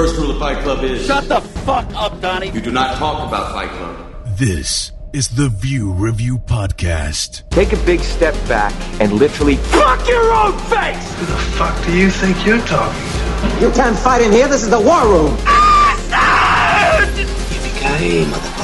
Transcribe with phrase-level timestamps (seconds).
[0.00, 2.48] First rule of Fight Club is Shut the fuck up, Donnie.
[2.52, 3.96] you do not talk about Fight Club.
[4.38, 7.46] This is the View Review Podcast.
[7.50, 11.14] Take a big step back and literally fuck your own face!
[11.16, 13.60] Who the fuck do you think you're talking to?
[13.60, 14.48] You can't fight in here.
[14.48, 15.36] This is the war room.
[17.12, 18.60] Yippee-ki-yay, motherfucker.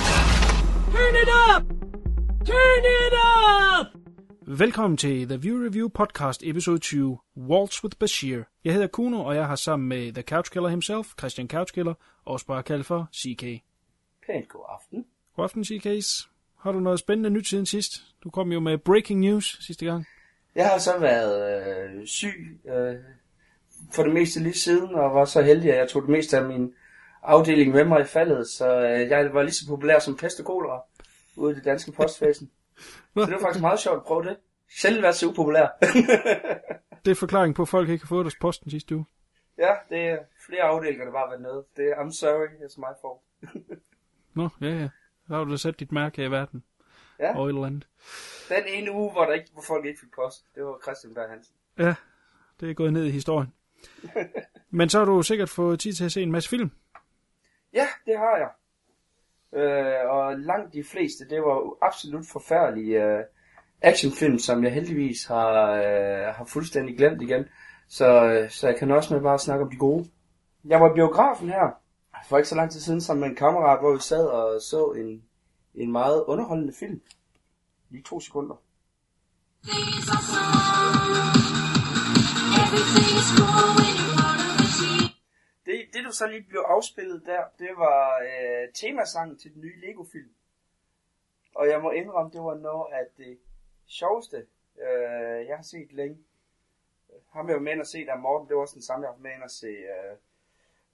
[4.48, 8.42] Velkommen til The View Review Podcast, episode 20, Waltz with Bashir.
[8.64, 12.46] Jeg hedder Kuno, og jeg har sammen med The Couch Killer himself, Christian Couchkiller, også
[12.46, 13.42] bare kaldt for CK.
[14.27, 15.06] Pænt god aften.
[15.37, 16.28] God aften, CK's.
[16.59, 17.92] Har du noget spændende nyt siden sidst?
[18.24, 20.06] Du kom jo med breaking news sidste gang.
[20.54, 22.95] Jeg har så været øh, syg øh,
[23.92, 26.45] for det meste lige siden, og var så heldig, at jeg tog det meste af
[26.45, 26.74] min
[27.23, 30.46] afdeling med mig i faldet, så øh, jeg var lige så populær som pest og
[30.46, 30.82] kolera
[31.37, 32.51] ude i det danske postvæsen.
[33.25, 34.37] Så det var faktisk meget sjovt at prøve det.
[34.80, 35.66] Selv været så upopulær.
[37.05, 39.07] Det er forklaring på, at folk ikke har fået deres posten sidste uge.
[39.59, 41.65] ja, det er flere afdelinger, der bare har været noget.
[41.77, 43.21] Det er, I'm sorry, it's my fault.
[44.34, 44.88] Nå, ja, ja.
[45.27, 46.65] Så har du da sat dit mærke i verden.
[47.18, 47.37] Ja.
[47.38, 47.87] Og et eller andet.
[48.49, 51.29] Den ene uge, hvor, der ikke, hvor folk ikke fik post, det var Christian Berg
[51.30, 51.55] Hansen.
[51.79, 51.95] Ja,
[52.60, 53.52] det er gået ned i historien.
[54.71, 56.71] Men så har du sikkert fået tid til at se en masse film.
[57.73, 58.51] Ja, det har jeg.
[59.57, 63.24] Øh, og langt de fleste, det var absolut forfærdelige øh,
[63.82, 67.44] actionfilm, som jeg heldigvis har, øh, har fuldstændig glemt igen.
[67.88, 70.06] Så, øh, så jeg kan også med bare snakke om de gode.
[70.65, 71.81] Jeg var i biografen her
[72.28, 74.91] for ikke så lang tid siden sammen med en kammerat, hvor vi sad og så
[74.91, 75.22] en,
[75.75, 77.00] en meget underholdende film.
[77.91, 78.54] Lige to sekunder.
[83.62, 83.96] Det,
[85.97, 90.31] det du så lige blev afspillet der, det var øh, temasangen til den nye Lego-film.
[91.55, 93.39] Og jeg må indrømme, det var noget af det
[93.87, 94.37] sjoveste,
[94.78, 96.19] øh, jeg har set længe.
[97.33, 99.12] Ham jeg var med ind og se der, Morten, det var også den samme, jeg
[99.12, 100.17] var med ind og se, øh,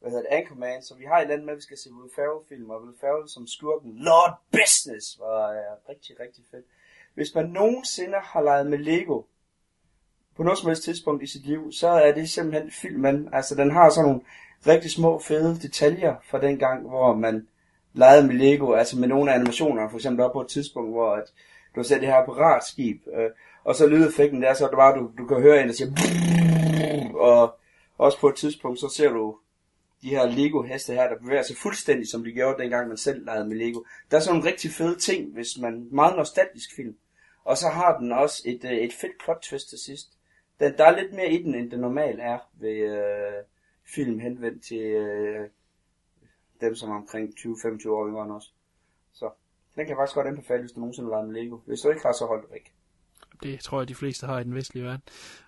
[0.00, 0.82] hvad hedder det, Anchorman.
[0.82, 2.98] Så vi har et eller andet med, at vi skal se Will Ferrell-film, og Will
[3.00, 3.92] Ferrell som skurken.
[3.96, 6.66] Lord Business var øh, rigtig, rigtig fedt.
[7.14, 9.22] Hvis man nogensinde har leget med Lego,
[10.36, 13.28] på noget som helst tidspunkt i sit liv, så er det simpelthen filmen.
[13.32, 14.22] Altså, den har sådan nogle
[14.66, 17.48] rigtig små, fede detaljer fra den gang, hvor man
[17.92, 21.12] legede med Lego, altså med nogle af animationerne, for eksempel op på et tidspunkt, hvor
[21.12, 21.24] at,
[21.74, 23.30] du har det her apparatskib, øh,
[23.64, 25.90] og så lydeffekten der, så det bare, du, du kan høre en, der siger
[27.14, 27.58] og
[27.98, 29.36] også på et tidspunkt, så ser du
[30.02, 33.48] de her Lego-heste her, der bevæger sig fuldstændig, som de gjorde dengang, man selv legede
[33.48, 33.82] med Lego.
[34.10, 36.96] Der er sådan nogle rigtig fede ting, hvis man, meget nostalgisk film.
[37.44, 40.08] Og så har den også et, øh, et fedt plot twist til sidst.
[40.60, 43.44] Der, der er lidt mere i den, end det normalt er ved øh,
[43.84, 45.48] film henvendt til øh,
[46.60, 48.54] dem, som er omkring 20-25 år yngre end os.
[49.12, 49.30] Så
[49.74, 51.56] den kan jeg faktisk godt anbefale, hvis du nogensinde leger med Lego.
[51.66, 52.72] Hvis du ikke har, så hold det væk.
[53.42, 55.02] Det tror jeg, de fleste har i den vestlige verden.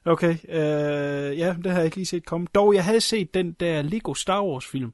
[0.04, 2.46] Okay, øh, ja, det har jeg ikke lige set komme.
[2.54, 4.92] Dog, jeg havde set den der Lego Star Wars film.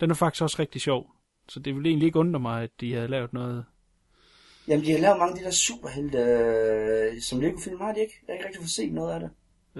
[0.00, 1.10] Den er faktisk også rigtig sjov.
[1.48, 3.64] Så det ville egentlig ikke undre mig, at de havde lavet noget.
[4.68, 8.14] Jamen, de har lavet mange af de der superhelte, øh, som Lego-film har de ikke.
[8.26, 9.30] Jeg har ikke rigtig fået set noget af det.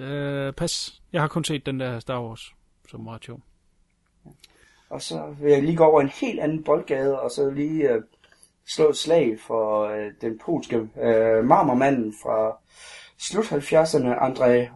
[0.03, 1.03] Øh, pas.
[1.12, 2.54] Jeg har kun set den der Star Wars,
[2.88, 3.41] som var sjov.
[4.88, 8.03] Og så vil jeg lige gå over en helt anden boldgade, og så lige øh,
[8.66, 12.59] slå et slag for øh, den polske øh, marmormanden fra
[13.19, 14.71] slut 70'erne, André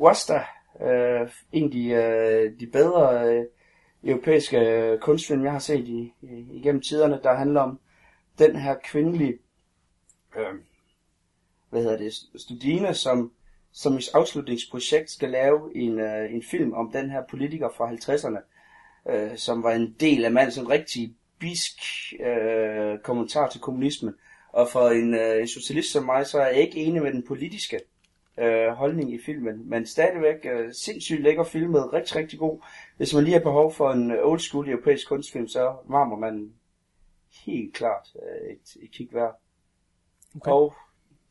[0.00, 0.44] Wasta.
[0.80, 3.44] Øh, en af de, øh, de bedre øh,
[4.04, 7.80] europæiske øh, kunstfilm, jeg har set i, i, igennem tiderne, der handler om
[8.38, 9.38] den her kvindelige,
[10.36, 10.54] øh,
[11.70, 13.32] hvad hedder det, studine, som
[13.72, 18.40] som i afslutningsprojekt skal lave en, øh, en film om den her politiker fra 50'erne,
[19.12, 21.74] øh, som var en del af mand, en rigtig bisk
[22.20, 24.14] øh, kommentar til kommunismen.
[24.52, 27.26] Og for en, øh, en socialist som mig, så er jeg ikke enig med den
[27.26, 27.80] politiske
[28.38, 32.60] øh, holdning i filmen, men stadigvæk øh, sindssygt lækker filmet, rigtig, rigtig god.
[32.96, 36.52] Hvis man lige har behov for en old school europæisk kunstfilm, så varmer man
[37.46, 39.40] helt klart øh, et, et kig værd.
[40.36, 40.50] Okay.
[40.50, 40.74] Og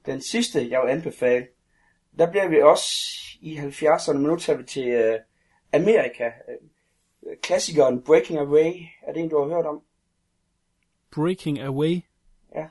[0.05, 1.47] den sidste, jeg vil anbefale,
[2.19, 5.19] der bliver vi også i 70'erne, men nu tager vi til øh,
[5.73, 6.25] Amerika.
[6.25, 8.73] Øh, klassikeren Breaking Away,
[9.03, 9.81] er det en, du har hørt om?
[11.11, 12.01] Breaking Away?
[12.55, 12.67] Ja.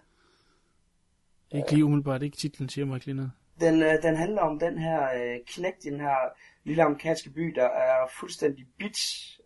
[1.52, 3.30] Ikke lige umiddelbart, ikke titlen siger mig ikke.
[3.60, 6.16] Den, øh, den handler om den her øh, knægt i den her
[6.64, 8.98] lille amerikanske by, der er fuldstændig bit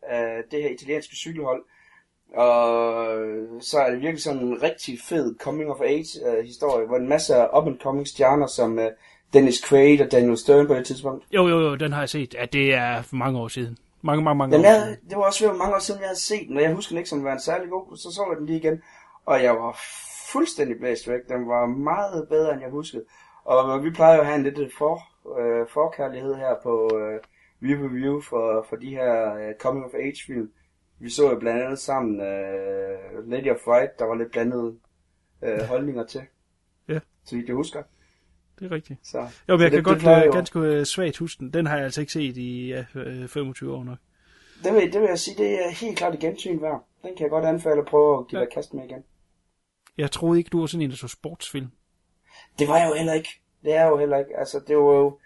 [0.02, 1.64] af det her italienske cykelhold.
[2.34, 6.96] Og så er det virkelig sådan en rigtig fed coming of age øh, historie, hvor
[6.96, 8.90] en masse up and coming stjerner, som øh,
[9.32, 11.24] Dennis Quaid og Daniel Stern på det tidspunkt.
[11.34, 12.34] Jo, jo, jo, den har jeg set.
[12.34, 13.78] Ja, det er for mange år siden.
[14.02, 15.08] Mange, mange, mange Jamen, år siden.
[15.10, 16.98] det var også ved mange år siden, jeg havde set den, og jeg husker den
[16.98, 18.82] ikke som var en særlig god, så så jeg den lige igen.
[19.26, 19.78] Og jeg var
[20.32, 21.20] fuldstændig blæst væk.
[21.28, 23.04] Den var meget bedre, end jeg huskede.
[23.44, 25.02] Og vi plejer jo at have en lidt for,
[25.40, 27.20] øh, forkærlighed her på, øh,
[27.62, 30.50] review for, for de her uh, coming of age film.
[30.98, 34.76] Vi så jo blandt andet sammen uh, Lady of Fright, der var lidt blandede
[35.42, 36.20] uh, holdninger til.
[36.88, 36.98] Ja.
[37.24, 37.82] Så vidt jeg husker.
[38.62, 38.98] Det er rigtigt.
[39.02, 39.18] Så,
[39.48, 41.52] Jo, men jeg kan det, godt det øh, ganske øh, svagt huske den.
[41.52, 43.98] Den har jeg altså ikke set i ja, øh, 25 år nok.
[44.64, 46.84] Det vil, det vil jeg sige, det er helt klart et gensyn værd.
[47.02, 48.44] Den kan jeg godt anbefale at prøve at give Ja.
[48.44, 49.04] dig kast med igen.
[49.98, 51.70] Jeg troede ikke, du var sådan en, der så sportsfilm.
[52.58, 53.28] Det var jeg jo heller ikke.
[53.64, 54.38] Det er jeg jo heller ikke.
[54.38, 55.18] Altså, det var jo...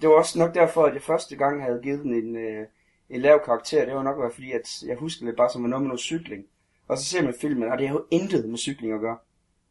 [0.00, 2.66] Det var også nok derfor, at jeg første gang havde givet den en, øh,
[3.10, 3.84] en lav karakter.
[3.84, 6.44] Det var nok været fordi, at jeg husker det bare som noget med noget cykling.
[6.88, 9.18] Og så ser man filmen, og det har jo intet med cykling at gøre.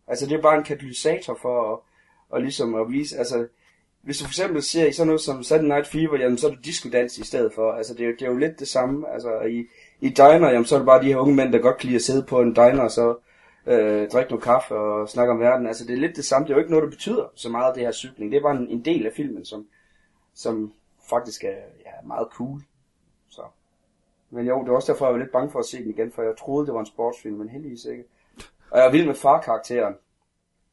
[0.07, 1.79] Altså, det er bare en katalysator for at,
[2.29, 3.17] og ligesom at vise...
[3.17, 3.47] Altså,
[4.01, 6.51] hvis du for eksempel ser i sådan noget som Saturday Night Fever, jamen, så er
[6.51, 7.71] det disco-dans i stedet for.
[7.71, 9.09] Altså, det er, jo- det er jo lidt det samme.
[9.13, 9.65] Altså, i,
[9.99, 11.95] i diner, jamen, så er det bare de her unge mænd, der godt kan lide
[11.95, 13.15] at sidde på en diner, og så
[13.65, 15.67] øh, drikke noget kaffe og snakke om verden.
[15.67, 16.47] Altså, det er lidt det samme.
[16.47, 18.31] Det er jo ikke noget, der betyder så meget, det her cykling.
[18.31, 19.67] Det er bare en, en del af filmen, som,
[20.33, 20.73] som
[21.09, 22.61] faktisk er ja, meget cool.
[23.29, 23.41] Så.
[24.29, 26.11] Men jo, det var også derfor, jeg var lidt bange for at se den igen,
[26.11, 28.03] for jeg troede, det var en sportsfilm, men heldigvis ikke.
[28.71, 29.93] Og jeg er vild med farkarakteren.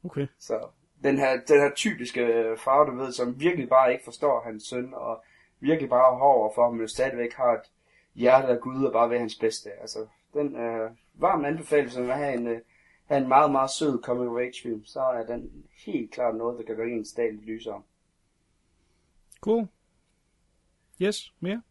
[0.04, 0.26] Okay.
[0.38, 0.58] Så
[1.02, 4.94] den her, den her typiske far, du ved, som virkelig bare ikke forstår hans søn,
[4.94, 5.24] og
[5.60, 7.70] virkelig bare er hård over for ham, men stadigvæk har et
[8.14, 9.70] hjerte af Gud og bare vil hans bedste.
[9.80, 12.60] Altså, den er øh, varm anbefaling, som at have en, øh,
[13.06, 15.50] have en meget, meget sød coming of age film, så er den
[15.86, 17.82] helt klart noget, der kan gøre ens dag lidt lysere.
[19.40, 19.68] Cool.
[21.02, 21.62] Yes, mere?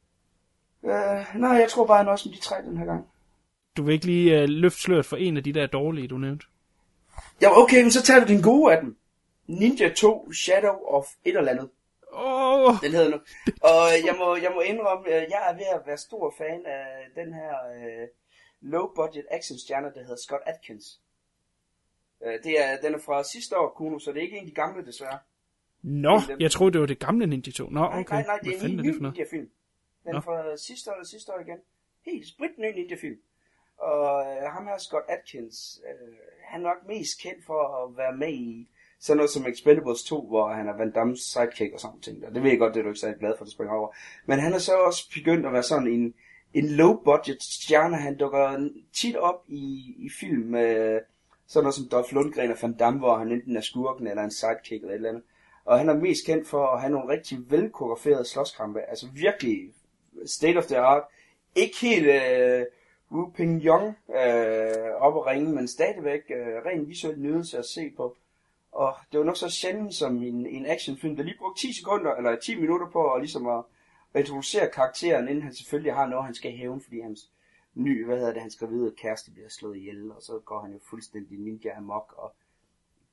[0.83, 3.07] Øh, nej, jeg tror bare, nøjes med de tre den her gang.
[3.77, 6.45] Du vil ikke lige uh, løfte sløret for en af de der dårlige, du nævnte?
[7.41, 8.97] Ja, okay, men så tager vi den gode af dem.
[9.47, 11.69] Ninja 2 Shadow of et eller andet.
[12.13, 13.19] Oh, Den hedder nu.
[13.61, 17.07] Og jeg må, jeg må indrømme, at jeg er ved at være stor fan af
[17.15, 18.07] den her øh,
[18.61, 21.01] low-budget actionstjerne, der hedder Scott Atkins.
[22.25, 24.49] Øh, det er, den er fra sidste år, Kuno, så det er ikke en af
[24.49, 25.19] de gamle, desværre.
[25.81, 27.69] Nå, jeg troede, det var det gamle Ninja 2.
[27.69, 28.13] Nå, Nej, okay.
[28.15, 29.49] nej, nej, det Hvad er en ny er det ninja-film.
[30.03, 30.19] Den er Nå.
[30.19, 31.57] fra sidste år eller sidste år igen.
[32.05, 33.19] Helt spritny ninja-film.
[33.77, 36.13] Og øh, ham her, Scott Atkins, øh,
[36.43, 38.69] han er nok mest kendt for at være med i
[39.01, 42.25] sådan noget som Expendables 2, hvor han er Van Damme's sidekick og sådan ting.
[42.27, 43.89] Og Det ved jeg godt, det er du ikke særlig glad for, det springer over.
[44.25, 46.13] Men han er så også begyndt at være sådan en,
[46.53, 47.97] en low-budget stjerne.
[47.97, 50.99] Han dukker tit op i, i film med
[51.47, 54.31] sådan noget som Dolph Lundgren og Van Damme, hvor han enten er skurken eller en
[54.31, 55.23] sidekick eller et eller andet.
[55.65, 58.81] Og han er mest kendt for at have nogle rigtig velkoreograferede slåskampe.
[58.81, 59.73] Altså virkelig
[60.25, 61.03] state of the art.
[61.55, 62.65] Ikke helt øh,
[63.11, 67.91] Wu Ping Yong øh, op at ringe, men stadigvæk øh, ren visuel nydelse at se
[67.97, 68.15] på.
[68.71, 72.15] Og det var nok så sjældent som en, en actionfilm, der lige brugte 10 sekunder,
[72.15, 73.63] eller 10 minutter på at, ligesom at,
[74.13, 77.31] at introducere karakteren, inden han selvfølgelig har noget, han skal hæve, fordi hans
[77.73, 80.79] ny, hvad hedder det, hans gravide kæreste bliver slået ihjel, og så går han jo
[80.89, 82.33] fuldstændig ninja amok, og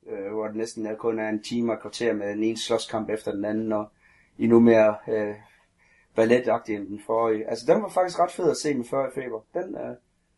[0.07, 3.11] øh, hvor det næsten er, kun er en time og kvarter med den ene slåskamp
[3.11, 3.89] efter den anden, og
[4.39, 5.35] endnu mere øh,
[6.15, 7.51] balletagtig end den forrige.
[7.51, 9.41] Altså, den var faktisk ret fed at se med 40 feber.
[9.55, 9.97] Den, øh,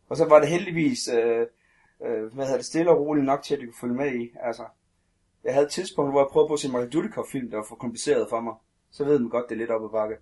[0.09, 1.47] og så var det heldigvis, øh,
[2.05, 4.31] øh, hvad hedder det, stille og roligt nok til, at du kunne følge med i.
[4.39, 4.63] Altså,
[5.43, 7.75] jeg havde et tidspunkt, hvor jeg prøvede på at se Michael Dudikoff-film, der var for
[7.75, 8.53] kompliceret for mig.
[8.91, 10.15] Så ved man godt, det er lidt op ad bakke.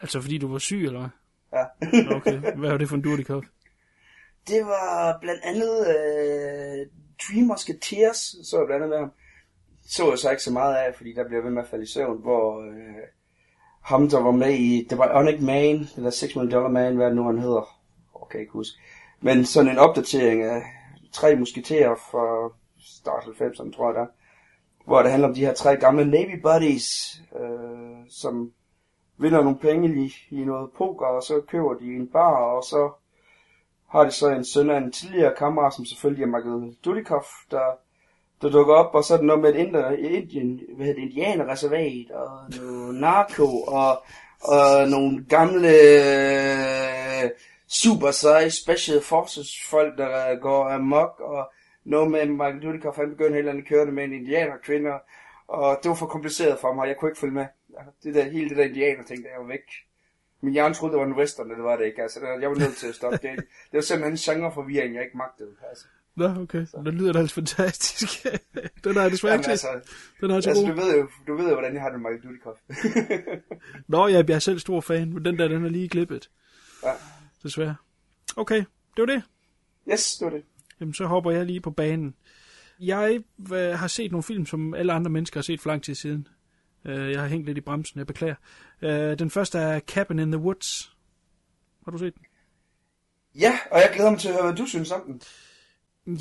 [0.00, 1.10] Altså, fordi du var syg, eller hvad?
[1.52, 2.16] Ja.
[2.16, 3.46] Okay, hvad var det for en Dudikoff?
[4.48, 6.86] Det var blandt andet øh,
[7.22, 9.12] Three Musketeers, så jeg blandt andet ham.
[9.86, 11.84] Så jeg så ikke så meget af, fordi der blev jeg ved med at falde
[11.84, 13.02] i søvn, hvor øh,
[13.82, 17.14] ham, der var med i, det var Onic Man, eller Six Million Dollar Man, hvad
[17.14, 17.80] nu han hedder,
[18.14, 18.78] okay, ikke huske.
[19.20, 20.62] Men sådan en opdatering af
[21.12, 24.06] tre musketerer fra start 90'erne, tror jeg der,
[24.84, 28.52] hvor det handler om de her tre gamle Navy Buddies, øh, som
[29.18, 32.90] vinder nogle penge i, i noget poker, og så køber de en bar, og så
[33.88, 37.78] har de så en søn af en tidligere kammerat, som selvfølgelig er Michael Dudikoff, der,
[38.42, 41.08] der dukker op, og så er det noget med et indre, Indien, hvad hedder det,
[41.08, 44.02] indianerreservat, og noget narko, og,
[44.40, 47.30] og nogle gamle øh,
[47.68, 51.52] super seje special forces folk, der går amok, og
[51.84, 54.90] noget med Michael Dudikoff, han begynder helt andet kørende med en indianerkvinde,
[55.48, 57.46] og det var for kompliceret for mig, jeg kunne ikke følge med.
[58.02, 59.66] Det der, hele det der indianer ting, der jeg var væk.
[60.40, 62.02] Min hjerne troede, det var en western, og det var det ikke.
[62.02, 63.36] Altså, jeg var nødt til at stoppe det.
[63.36, 65.50] Det var simpelthen en genreforvirring, jeg ikke magtede.
[65.70, 65.86] Altså.
[66.16, 66.66] Nå, okay.
[66.84, 68.26] Det lyder da altså fantastisk.
[68.84, 69.68] den har jeg desværre ikke altså,
[70.20, 72.10] Den har jeg altså, du ved jo, du ved jo, hvordan jeg har det med
[72.10, 72.60] Michael Dudikoff.
[73.88, 76.30] Nå, jeg er selv stor fan, men den der, den er lige klippet.
[76.84, 76.92] Ja.
[77.42, 77.76] Desværre.
[78.36, 78.58] Okay,
[78.96, 79.22] det var det.
[79.92, 80.44] yes, det var det.
[80.82, 82.14] Jamen, så hopper jeg lige på banen.
[82.80, 83.20] Jeg
[83.52, 86.28] øh, har set nogle film, som alle andre mennesker har set for lang tid siden.
[86.84, 88.34] Øh, jeg har hængt lidt i bremsen, jeg beklager.
[88.82, 90.96] Øh, den første er Cabin in the Woods.
[91.84, 92.22] Har du set den?
[93.40, 95.20] Ja, og jeg glæder mig til at høre, hvad du synes om den.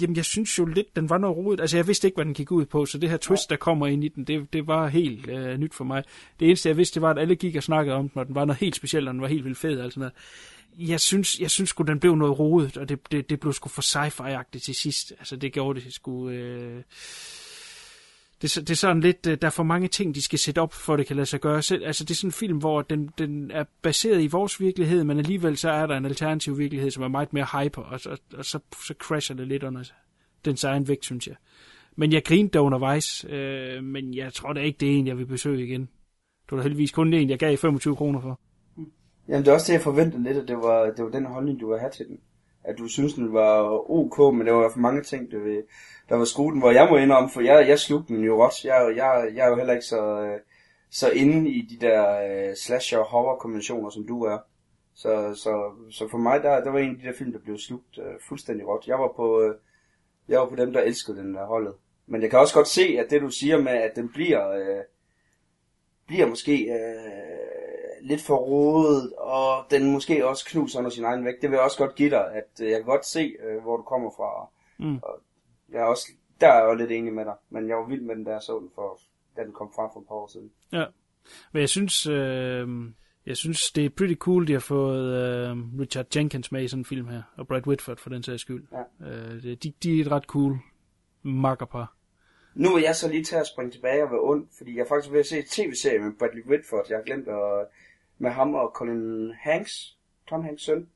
[0.02, 1.62] Jamen, jeg synes jo lidt, den var noget rodet.
[1.62, 3.88] Altså, jeg vidste ikke, hvad den gik ud på, så det her twist, der kommer
[3.88, 6.04] ind i den, det, det var helt øh, nyt for mig.
[6.40, 8.36] Det eneste, jeg vidste, det var, at alle gik og snakkede om den, og den
[8.36, 10.14] var noget helt specielt, og den var helt vildt fed og sådan noget.
[10.80, 13.70] Jeg synes, jeg synes sgu, den blev noget rodet, og det, det, det blev sgu
[13.70, 15.14] for sci-fi-agtigt til sidst.
[15.20, 16.30] Altså, det gjorde det sgu...
[16.30, 16.84] Øh
[18.42, 20.74] det, det er sådan lidt, øh, der er for mange ting, de skal sætte op,
[20.74, 21.86] for det kan lade sig gøre selv.
[21.86, 25.18] Altså, det er sådan en film, hvor den, den er baseret i vores virkelighed, men
[25.18, 28.46] alligevel så er der en alternativ virkelighed, som er meget mere hyper, og, og, og
[28.46, 29.84] så, så crasher det lidt under
[30.46, 31.36] den egen vægt, synes jeg.
[31.96, 35.18] Men jeg grinede der undervejs, øh, men jeg tror da ikke, det er en, jeg
[35.18, 35.82] vil besøge igen.
[35.82, 38.40] Det var da heldigvis kun en, jeg gav 25 kroner for.
[39.28, 41.60] Jamen, det er også det, jeg forventede lidt, at det var, det var den holdning,
[41.60, 42.20] du var have til den.
[42.64, 45.64] At du synes, den var ok, men der var for mange ting, der, ved,
[46.10, 48.68] der var skruet hvor jeg må indrømme, for jeg, jeg slugte den jo også.
[48.68, 50.40] Jeg, jeg, jeg er jo heller ikke så, øh,
[50.90, 52.02] så inde i de der
[52.50, 54.38] uh, slasher horror konventioner, som du er.
[54.96, 57.58] Så, så, så for mig, der, der var en af de der film, der blev
[57.58, 58.88] slugt uh, fuldstændig råt.
[58.88, 59.56] Jeg var på, uh,
[60.28, 61.74] jeg var på dem, der elskede den der holdet.
[62.08, 64.84] Men jeg kan også godt se, at det du siger med, at den bliver, uh,
[66.08, 67.51] bliver måske uh,
[68.02, 71.42] lidt for rodet, og den måske også knuser under sin egen vægt.
[71.42, 73.78] Det vil jeg også godt give dig, at uh, jeg kan godt se, uh, hvor
[73.78, 74.50] du kommer fra.
[74.80, 75.00] Mm.
[75.04, 75.20] Og
[75.72, 76.08] jeg er også,
[76.42, 78.40] der er jeg jo lidt enig med dig, men jeg var vild med den der
[78.60, 79.00] den for,
[79.38, 80.52] da den kom frem for et par år siden.
[80.72, 80.86] Ja,
[81.52, 82.68] men jeg synes, øh,
[83.26, 86.82] jeg synes det er pretty cool, de har fået øh, Richard Jenkins med i sådan
[86.82, 88.64] en film her, og Brad Whitford for den sags skyld.
[88.72, 89.08] Ja.
[89.08, 90.58] Øh, de, de er et ret cool
[91.24, 91.96] makkerpar.
[92.56, 95.14] Nu vil jeg så lige tage at springe tilbage og være ond, fordi jeg faktisk
[95.14, 96.86] vil se et tv-serie med Bradley Whitford.
[96.90, 97.68] Jeg har glemt at,
[98.22, 99.98] med ham og Colin Hanks,
[100.30, 100.88] Tom Hanks søn.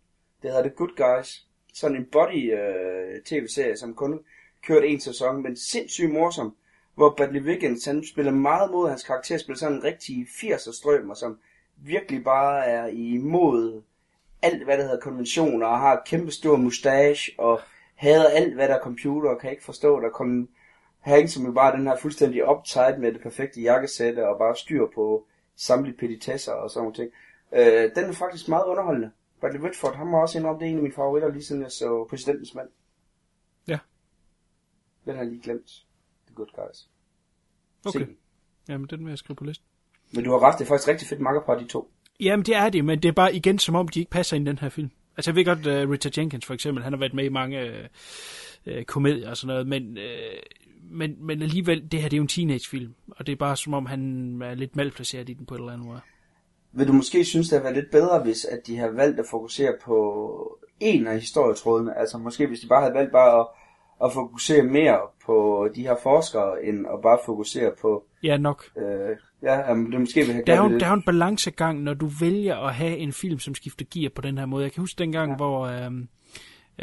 [0.42, 1.48] Det hedder The Good Guys.
[1.74, 4.20] Sådan en body øh, tv-serie, som kun
[4.68, 6.56] kørte en sæson, men sindssygt morsom,
[6.96, 11.10] hvor Bradley Wiggins, han spiller meget mod hans karakter, spiller sådan en rigtig 80'er strøm,
[11.10, 11.40] og som
[11.78, 13.82] virkelig bare er imod
[14.42, 17.62] alt, hvad der hedder konventioner, og har kæmpe stor mustache, og
[17.96, 20.50] hader alt, hvad der er computer, og kan ikke forstå, der kom
[21.00, 24.86] Hank, som jo bare den her fuldstændig uptight med det perfekte jakkesæt, og bare styr
[24.96, 27.12] på samtlige petitesser og sådan noget ting.
[27.54, 29.12] Øh, den er faktisk meget underholdende.
[29.40, 31.62] Bradley Whitford, han var også en om det er en af mine favoritter, lige siden
[31.62, 32.70] jeg så Præsidentens Mand.
[35.06, 35.86] Den har jeg lige glemt.
[36.28, 36.90] The Good Guys.
[37.86, 38.08] Okay.
[38.70, 39.66] Jamen, den vil jeg skrive på listen.
[40.14, 41.92] Men du har ret, det er faktisk rigtig fedt makkerpar, de to.
[42.20, 44.48] Jamen, det er det, men det er bare igen, som om de ikke passer ind
[44.48, 44.90] i den her film.
[45.18, 47.90] Altså, jeg ved godt, uh, Richard Jenkins for eksempel, han har været med i mange
[48.68, 50.04] uh, komedier og sådan noget, men, uh,
[50.92, 53.74] men, men alligevel, det her det er jo en teenagefilm, og det er bare som
[53.74, 56.00] om, han er lidt malplaceret i den på et eller andet måde.
[56.72, 59.26] Vil du måske synes, det havde været lidt bedre, hvis at de har valgt at
[59.32, 61.98] fokusere på en af historietrådene?
[61.98, 63.48] Altså måske hvis de bare havde valgt bare at
[64.04, 68.04] at fokusere mere på de her forskere, end at bare fokusere på...
[68.24, 68.64] Ja, nok.
[68.78, 71.84] Øh, ja, jamen, det måske vil have der er, jo, der er jo en balancegang,
[71.84, 74.64] når du vælger at have en film, som skifter gear på den her måde.
[74.64, 75.36] Jeg kan huske dengang, ja.
[75.36, 75.66] hvor...
[75.66, 75.92] Øh,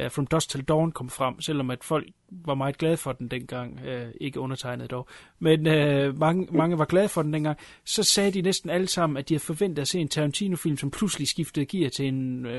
[0.00, 3.28] uh, From Dusk Till Dawn kom frem, selvom at folk var meget glade for den
[3.28, 5.08] dengang, uh, ikke undertegnet dog,
[5.38, 9.16] men uh, mange, mange var glade for den dengang, så sagde de næsten alle sammen,
[9.16, 12.52] at de havde forventet at se en Tarantino-film, som pludselig skiftede gear til en, uh,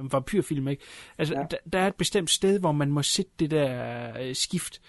[0.00, 0.68] en vampyrfilm.
[0.68, 0.82] Ikke?
[1.18, 1.42] Altså, ja.
[1.50, 4.80] der, der er et bestemt sted, hvor man må sætte det der uh, skift,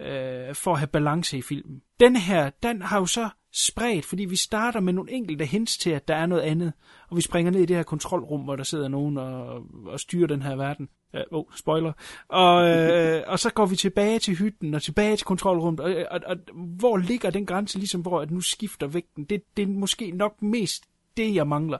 [0.00, 0.06] uh,
[0.54, 1.82] for at have balance i filmen.
[2.00, 5.90] Den her, den har jo så spredt, fordi vi starter med nogle enkelte hints til,
[5.90, 6.72] at der er noget andet,
[7.08, 10.26] og vi springer ned i det her kontrolrum, hvor der sidder nogen og, og styrer
[10.26, 10.88] den her verden.
[11.14, 11.92] Uh, oh, spoiler.
[12.28, 15.80] Og, øh, og så går vi tilbage til hytten og tilbage til kontrolrummet.
[15.80, 19.24] Og, og, og hvor ligger den grænse, ligesom hvor at nu skifter vægten?
[19.24, 20.84] Det, det er måske nok mest
[21.16, 21.78] det, jeg mangler.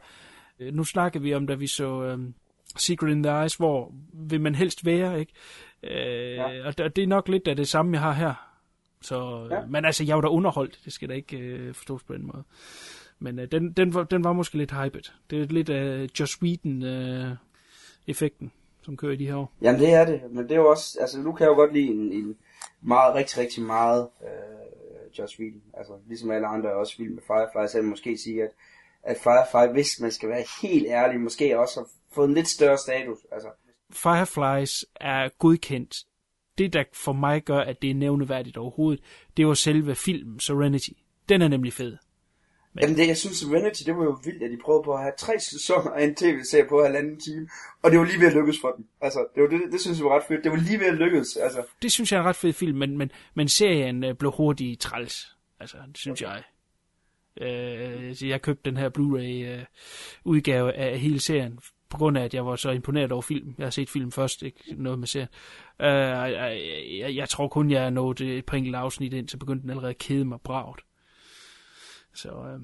[0.61, 2.21] Uh, nu snakker vi om, da vi så uh,
[2.77, 5.33] Secret in the Eyes, hvor vil man helst være, ikke?
[5.83, 6.67] Uh, ja.
[6.67, 8.35] Og det er nok lidt af det samme, jeg har her.
[9.03, 9.67] Så, ja.
[9.67, 10.81] Men altså, jeg var da underholdt.
[10.85, 12.45] Det skal da ikke uh, forstås på den måde.
[13.19, 15.03] Men uh, den, den, var, den var måske lidt hyped.
[15.31, 18.47] Det er lidt af Joss Whedon-effekten.
[18.47, 18.53] Uh,
[18.85, 19.53] som kører i de her år.
[19.63, 21.73] Jamen det er det, men det er jo også, altså nu kan jeg jo godt
[21.73, 22.37] lide en, en
[22.83, 25.63] meget, rigtig, rigtig meget øh, Josh Whedon.
[25.75, 28.51] Altså ligesom alle andre er også vild med Firefly, så jeg måske sige, at,
[29.03, 32.79] at Firefly, hvis man skal være helt ærlig, måske også har fået en lidt større
[32.79, 33.19] status.
[33.33, 33.49] Altså.
[33.93, 35.97] Fireflies er godkendt.
[36.59, 39.05] Det, der for mig gør, at det er nævneværdigt overhovedet,
[39.37, 40.91] det var selve filmen Serenity.
[41.29, 41.97] Den er nemlig fed.
[42.75, 42.83] Men...
[42.83, 45.13] Jamen det, jeg synes Serenity, det var jo vildt, at de prøvede på at have
[45.19, 47.49] tre sæsoner af en tv-serie på halvanden time,
[47.83, 48.87] og det var lige ved at lykkes for dem.
[49.01, 50.45] Altså, det, var det, det synes jeg var ret fedt.
[50.45, 51.63] Det var lige ved at lykkes, altså.
[51.83, 54.81] Det synes jeg er en ret fed film, men, men, men serien øh, blev hurtigt
[54.81, 55.37] træls.
[55.61, 56.33] Altså, det synes okay.
[56.33, 56.43] jeg.
[57.41, 59.65] Øh, jeg købte den her Blu-ray øh,
[60.25, 63.55] udgave af hele serien, på grund af, at jeg var så imponeret over film.
[63.59, 65.29] Jeg har set film først, ikke noget med serien.
[65.81, 66.61] Øh, jeg,
[66.99, 69.71] jeg, jeg tror kun, jeg er nået et par enkelte afsnit ind, så begyndte den
[69.71, 70.81] allerede at kede mig bragt.
[72.15, 72.61] Så, øh,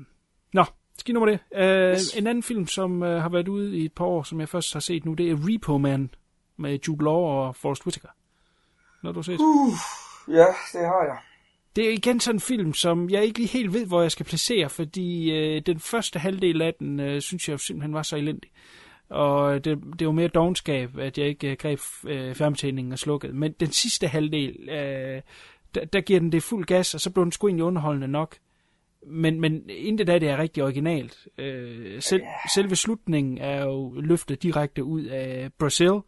[0.52, 0.64] nå,
[0.99, 1.40] skidt nummer det.
[1.54, 2.14] Øh, yes.
[2.14, 4.73] En anden film, som øh, har været ude i et par år, som jeg først
[4.73, 6.11] har set nu, det er Repo Man
[6.57, 8.09] med Jude Law og Forrest Whitaker.
[9.02, 9.40] når du set?
[9.40, 9.73] Uh,
[10.28, 11.19] ja, det har jeg.
[11.76, 14.26] Det er igen sådan en film, som jeg ikke lige helt ved, hvor jeg skal
[14.26, 18.50] placere, fordi øh, den første halvdel af den, øh, synes jeg simpelthen var så elendig.
[19.09, 23.33] Og det, det var mere dogenskab, at jeg ikke øh, greb øh, fjernbetjeningen og slukkede.
[23.33, 25.23] Men den sidste halvdel, øh,
[25.75, 28.37] der, der giver den det fuld gas, og så blev den sgu egentlig underholdende nok.
[29.07, 31.28] Men, men intet af det er rigtig originalt.
[31.38, 32.23] Øh, selv,
[32.54, 35.90] selve slutningen er jo løftet direkte ud af Brazil.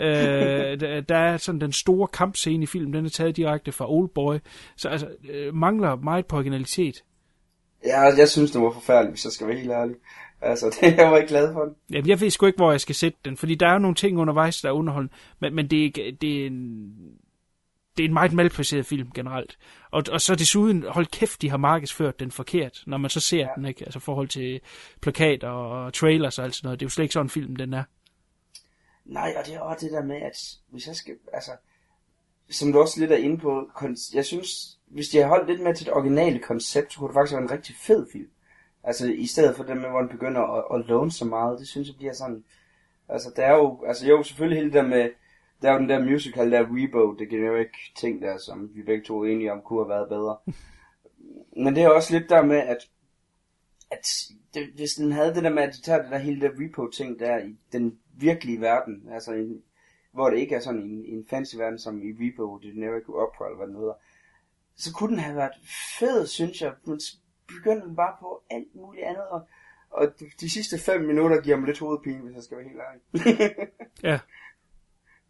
[0.00, 3.92] øh, der, der er sådan den store kampscene i filmen, den er taget direkte fra
[3.92, 4.36] Oldboy.
[4.76, 7.02] Så altså, øh, mangler meget på originalitet.
[7.84, 9.96] Ja, jeg synes, det var forfærdeligt, hvis jeg skal være helt ærlig.
[10.42, 11.74] Altså, det, jeg var ikke glad for den.
[11.90, 13.94] Jamen, jeg ved sgu ikke, hvor jeg skal sætte den, fordi der er jo nogle
[13.94, 16.92] ting undervejs, der er underholdende, men, men det, er, ikke- det, er en,
[17.96, 19.58] det er en meget malplaceret film generelt.
[19.90, 23.38] Og, og så desuden, hold kæft, de har markedsført den forkert, når man så ser
[23.38, 23.48] ja.
[23.56, 23.84] den, ikke?
[23.84, 24.60] Altså forhold til
[25.00, 26.80] plakater og trailers og alt sådan noget.
[26.80, 27.84] Det er jo slet ikke sådan en film, den er.
[29.04, 31.50] Nej, og det er også det der med, at hvis jeg skal, altså,
[32.50, 33.70] som du også lidt er inde på,
[34.14, 37.14] jeg synes, hvis de har holdt lidt mere til det originale koncept, så kunne det
[37.14, 38.30] faktisk være en rigtig fed film.
[38.84, 41.68] Altså, i stedet for det med, hvor den begynder at, at låne så meget, det
[41.68, 42.44] synes jeg bliver sådan,
[43.08, 45.10] altså, der er jo, altså jo, selvfølgelig hele det der med,
[45.62, 49.04] der er jo den der musical, der Rebo, det generic ting der, som vi begge
[49.04, 50.36] to er enige om, kunne have været bedre.
[51.64, 52.88] Men det er også lidt der med, at,
[53.90, 54.06] at
[54.54, 57.18] det, hvis den havde det der med, at de tager det der hele der repo-ting
[57.18, 59.62] der i den virkelige verden, altså en,
[60.12, 63.46] hvor det ikke er sådan en, en fancy verden som i Repo, The Generic Opera,
[63.46, 63.94] eller hvad den hedder,
[64.76, 65.52] så kunne den have været
[65.98, 66.72] fed, synes jeg.
[66.84, 69.48] Men så begynder den bare på alt muligt andet, og,
[69.90, 72.80] og de, de sidste fem minutter giver mig lidt hovedpine, hvis jeg skal være helt
[72.80, 73.68] ærlig.
[74.02, 74.18] Ja.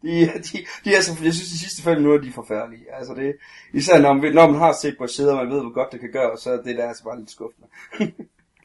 [0.01, 2.93] De, de, de er så, jeg synes, de sidste fem minutter, de er forfærdelige.
[2.93, 3.35] Altså det,
[3.73, 5.99] især når man, når man har set på sider, og man ved, hvor godt det
[5.99, 7.67] kan gøre, så er det der altså bare lidt skuffende.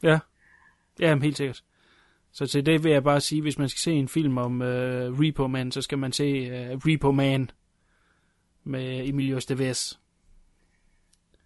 [0.03, 0.19] Ja.
[1.01, 1.65] Ja, jamen, helt sikkert.
[2.33, 4.67] Så til det vil jeg bare sige, hvis man skal se en film om uh,
[4.67, 7.51] Repo Man, så skal man se uh, Repo Man
[8.65, 9.93] med Emilio Estevez.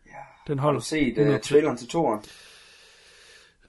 [0.06, 0.12] Ja.
[0.47, 0.80] Den Har holder.
[0.80, 1.35] du set 100%.
[1.35, 2.20] uh, traileren til toren?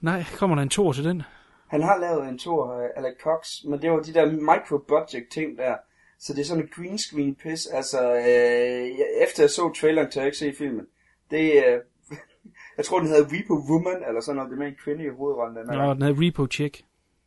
[0.00, 1.22] Nej, kommer der en tor til den?
[1.68, 5.58] Han har lavet en tur, uh, Alec Cox, men det var de der micro-budget ting
[5.58, 5.76] der.
[6.24, 7.66] Så det er sådan en green screen pis.
[7.66, 10.86] Altså, øh, efter jeg så traileren, til jeg ikke se filmen.
[11.30, 11.80] Det er, øh,
[12.76, 14.50] jeg tror den hedder Repo Woman, eller sådan noget.
[14.50, 15.56] Det er med en kvinde i hovedrollen.
[15.56, 16.84] Den Nå, den hedder Repo Chick.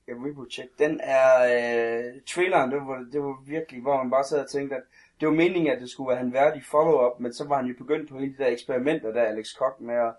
[0.07, 0.69] Ja, Repo Check.
[0.79, 4.75] Den er, øh, traileren, det var, det var virkelig, hvor man bare sad og tænkte,
[4.75, 4.83] at
[5.19, 7.75] det var meningen, at det skulle være en værdig follow-up, men så var han jo
[7.77, 10.13] begyndt på hele de der eksperimenter der, Alex Koch, med at,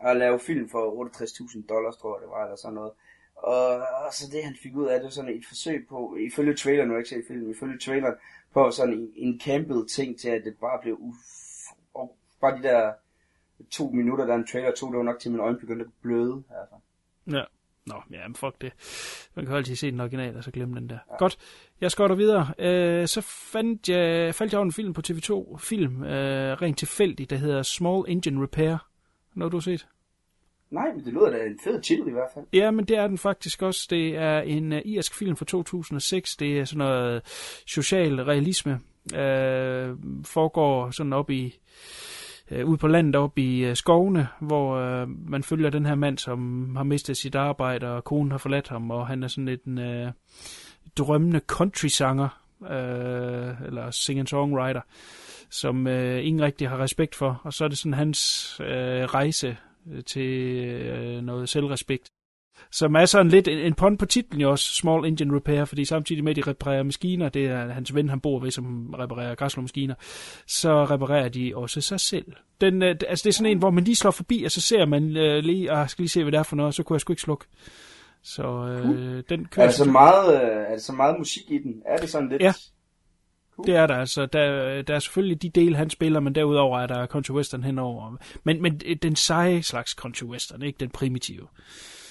[0.00, 2.92] at lave film for 68.000 dollars, tror jeg det var, eller sådan noget.
[3.38, 6.54] Og, og så det, han fik ud af det, var sådan et forsøg på, ifølge
[6.54, 8.14] traileren, nu ikke set filmen, ifølge traileren,
[8.54, 11.18] på sådan en, en campet ting til, at det bare blev uff,
[11.94, 12.92] og bare de der
[13.70, 15.90] to minutter, der en trailer tog, det var nok til, at mine øjne begyndte at
[16.02, 16.42] bløde.
[16.50, 16.74] Altså.
[17.36, 17.44] Ja.
[17.86, 18.72] Nå, ja, men fuck det.
[19.34, 20.98] Man kan jo altid se den original, og så glemme den der.
[21.10, 21.16] Ja.
[21.16, 21.38] Godt,
[21.80, 22.54] jeg skal videre.
[22.58, 27.30] Øh, så fandt jeg, faldt jeg over en film på TV2, film, øh, rent tilfældigt,
[27.30, 28.88] der hedder Small Engine Repair.
[29.34, 29.88] Noget du har set?
[30.70, 32.44] Nej, men det lyder da en fed titel i hvert fald.
[32.52, 33.86] Ja, men det er den faktisk også.
[33.90, 36.36] Det er en uh, irsk film fra 2006.
[36.36, 37.22] Det er sådan noget
[37.66, 38.80] social realisme.
[39.12, 41.58] Uh, foregår sådan op i
[42.50, 46.18] uh, ude på landet op i uh, skovene, hvor uh, man følger den her mand,
[46.18, 49.64] som har mistet sit arbejde, og konen har forladt ham, og han er sådan lidt
[49.64, 50.12] en uh,
[50.96, 54.80] drømmende country-sanger, uh, eller singer-songwriter,
[55.50, 57.40] som øh, ingen rigtig har respekt for.
[57.44, 59.56] Og så er det sådan hans øh, rejse
[60.06, 60.30] til
[60.64, 62.08] øh, noget selvrespekt.
[62.70, 65.84] Som er sådan lidt en, en pond på titlen jo også, Small Engine Repair, fordi
[65.84, 69.34] samtidig med, at de reparerer maskiner, det er hans ven, han bor ved, som reparerer
[69.34, 69.94] græslåmaskiner,
[70.46, 72.26] så reparerer de også sig selv.
[72.60, 74.86] Den, øh, altså det er sådan en, hvor man lige slår forbi, og så ser
[74.86, 76.94] man øh, lige, og skal lige se, hvad det er for noget, og så kunne
[76.94, 77.44] jeg sgu ikke slukke.
[78.22, 79.66] Så øh, den kører...
[79.66, 81.82] Er der så meget, øh, er der så meget musik i den?
[81.86, 82.42] Er det sådan lidt...
[82.42, 82.52] Ja.
[83.66, 84.26] Det er der altså.
[84.26, 88.16] Der, der er selvfølgelig de dele, han spiller, men derudover er der country western henover.
[88.44, 91.46] Men, men den seje slags country western, ikke den primitive.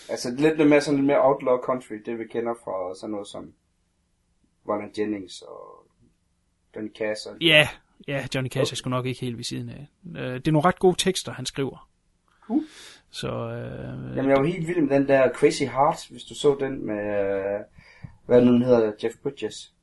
[0.10, 3.54] Altså lidt mere sådan lidt mere outlaw country, det vi kender fra sådan noget som
[4.70, 5.88] Ronald Jennings og
[6.76, 7.28] Johnny Cash.
[7.30, 7.38] Og...
[7.42, 7.68] Ja,
[8.08, 9.88] ja, Johnny Cash er sgu nok ikke helt ved siden af.
[10.18, 11.90] Øh, Det er nogle ret gode tekster, han skriver.
[12.48, 12.64] Cool.
[13.10, 16.58] Så, øh, Jamen jeg var helt vild med den der Crazy Heart, hvis du så
[16.60, 17.60] den med, øh,
[18.26, 19.74] hvad den hedder, Jeff Bridges.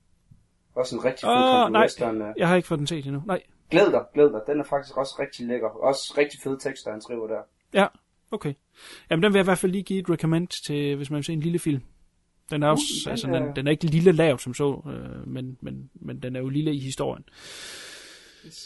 [0.75, 1.83] Også en rigtig Åh, country nej.
[1.83, 2.23] western.
[2.23, 2.29] øh.
[2.37, 3.23] jeg har ikke fået den set endnu.
[3.27, 3.43] Nej.
[3.71, 4.41] Glæd dig, glæd dig.
[4.47, 5.69] Den er faktisk også rigtig lækker.
[5.69, 7.41] Også rigtig fede tekster, han skriver der.
[7.75, 7.87] Ja,
[8.31, 8.55] okay.
[9.11, 11.25] Jamen, den vil jeg i hvert fald lige give et recommend til, hvis man vil
[11.25, 11.83] se en lille film.
[12.51, 15.29] Den er også, den altså, er- den, den er ikke lille lavt som så, øh,
[15.29, 17.25] men, men, men den er jo lille i historien.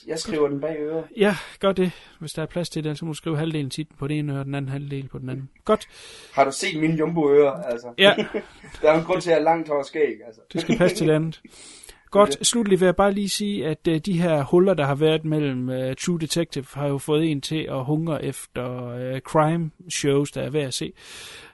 [0.06, 1.04] Jeg skriver den bag øret.
[1.16, 1.92] Ja, gør det.
[2.20, 4.32] Hvis der er plads til det, så må du skrive halvdelen titlen på det ene
[4.32, 5.50] øre, og den anden halvdel på den anden.
[5.64, 5.88] Godt.
[6.34, 7.62] Har du set mine jumbo ører?
[7.62, 7.92] Altså?
[7.98, 8.14] Ja.
[8.82, 10.14] der er jo en grund til, at jeg har langt hår skæg.
[10.26, 10.40] Altså.
[10.52, 11.40] Det skal passe til det andet.
[12.10, 15.24] Godt, slutligt vil jeg bare lige sige, at uh, de her huller, der har været
[15.24, 20.32] mellem uh, True Detective, har jo fået en til at hungre efter uh, crime shows,
[20.32, 20.92] der er værd at se.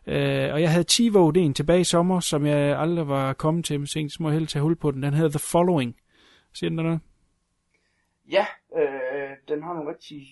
[0.07, 0.13] Uh,
[0.55, 3.87] og jeg havde TiVo en tilbage i sommer, som jeg aldrig var kommet til, men
[3.87, 5.03] så må jeg hellere tage hul på den.
[5.03, 5.97] Den hedder The Following.
[6.55, 7.01] Siger den der noget?
[8.31, 10.27] Ja, øh, den har nogle rigtig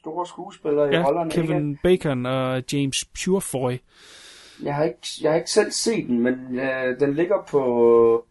[0.00, 1.30] store skuespillere i Ja, rollerne.
[1.30, 1.82] Kevin Ikke?
[1.82, 3.72] Bacon og James Purefoy.
[4.62, 8.24] Jeg har ikke, jeg har ikke selv set den, men øh, den ligger på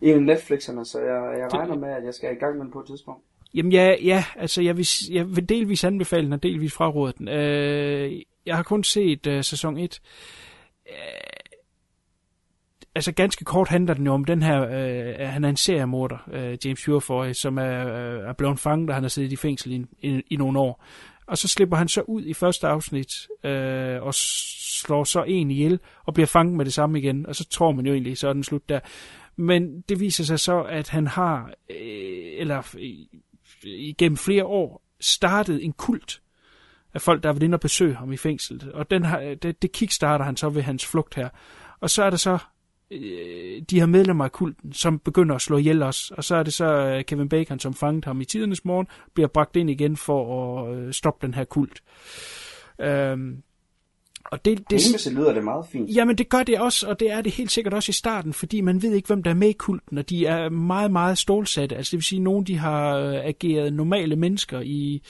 [0.00, 2.80] en Netflixerne, så jeg, jeg regner med, at jeg skal i gang med den på
[2.80, 3.22] et tidspunkt.
[3.54, 7.28] Jamen ja, ja altså jeg vil, jeg vil delvis anbefale den, og delvis fraråde den.
[7.28, 10.00] Øh, jeg har kun set øh, sæson 1.
[10.88, 10.94] Øh,
[12.94, 16.58] altså ganske kort handler den jo om den her, øh, han er en seriemorder, øh,
[16.64, 19.84] James Purefoy, som er, øh, er blevet fanget, og han har siddet i fængsel i,
[20.02, 20.84] i, i nogle år.
[21.26, 23.12] Og så slipper han så ud i første afsnit,
[23.44, 27.48] øh, og slår så en ihjel, og bliver fanget med det samme igen, og så
[27.48, 28.80] tror man jo egentlig, så er den slut der.
[29.36, 33.20] Men det viser sig så, at han har, øh, eller øh,
[33.64, 36.22] igennem flere år, startet en kult
[36.94, 38.72] af folk, der har været inde og besøge ham i fængslet.
[38.72, 41.28] Og den har, øh, det, det kickstarter han så ved hans flugt her.
[41.80, 42.38] Og så er der så
[42.90, 46.10] øh, de her medlemmer af kulten, som begynder at slå ihjel os.
[46.10, 49.28] Og så er det så øh, Kevin Bacon, som fangede ham i tidernes morgen, bliver
[49.28, 51.82] bragt ind igen for at øh, stoppe den her kult.
[52.80, 53.42] Øhm,
[54.32, 55.90] og det, det, Det lyder det meget fint.
[55.94, 58.60] Jamen det gør det også, og det er det helt sikkert også i starten, fordi
[58.60, 61.76] man ved ikke, hvem der er med i kulten, og de er meget, meget stålsatte.
[61.76, 65.02] Altså det vil sige, at nogle de har øh, ageret normale mennesker i,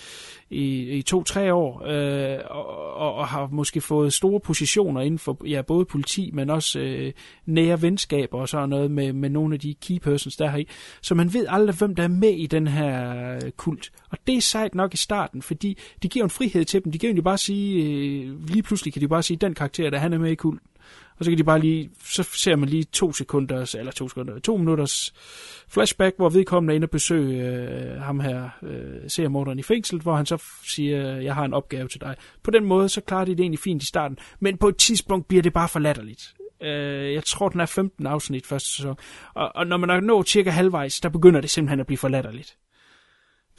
[0.51, 5.47] i, i to-tre år, øh, og, og, og har måske fået store positioner inden for
[5.47, 7.13] ja, både politi, men også øh,
[7.47, 10.69] nære venskaber og sådan noget med, med nogle af de key persons, der har i.
[11.03, 13.93] Så man ved aldrig, hvem der er med i den her øh, kult.
[14.11, 16.93] Og det er sejt nok i starten, fordi det giver en frihed til dem.
[16.93, 19.99] De kan jo bare sige, øh, lige pludselig kan de bare sige, den karakter, der
[19.99, 20.69] han er med i kulten.
[21.19, 24.39] Og så kan de bare lige, så ser man lige to sekunder, eller to sekunder,
[24.39, 25.15] to minutters
[25.69, 30.17] flashback, hvor vedkommende er inde og besøge øh, ham her, øh, seriemorderen i fængsel, hvor
[30.17, 32.17] han så siger, jeg har en opgave til dig.
[32.43, 35.29] På den måde, så klarer de det egentlig fint i starten, men på et tidspunkt
[35.29, 36.35] bliver det bare for latterligt.
[36.63, 38.97] Øh, jeg tror, den er 15 afsnit første sæson.
[39.35, 42.09] Og, og når man er nået cirka halvvejs, der begynder det simpelthen at blive for
[42.09, 42.57] latterligt.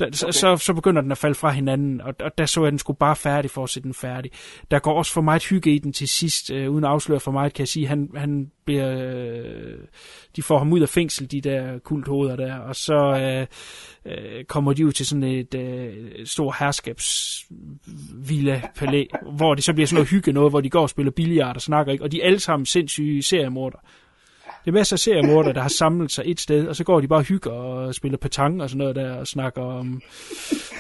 [0.02, 0.12] Okay.
[0.32, 2.98] så, så begynder den at falde fra hinanden, og, og der så jeg, den skulle
[2.98, 4.32] bare færdig for at sætte den færdig.
[4.72, 7.32] Der går også for meget hygge i den til sidst, øh, uden at afsløre for
[7.32, 7.88] meget, kan jeg sige.
[7.88, 9.76] Han, han bliver, øh,
[10.36, 13.48] de får ham ud af fængsel, de der kulthoveder der, og så øh,
[14.06, 19.06] øh, kommer de ud til sådan et øh, stor herskabsvilla palæ,
[19.36, 21.62] hvor det så bliver sådan noget hygge noget, hvor de går og spiller billiard og
[21.62, 22.04] snakker, ikke?
[22.04, 23.78] og de er alle sammen sindssyge seriemorder.
[24.68, 27.08] Det er masser af seriemorder, der har samlet sig et sted, og så går de
[27.08, 29.88] bare og hygger og spiller petanque og sådan noget der, og snakker om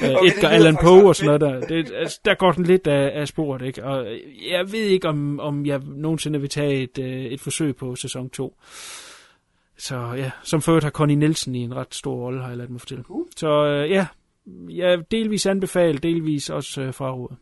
[0.04, 1.67] øh, Okay, Edgar Allan Poe og sådan noget der.
[1.67, 3.84] Det, altså, der går den lidt af, af sporet, ikke?
[3.84, 4.06] Og
[4.52, 8.30] jeg ved ikke, om, om jeg nogensinde vil tage et, øh, et forsøg på sæson
[8.30, 8.56] 2.
[9.78, 12.71] Så ja, som før har Connie Nielsen i en ret stor rolle, har jeg ladet
[12.71, 13.04] mig fortælle.
[13.36, 14.08] Så øh, ja,
[14.69, 17.36] jeg delvis anbefaler, delvis også øh, fraråd.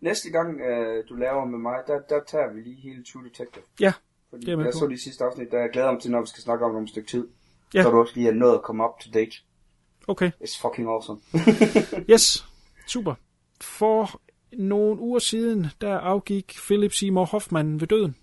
[0.00, 3.64] Næste gang øh, du laver med mig, der, der tager vi lige hele True Detective.
[3.80, 3.92] Ja,
[4.32, 6.26] Fordi det er jeg så de sidste afsnit, der jeg glæder mig til, når vi
[6.26, 7.28] skal snakke om det om et stykke tid.
[7.74, 7.82] Ja.
[7.82, 9.32] Så du også lige er nået at komme up to date.
[10.08, 10.30] Okay.
[10.44, 11.20] It's fucking awesome.
[12.12, 12.46] Yes,
[12.94, 13.14] super.
[13.60, 14.20] For
[14.52, 18.16] nogle uger siden, der afgik Philip Seymour Hoffman ved døden.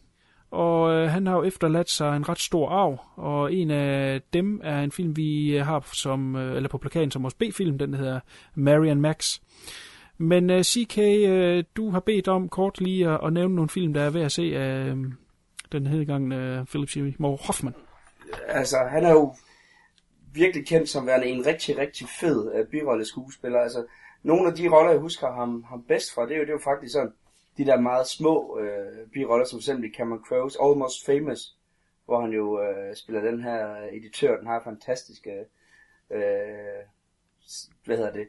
[0.51, 4.61] Og øh, han har jo efterladt sig en ret stor arv, og en af dem
[4.63, 8.19] er en film, vi har som, øh, eller på plakaten som vores B-film, den hedder
[8.55, 9.39] Marian Max.
[10.17, 13.93] Men øh, CK, øh, du har bedt om kort lige at, at nævne nogle film,
[13.93, 14.97] der er ved at se af øh,
[15.71, 17.73] den hedegangende øh, Philip Seymour Hoffman.
[18.47, 19.35] altså, han er jo
[20.33, 23.59] virkelig kendt som værende en rigtig, rigtig fed uh, birolleskuespiller.
[23.59, 23.85] Altså,
[24.23, 26.53] nogle af de roller, jeg husker ham, ham bedst fra, det er jo, det er
[26.53, 27.13] jo faktisk sådan,
[27.57, 31.57] de der meget små uh, biroller, som eksempel i Cameron Crowe's Almost Famous,
[32.05, 35.45] hvor han jo uh, spiller den her editør, den har fantastiske,
[36.09, 36.17] uh,
[37.85, 38.27] hvad hedder det,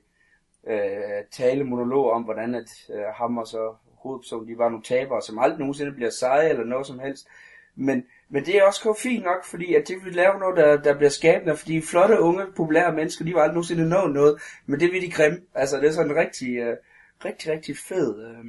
[0.62, 5.22] uh, tale monolog om, hvordan at uh, ham og så hovedpersonen, de var nogle tabere,
[5.22, 7.28] som aldrig nogensinde bliver seje eller noget som helst.
[7.74, 10.76] Men, men det er også kun fint nok, fordi at det vil lave noget, der,
[10.82, 14.80] der bliver skabende, fordi flotte, unge, populære mennesker, de var aldrig nogensinde nå noget, men
[14.80, 15.40] det vil de grimme.
[15.54, 16.76] Altså, det er sådan en rigtig, uh,
[17.24, 18.46] rigtig, rigtig fed, uh,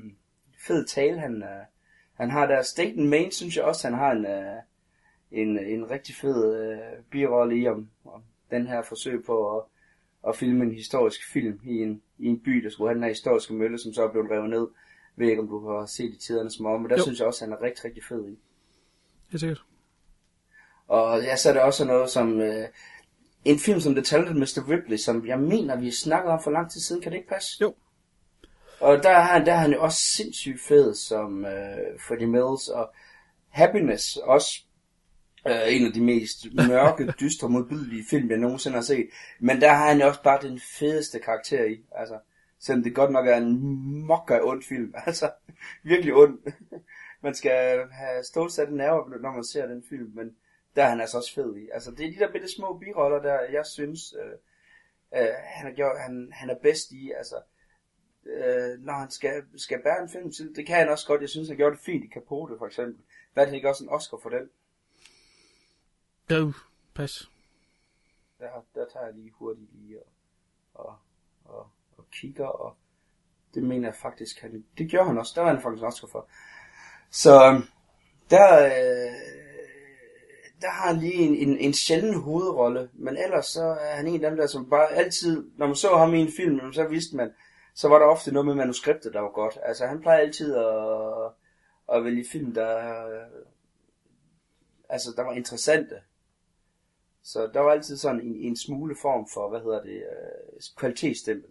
[0.68, 1.66] fed tale, han, uh,
[2.14, 2.62] han har der.
[2.62, 4.62] Staten Main, synes jeg også, han har en, uh,
[5.32, 9.64] en, en rigtig fed uh, birolle i om, om den her forsøg på at,
[10.28, 13.10] at filme en historisk film i en, i en by, der skulle have den her
[13.10, 14.68] historiske mølle, som så er blevet revet ned.
[15.17, 17.04] Jeg ved ikke, om du har set i tidernes morgen, men der Jo.
[17.04, 18.39] synes jeg også, han er rigtig, rigtig fed i.
[19.34, 19.63] Er sikkert.
[20.88, 22.67] Og ja, så er der også noget som øh,
[23.45, 24.69] en film som The Talented Mr.
[24.69, 27.02] Ripley, som jeg mener, vi snakkede om for lang tid siden.
[27.02, 27.58] Kan det ikke passe?
[27.62, 27.76] Jo.
[28.80, 32.67] Og der er han, der er han jo også sindssygt fed som øh, Freddie Mills,
[32.67, 32.93] og
[33.50, 34.63] Happiness også
[35.47, 39.10] Øh, en af de mest mørke, dystre, modbydelige film, jeg nogensinde har set.
[39.39, 41.80] Men der har han jo også bare den fedeste karakter i.
[41.91, 42.19] Altså,
[42.62, 43.62] selvom det godt nok er en
[44.06, 44.93] mokka ond film.
[45.06, 45.32] Altså,
[45.84, 46.39] virkelig ond.
[47.21, 50.36] man skal have stålsatte nerver, når man ser den film, men
[50.76, 51.69] der er han altså også fed i.
[51.74, 54.32] Altså, det er de der bitte små biroller, der jeg synes, øh,
[55.21, 57.12] øh, han, er gjort, han, han er bedst i.
[57.17, 57.36] Altså,
[58.26, 61.21] øh, når han skal, skal bære en film til, det kan han også godt.
[61.21, 63.04] Jeg synes, han gjorde det fint i Capote, for eksempel.
[63.34, 64.50] Hvad det ikke også en Oscar for den?
[66.30, 66.54] Døv.
[66.95, 67.30] Pas.
[68.39, 70.06] Der, der tager jeg lige hurtigt lige og,
[70.74, 70.95] og
[72.12, 72.76] kigger, og
[73.54, 75.34] det mener jeg faktisk, han, det gjorde han også.
[75.36, 76.30] Der var han faktisk Oscar for.
[77.12, 77.63] Så øhm,
[78.30, 79.13] der, øh,
[80.62, 84.24] der har han lige en, en, en sjælden hovedrolle, men ellers så er han en
[84.24, 87.15] af dem der, som bare altid, når man så ham i en film, så vidste
[87.15, 87.34] man,
[87.74, 89.58] så var der ofte noget med manuskriptet, der var godt.
[89.63, 91.32] Altså han plejer altid at,
[91.93, 93.45] at vælge film, der, øh,
[94.89, 95.95] altså, der var interessante.
[97.24, 101.50] Så der var altid sådan en, en smule form for, hvad hedder det, øh, kvalitetsstempel.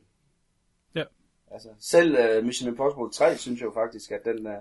[1.51, 4.53] Altså, selv uh, Mission Impossible 3, synes jeg jo faktisk, at den, uh,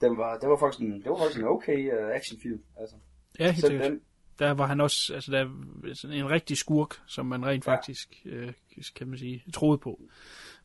[0.00, 2.62] den var, det var faktisk en, det var faktisk en okay uh, actionfilm.
[2.80, 2.96] Altså.
[3.38, 3.90] Ja, helt Selv sikkert.
[3.90, 4.00] den,
[4.38, 7.72] Der var han også, altså der er en rigtig skurk, som man rent Ja.
[7.72, 8.52] faktisk, øh,
[8.96, 10.00] kan man sige, troede på.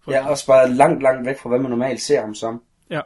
[0.02, 2.64] For, ja, også bare langt, langt væk fra, hvad man normalt ser ham som.
[2.90, 3.02] Ja.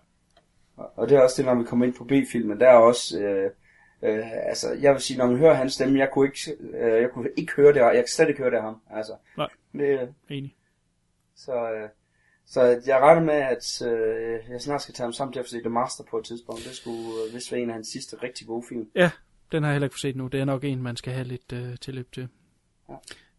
[0.78, 3.20] Og og det er også det, når vi kommer ind på B-filmen, der er også,
[3.20, 3.52] øh,
[4.02, 6.40] øh, altså, jeg vil sige, når man hører hans stemme, jeg kunne ikke,
[6.78, 9.14] øh, jeg kunne ikke høre det, jeg kan slet ikke høre det af ham, altså.
[9.38, 9.48] Nej.
[9.74, 10.56] Det, Enig.
[11.36, 11.90] så, øh,
[12.50, 15.60] så jeg regner med, at øh, jeg snart skal tage ham sammen til at se
[15.60, 16.66] The Master på et tidspunkt.
[16.66, 18.88] Det skulle øh, vist være en af hans sidste rigtig gode film.
[18.96, 19.12] Ja,
[19.52, 20.28] den har jeg heller ikke set nu.
[20.28, 22.28] Det er nok en, man skal have lidt øh, tilløb til.
[22.90, 22.96] Ja.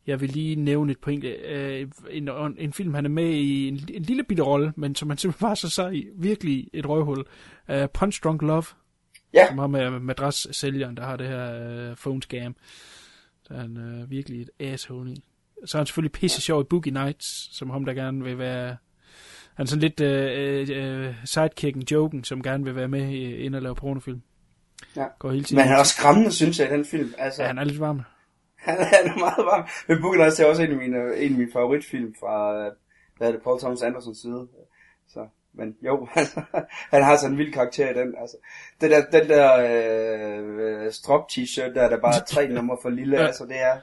[0.07, 1.25] Jeg vil lige nævne et point.
[1.25, 5.11] Øh, en, en film, han er med i en, en lille bitte rolle, men som
[5.11, 6.09] han simpelthen var så i.
[6.14, 7.25] Virkelig et røvhul.
[7.68, 8.64] Uh, Punch Drunk Love,
[9.35, 12.57] Ja, som har med madrassælgeren, der har det her øh, phone scam.
[13.42, 15.23] Så er han øh, virkelig et asshole i.
[15.64, 18.77] Så er han selvfølgelig pisse sjov i Boogie Nights, som ham, der gerne vil være...
[19.61, 23.62] Han er sådan lidt øh, øh, sidekicken, joken, som gerne vil være med ind og
[23.62, 24.23] lave pornofilm.
[24.96, 25.07] Ja.
[25.18, 25.57] Går hele tiden.
[25.57, 27.14] men han er også skræmmende, synes jeg, i den film.
[27.18, 28.01] Altså, Ja, han er lidt varm.
[28.57, 29.68] Han, han er meget varm.
[29.88, 32.73] Men Boogie Nights er også en af mine, en af mine favoritfilm fra, øh,
[33.16, 34.49] hvad er det, Paul Thomas Andersons side.
[35.09, 36.27] Så, men jo, han,
[36.90, 38.14] han har sådan en vild karakter i den.
[38.20, 38.37] Altså,
[38.81, 39.49] det der, den der
[40.87, 43.16] øh, strop t-shirt, der er der bare er tre numre for lille.
[43.16, 43.20] Ja.
[43.23, 43.27] ja.
[43.27, 43.81] Altså, det er,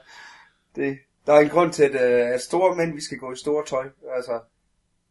[0.76, 3.36] det, der er en grund til, at, øh, at store mænd, vi skal gå i
[3.36, 3.88] store tøj.
[4.16, 4.40] Altså,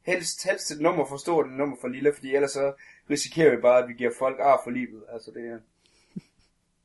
[0.07, 2.73] helst, helst et nummer for stort, et nummer for lille, fordi ellers så
[3.09, 5.03] risikerer vi bare, at vi giver folk ar for livet.
[5.13, 5.59] Altså, det er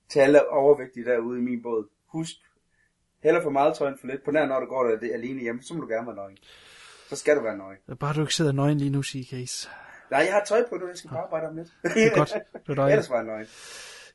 [0.09, 1.89] til alle overvægtige derude i min båd.
[2.07, 2.37] Husk,
[3.23, 4.25] heller for meget tøj end for lidt.
[4.25, 6.39] På nær når du går der det alene hjemme, så må du gerne være nøgen.
[7.09, 7.79] Så skal du være nøgen.
[8.01, 9.69] Bare du ikke sidder nøgen lige nu, CK's.
[10.11, 11.69] Nej, jeg har tøj på nu, jeg skal bare arbejde om lidt.
[11.83, 12.35] Det er godt.
[12.53, 12.93] Det er dejligt.
[12.93, 13.47] Ellers var jeg nøgen.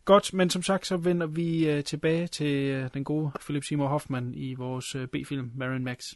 [0.06, 3.88] Godt, men som sagt, så vender vi øh, tilbage til øh, den gode Philip Seymour
[3.88, 6.14] Hoffman i vores øh, B-film, Marion Max.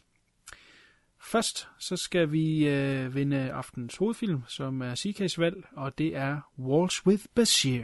[1.22, 6.40] Først så skal vi øh, vinde aftens hovedfilm, som er CK's valg, og det er
[6.58, 7.82] Walls with Bashir.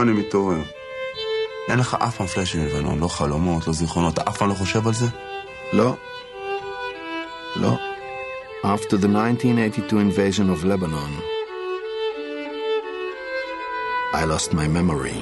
[0.00, 0.62] פה אני מתעורר.
[1.68, 4.86] אין לך אף פעם פלאשים מלבנון, לא חלומות, לא זיכרונות, אתה אף פעם לא חושב
[4.86, 5.06] על זה?
[5.72, 5.94] לא.
[7.56, 7.76] לא.
[8.64, 11.12] After the 1982 invasion of Lebanon,
[14.14, 15.18] I lost my memory.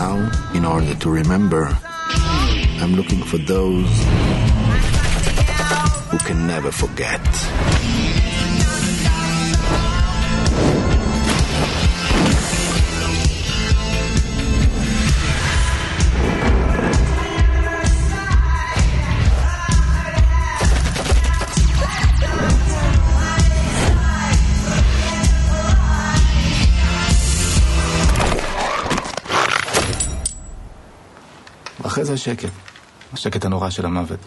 [0.00, 0.14] Now,
[0.54, 1.62] in order to remember,
[2.82, 3.92] I'm looking for those
[6.10, 7.24] who can never forget.
[32.09, 32.49] ואחרי זה השקט.
[33.13, 34.19] השקט הנורא של המוות.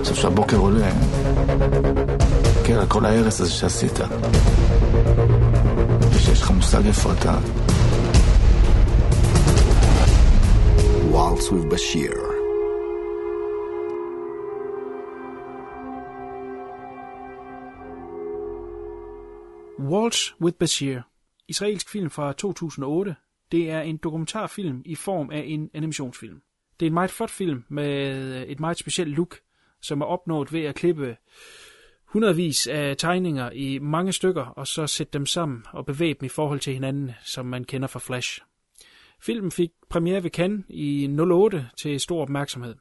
[0.00, 0.90] עכשיו שהבוקר עולה,
[2.64, 3.98] כן, על כל ההרס הזה שעשית.
[6.10, 7.34] ושיש לך מושג איפה אתה.
[11.48, 12.14] talks with Bashir.
[19.78, 21.02] Waltz with Bashir,
[21.48, 23.16] israelsk film fra 2008,
[23.52, 26.42] det er en dokumentarfilm i form af en animationsfilm.
[26.80, 29.40] Det er en meget flot film med øh, et meget specielt look,
[29.82, 31.16] som er opnået ved at klippe
[32.04, 36.28] hundredvis af tegninger i mange stykker, og så sætte dem sammen og bevæge dem i
[36.28, 38.40] forhold til hinanden, som man kender fra Flash.
[39.20, 42.74] Filmen fik premiere ved Cannes i 08 til stor opmærksomhed.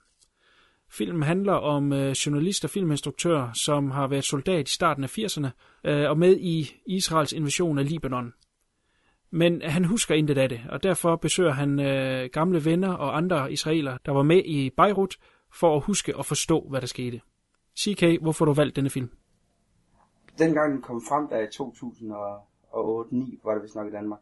[0.90, 5.48] Filmen handler om øh, journalist og filminstruktør, som har været soldat i starten af 80'erne
[5.84, 8.34] øh, og med i Israels invasion af Libanon.
[9.32, 13.52] Men han husker intet af det, og derfor besøger han øh, gamle venner og andre
[13.52, 15.16] israeler, der var med i Beirut,
[15.54, 17.22] for at huske og forstå, hvad der skete.
[17.80, 19.10] CK, hvorfor du valgt denne film?
[20.38, 24.20] Dengang den kom frem, der i 2008-9, var det vist nok i Danmark,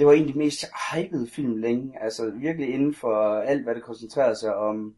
[0.00, 2.02] det var en af de mest hypede film længe.
[2.02, 4.94] Altså virkelig inden for alt, hvad det koncentrerede sig om,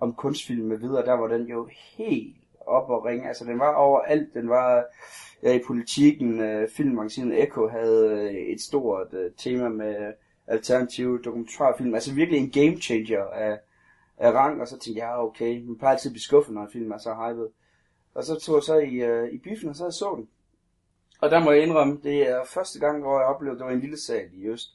[0.00, 3.28] om kunstfilm med videre, der var den jo helt op og ringe.
[3.28, 4.34] Altså den var overalt.
[4.34, 4.84] Den var
[5.42, 6.40] ja, i politikken.
[6.40, 10.12] Øh, Filmmagasinet Echo havde øh, et stort øh, tema med
[10.46, 11.94] alternative dokumentarfilm.
[11.94, 13.58] Altså virkelig en game changer af,
[14.18, 14.60] af rang.
[14.60, 16.90] Og så tænkte jeg, ja, okay, man plejer altid at blive skuffet, når en film
[16.90, 17.48] er så hyped.
[18.14, 20.28] Og så tog jeg så i, i biffen, og så jeg så den.
[21.20, 23.80] Og der må jeg indrømme, det er første gang, hvor jeg oplevede, det var en
[23.80, 24.68] lille sal i Øst.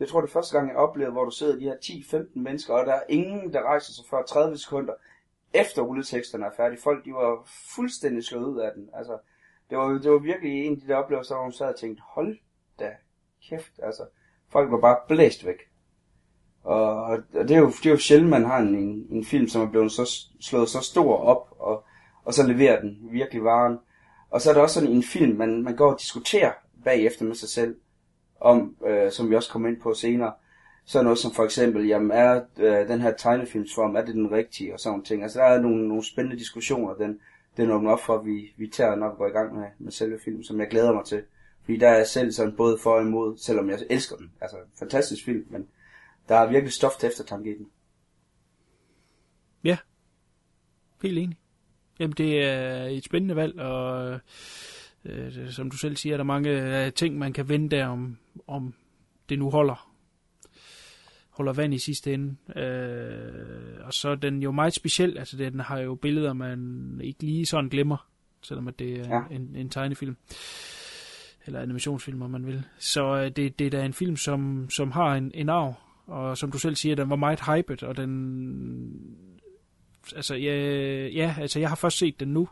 [0.00, 2.74] Jeg tror, det er første gang, jeg oplevede, hvor du sidder de her 10-15 mennesker,
[2.74, 4.94] og der er ingen, der rejser sig før 30 sekunder,
[5.54, 6.80] efter rulleteksterne er færdige.
[6.82, 8.88] Folk, de var fuldstændig slået ud af den.
[8.94, 9.18] Altså,
[9.70, 12.02] det var, det var virkelig en af de der oplevelser, hvor man sad og tænkte,
[12.06, 12.38] hold
[12.78, 12.90] da
[13.48, 14.02] kæft, altså.
[14.48, 15.58] Folk var bare blæst væk.
[16.62, 19.48] Og, og det, er jo, det er jo sjældent, man har en, en, en film,
[19.48, 21.84] som er blevet så, slået så stor op, og,
[22.24, 23.78] og så leverer den virkelig varen.
[24.30, 26.52] Og så er der også sådan en film, man, man går og diskuterer
[26.84, 27.76] bagefter med sig selv,
[28.40, 30.32] om, øh, som vi også kommer ind på senere,
[30.84, 34.74] så noget som for eksempel, jamen er øh, den her tegnefilmsform, er det den rigtige,
[34.74, 35.22] og sådan ting.
[35.22, 37.20] Altså der er nogle, nogle spændende diskussioner, den,
[37.56, 39.92] den åbner op for, at vi, vi tager, når vi går i gang med, med
[39.92, 41.22] selve filmen, som jeg glæder mig til.
[41.64, 44.32] Fordi der er jeg selv sådan både for og imod, selvom jeg elsker den.
[44.40, 45.68] Altså, fantastisk film, men
[46.28, 47.66] der er virkelig stof til eftertanke i den.
[49.64, 49.76] Ja,
[51.02, 51.38] helt enig.
[52.00, 54.20] Jamen, det er et spændende valg, og
[55.04, 58.16] øh, som du selv siger, er der mange øh, ting, man kan vende der, om,
[58.46, 58.74] om
[59.28, 59.96] det nu holder
[61.36, 62.36] holder vand i sidste ende.
[62.60, 67.22] Øh, og så er den jo meget speciel, altså den har jo billeder, man ikke
[67.22, 68.06] lige sådan glemmer,
[68.42, 69.20] selvom at det er ja.
[69.30, 70.16] en, en tegnefilm.
[71.46, 72.64] Eller animationsfilm, om man vil.
[72.78, 75.74] Så øh, det, det er da en film, som, som har en, en arv,
[76.06, 79.16] og som du selv siger, den var meget hyped, og den...
[80.12, 80.54] Altså, ja,
[81.06, 82.48] ja, altså jeg har først set den nu,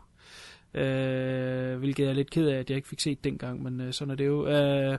[0.73, 3.93] øh, hvilket jeg er lidt ked af, at jeg ikke fik set dengang, men øh,
[3.93, 4.47] sådan er det jo.
[4.47, 4.97] Øh,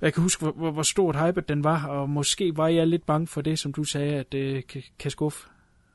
[0.00, 3.26] jeg kan huske, hvor, hvor, stort hype den var, og måske var jeg lidt bange
[3.26, 5.48] for det, som du sagde, at det kan, kan skuffe.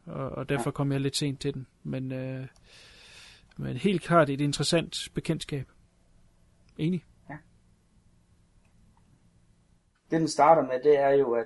[0.06, 1.67] Og, og derfor kom jeg lidt sent til den.
[1.84, 2.47] Men, øh,
[3.58, 5.67] men helt klart et interessant bekendtskab.
[6.78, 7.06] Enig?
[7.30, 7.38] Ja.
[10.12, 11.45] Det den starter med, det er jo, at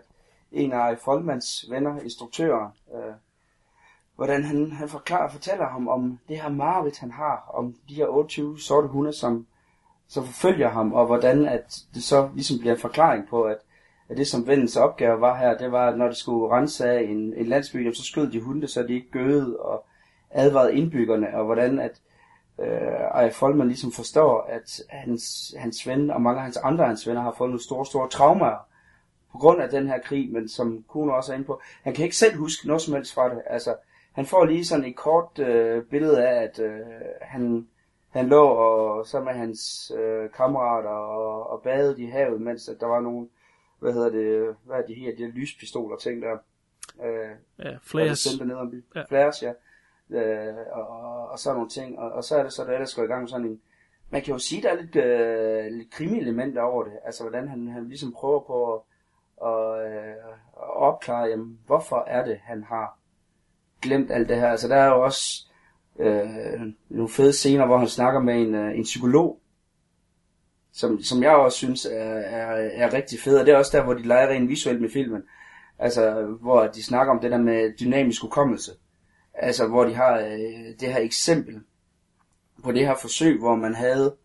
[0.52, 3.14] en af Folkmans venner, instruktøren, øh,
[4.16, 8.08] hvordan han, han forklarer, fortæller ham om det her mareridt, han har, om de her
[8.08, 9.46] 28 sorte hunde, som
[10.08, 13.58] så forfølger ham, og hvordan at det så ligesom bliver en forklaring på, at,
[14.10, 17.02] at det som vendens opgave var her, det var, at når de skulle rense af
[17.02, 19.86] en, en landsby, så skød de hunde, så de ikke gøede og
[20.30, 22.02] advarede indbyggerne, og hvordan at
[22.60, 22.68] øh,
[23.14, 27.22] Ej Folman ligesom forstår, at hans, hans ven og mange af hans andre hans venner
[27.22, 28.68] har fået nogle store, store traumer
[29.32, 32.04] på grund af den her krig, men som Kuno også er inde på, han kan
[32.04, 33.42] ikke selv huske noget som helst fra det.
[33.46, 33.76] Altså,
[34.14, 36.82] han får lige sådan et kort øh, billede af, at øh,
[37.22, 37.68] han
[38.14, 42.80] han lå og så med hans øh, kammerater og, og badede i havet, mens at
[42.80, 43.28] der var nogle,
[43.80, 46.38] hvad hedder det, hvad er de her, de her lyspistoler ting der.
[47.04, 48.40] Øh, ja, flares.
[48.42, 49.04] Ned om ja.
[49.10, 49.54] Flares, ja.
[50.10, 52.00] Øh, og, og, og sådan nogle ting.
[52.00, 53.62] Og, og så er det så, der ellers går i gang med sådan en,
[54.10, 56.94] man kan jo sige, der er lidt, øh, lidt krimi-element over det.
[57.06, 58.82] Altså, hvordan han, han ligesom prøver på at,
[59.38, 60.16] og, øh,
[60.58, 62.98] at opklare, jamen, hvorfor er det, han har
[63.84, 64.48] glemt alt det her.
[64.48, 65.46] Altså, der er jo også
[66.00, 69.40] øh, nogle fede scener, hvor han snakker med en, øh, en psykolog,
[70.74, 73.84] som, som jeg også synes er, er, er rigtig fed, og det er også der,
[73.84, 75.22] hvor de leger rent visuelt med filmen.
[75.80, 78.72] Altså, hvor de snakker om det der med dynamisk hukommelse.
[79.34, 81.62] Altså, hvor de har øh, det her eksempel
[82.64, 84.16] på det her forsøg, hvor man havde,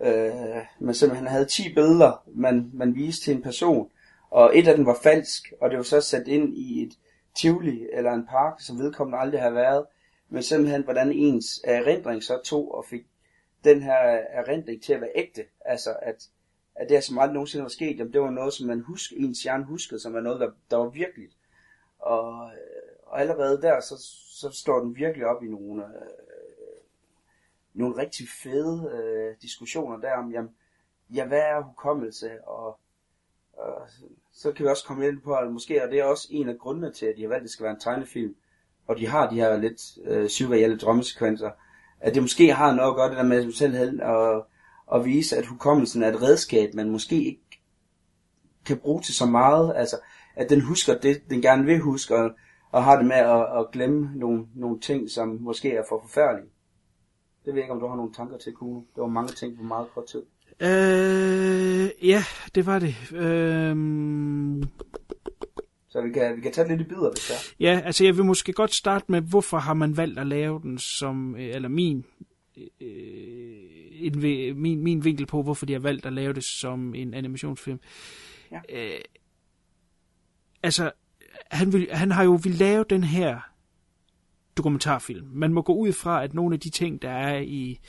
[0.00, 3.90] øh, man simpelthen havde 10 billeder, man, man viste til en person,
[4.30, 6.92] og et af dem var falsk, og det var så sat ind i et
[7.34, 9.86] tivoli eller en park, som vedkommende aldrig har været,
[10.28, 13.06] men simpelthen hvordan ens erindring så tog og fik
[13.64, 13.98] den her
[14.30, 15.44] erindring til at være ægte.
[15.64, 16.28] Altså at,
[16.74, 19.42] at det, som aldrig nogensinde var sket, jamen, det var noget, som man husker, ens
[19.42, 21.36] hjerne huskede, som var noget, der, der var virkeligt.
[21.98, 22.50] Og,
[23.06, 23.96] og allerede der, så,
[24.40, 25.90] så står den virkelig op i nogle, øh,
[27.74, 30.56] nogle rigtig fede øh, diskussioner der om, jamen,
[31.10, 32.78] ja, hvad er hukommelse, og,
[33.52, 33.88] og
[34.34, 36.92] så kan vi også komme ind på, at måske er det også en af grundene
[36.92, 38.34] til, at de har valgt, at det skal være en tegnefilm,
[38.86, 41.50] og de har de her lidt øh, surreale drømmesekvenser,
[42.00, 44.46] at det måske har noget at gøre det der med selv og,
[44.86, 47.60] og vise, at hukommelsen er et redskab, man måske ikke
[48.64, 49.96] kan bruge til så meget, altså
[50.36, 52.30] at den husker det, den gerne vil huske, og,
[52.70, 56.50] og har det med at, at glemme nogle, nogle ting, som måske er for forfærdelige.
[57.44, 58.80] Det ved jeg ikke, om du har nogle tanker til, Kuno.
[58.80, 60.22] Det var mange ting på meget kort tid.
[60.60, 62.24] Øh, ja,
[62.54, 63.12] det var det.
[63.12, 63.76] Øh,
[65.88, 67.54] så vi kan, vi kan tage lidt i bidder, hvis det er.
[67.60, 70.78] Ja, altså jeg vil måske godt starte med, hvorfor har man valgt at lave den
[70.78, 72.04] som, eller min,
[72.80, 77.80] øh, min, min vinkel på, hvorfor de har valgt at lave det som en animationsfilm.
[78.50, 78.60] Ja.
[78.68, 79.00] Øh,
[80.62, 80.92] altså,
[81.50, 83.40] han, vil, han har jo vil lave den her
[84.56, 85.26] dokumentarfilm.
[85.32, 87.80] Man må gå ud fra, at nogle af de ting, der er i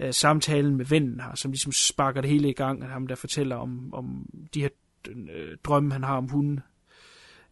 [0.00, 3.14] øh, samtalen med vennen her, som ligesom sparker det hele i gang, at ham der
[3.14, 4.68] fortæller om, om de her
[5.08, 6.60] øh, drømme, han har om hunden,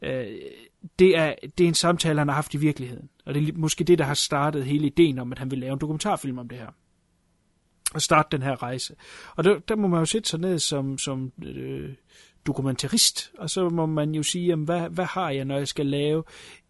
[0.03, 0.27] øh,
[0.99, 3.09] det, er, det er en samtale, han har haft i virkeligheden.
[3.27, 5.73] Og det er måske det, der har startet hele ideen om, at han vil lave
[5.73, 6.69] en dokumentarfilm om det her.
[7.95, 8.95] Og starte den her rejse.
[9.37, 11.95] Og der, der må man jo sætte sig ned som, som øh,
[12.47, 15.87] dokumentarist, og så må man jo sige, jamen, hvad, hvad har jeg, når jeg skal
[15.87, 16.25] lave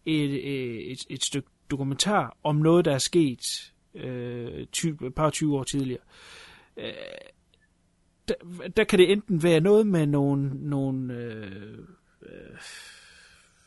[0.05, 5.29] et, øh, et, et stykke dokumentar om noget, der er sket øh, ty, et par
[5.29, 6.01] 20 år tidligere.
[6.77, 6.93] Øh,
[8.27, 8.33] der,
[8.77, 11.77] der kan det enten være noget med nogle, nogle øh,
[12.21, 12.57] øh,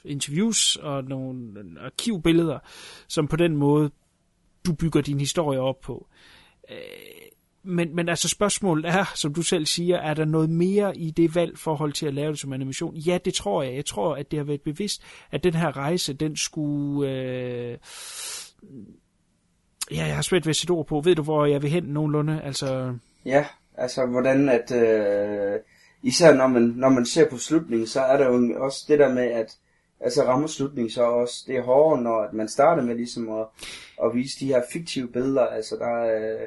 [0.05, 2.59] interviews og nogle øh, arkivbilleder,
[3.09, 3.91] som på den måde
[4.66, 6.09] du bygger din historie op på.
[6.70, 6.76] Øh,
[7.62, 11.35] men, men altså spørgsmålet er, som du selv siger, er der noget mere i det
[11.35, 12.97] valg forhold til at lave det som animation?
[12.97, 13.74] Ja, det tror jeg.
[13.74, 17.11] Jeg tror, at det har været bevidst, at den her rejse, den skulle...
[17.11, 17.79] Øh,
[19.91, 21.01] ja, jeg har svært ved at sætte ord på.
[21.01, 22.41] Ved du, hvor jeg vil hen nogenlunde?
[22.45, 22.95] Altså...
[23.24, 24.72] Ja, altså hvordan at...
[24.72, 25.61] Øh,
[26.03, 29.14] især når man, når man ser på slutningen, så er der jo også det der
[29.14, 29.57] med, at
[30.01, 33.47] altså rammer slutningen så også, det er hårdere, når at man starter med ligesom at,
[34.05, 36.47] at vise de her fiktive billeder, altså der er,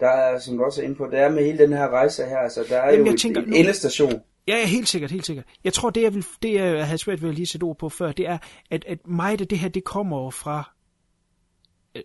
[0.00, 2.24] der er, som du også er inde på, der er med hele den her rejse
[2.24, 4.12] her, altså der er Jamen, jo jeg tænker, en endestation.
[4.48, 5.44] Ja, ja, helt sikkert, helt sikkert.
[5.64, 7.88] Jeg tror, det jeg, vil, det jeg havde svært ved at lige sætte ord på
[7.88, 8.38] før, det er,
[8.70, 10.74] at, at meget af det her, det kommer fra
[11.94, 12.02] øh,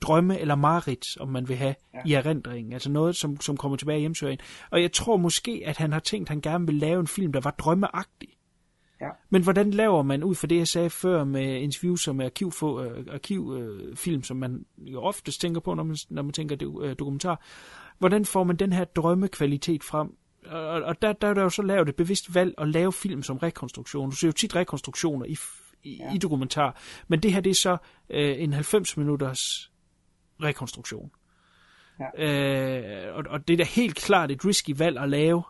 [0.00, 2.00] drømme eller marit, om man vil have, ja.
[2.06, 2.72] i erindringen.
[2.72, 4.38] Altså noget, som, som kommer tilbage i hjemsøgen.
[4.70, 7.32] Og jeg tror måske, at han har tænkt, at han gerne vil lave en film,
[7.32, 8.28] der var drømmeagtig.
[9.00, 9.08] Ja.
[9.30, 12.78] Men hvordan laver man ud for det, jeg sagde før med interviews og med arkivfilm,
[12.78, 16.96] øh, arkiv, som man jo oftest tænker på, når man, når man tænker det, øh,
[16.98, 17.44] dokumentar.
[17.98, 20.16] Hvordan får man den her drømmekvalitet frem?
[20.46, 23.22] Og, og der, der er der jo så lavet et bevidst valg at lave film
[23.22, 24.10] som rekonstruktion.
[24.10, 25.36] Du ser jo tit rekonstruktioner i,
[25.84, 26.14] i, ja.
[26.14, 27.76] i dokumentar, men det her det er så
[28.10, 29.70] øh, en 90 minutters
[30.42, 31.10] rekonstruktion.
[32.18, 32.24] Ja.
[32.24, 35.42] Øh, og, og det er da helt klart et risky valg at lave,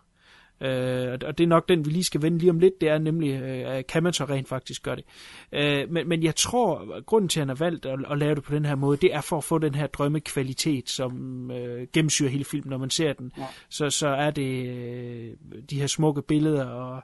[0.62, 2.98] Øh, og det er nok den, vi lige skal vende lige om lidt, det er
[2.98, 5.04] nemlig, øh, kan man så rent faktisk gøre det.
[5.52, 8.42] Øh, men, men jeg tror, grunden til, at han har valgt at, at lave det
[8.42, 12.30] på den her måde, det er for at få den her drømmekvalitet, som øh, gennemsyrer
[12.30, 13.32] hele filmen, når man ser den.
[13.38, 13.46] Ja.
[13.68, 15.36] Så, så er det øh,
[15.70, 17.02] de her smukke billeder og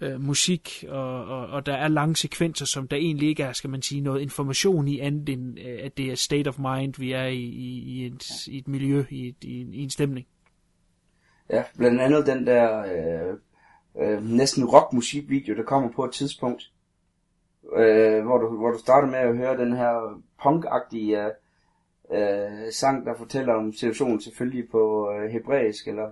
[0.00, 3.70] øh, musik, og, og, og der er lange sekvenser, som der egentlig ikke er, skal
[3.70, 7.12] man sige, noget information i, andet end øh, at det er state of mind, vi
[7.12, 10.26] er i, i, i, et, i et miljø, i, et, i, en, i en stemning.
[11.50, 13.36] Ja, blandt andet den der øh,
[14.02, 16.72] øh, næsten rockmusikvideo, der kommer på et tidspunkt,
[17.76, 21.32] øh, hvor, du, hvor du starter med at høre den her punk-agtige
[22.14, 26.10] øh, sang, der fortæller om situationen selvfølgelig på øh, hebræisk, eller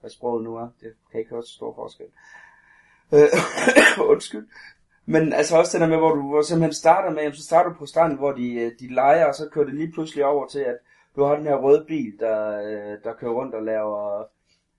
[0.00, 0.68] hvad sproget nu er.
[0.80, 2.06] Det kan ikke høre så stor forskel.
[3.12, 3.28] Øh,
[4.12, 4.48] undskyld.
[5.06, 7.76] Men altså også det der med, hvor du hvor simpelthen starter med, så starter du
[7.78, 10.58] på stranden, hvor de, øh, de leger, og så kører det lige pludselig over til,
[10.58, 10.78] at
[11.16, 14.26] du har den her røde bil, der, øh, der kører rundt og laver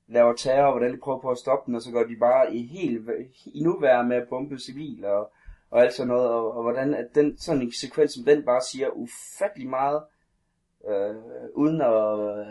[0.08, 2.56] laver terror, og hvordan de prøver på at stoppe den, og så går de bare
[2.56, 3.10] i helt
[3.46, 5.32] i værre med at bombe civil og,
[5.72, 8.62] og alt sådan noget, og, og hvordan at den, sådan en sekvens som den bare
[8.62, 10.02] siger ufattelig meget,
[10.88, 11.16] øh,
[11.54, 12.46] uden at, øh,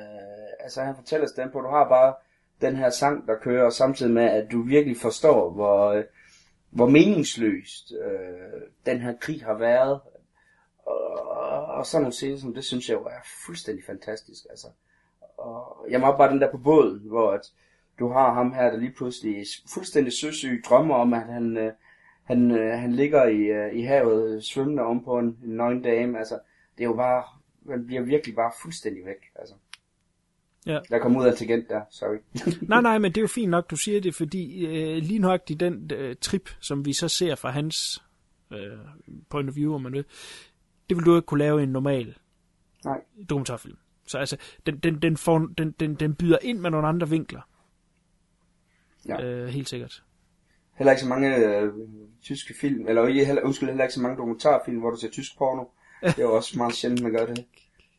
[0.60, 2.14] altså han fortæller stand på, du har bare
[2.60, 6.04] den her sang, der kører, samtidig med, at du virkelig forstår, hvor, øh,
[6.70, 10.00] hvor meningsløst øh, den her krig har været,
[10.86, 14.68] og, og sådan nogle scener, som det synes jeg jo er fuldstændig fantastisk, altså
[15.38, 17.52] og jeg var bare den der på båden, hvor at
[17.98, 21.72] du har ham her, der lige pludselig fuldstændig søsyg drømmer om, at han, øh,
[22.24, 26.18] han, øh, han ligger i, øh, i havet svømmende om på en, en nøgen dame.
[26.18, 26.38] Altså,
[26.78, 27.24] det er jo bare,
[27.62, 29.22] man bliver virkelig bare fuldstændig væk.
[29.34, 29.54] Altså.
[30.66, 30.78] Ja.
[30.90, 32.16] Der kom ud af tangent der, sorry.
[32.68, 35.40] nej, nej, men det er jo fint nok, du siger det, fordi øh, lige nok
[35.50, 38.02] i den øh, trip, som vi så ser fra hans
[38.52, 38.78] øh,
[39.30, 40.04] point of view, om man vil,
[40.88, 42.16] det vil du ikke kunne lave i en normal
[42.84, 43.00] Nej.
[43.30, 43.76] dokumentarfilm.
[44.06, 44.36] Så altså,
[44.66, 47.40] den, den, den, får, den, den, den byder ind med nogle andre vinkler.
[49.08, 49.24] Ja.
[49.24, 50.04] Øh, helt sikkert.
[50.74, 51.72] Heller ikke så mange øh,
[52.22, 55.64] tyske film, eller heller, undskyld, heller ikke så mange dokumentarfilm, hvor du ser tysk porno.
[56.02, 57.44] Det er jo også meget sjældent, man gør det.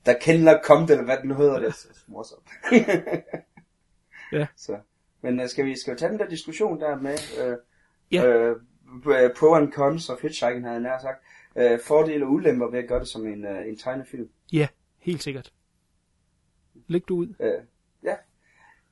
[0.08, 2.50] Der kender kommet, eller hvad det nu hedder, det er morsomt.
[4.32, 4.48] Ja.
[4.56, 4.78] Så.
[5.22, 7.58] Men uh, skal, vi, skal vi tage den der diskussion der med øh,
[8.12, 8.26] Ja.
[8.26, 8.56] øh,
[9.36, 11.24] pro and cons of hitchhiking, havde jeg nær sagt.
[11.56, 14.30] Øh, fordele og ulemper ved at gøre det som en, øh, en tegnefilm.
[14.54, 14.68] Ja,
[15.00, 15.54] helt sikkert.
[16.88, 17.28] Læg du ud.
[17.40, 17.62] Øh,
[18.04, 18.16] ja.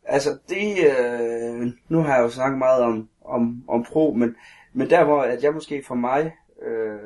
[0.03, 0.78] Altså, det...
[0.78, 4.36] Øh, nu har jeg jo snakket meget om, om, om pro, men,
[4.74, 6.99] men der hvor at jeg måske for mig øh,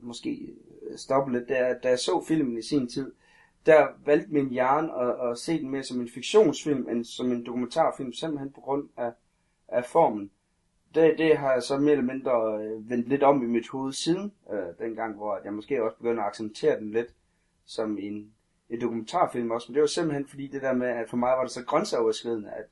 [0.00, 0.54] måske
[0.96, 3.12] stopper lidt, det er, at da jeg så filmen i sin tid,
[3.66, 7.46] der valgte min hjerne at, at se den mere som en fiktionsfilm, end som en
[7.46, 9.12] dokumentarfilm, simpelthen på grund af,
[9.68, 10.30] af formen.
[10.94, 13.92] Det, det har jeg så mere eller mindre øh, vendt lidt om i mit hoved
[13.92, 17.14] siden, øh, dengang, hvor jeg måske også begyndte at acceptere den lidt
[17.66, 18.32] som en,
[18.70, 19.66] en dokumentarfilm også.
[19.68, 22.50] Men det var simpelthen fordi det der med, at for mig var det så grænseoverskridende,
[22.50, 22.64] at,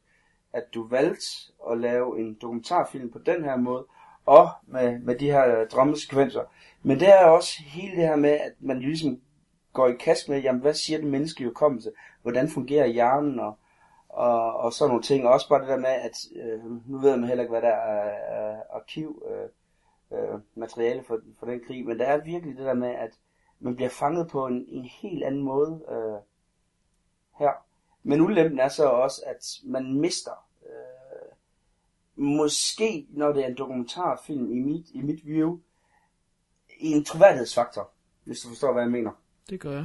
[0.53, 1.27] at du valgte
[1.71, 3.87] at lave en dokumentarfilm på den her måde,
[4.27, 6.43] og med, med de her øh, drømmesekvenser.
[6.83, 9.21] Men det er også hele det her med, at man ligesom
[9.73, 11.93] går i kast med, jamen hvad siger den menneskelige hukommelse?
[12.23, 13.41] Hvordan fungerer hjernen?
[13.41, 13.59] Og,
[14.09, 15.27] og, og sådan nogle ting.
[15.27, 17.77] Og også bare det der med, at øh, nu ved man heller ikke, hvad der
[17.77, 19.49] er øh, arkiv øh,
[20.19, 23.11] øh, materiale for, for den krig, men der er virkelig det der med, at
[23.61, 26.21] man bliver fanget på en, en helt anden måde øh,
[27.39, 27.53] her.
[28.03, 31.33] Men ulempen er så også, at man mister, øh,
[32.17, 35.59] måske når det er en dokumentarfilm i mit, i mit view,
[36.79, 37.91] en troværdighedsfaktor,
[38.25, 39.11] hvis du forstår, hvad jeg mener.
[39.49, 39.85] Det gør jeg.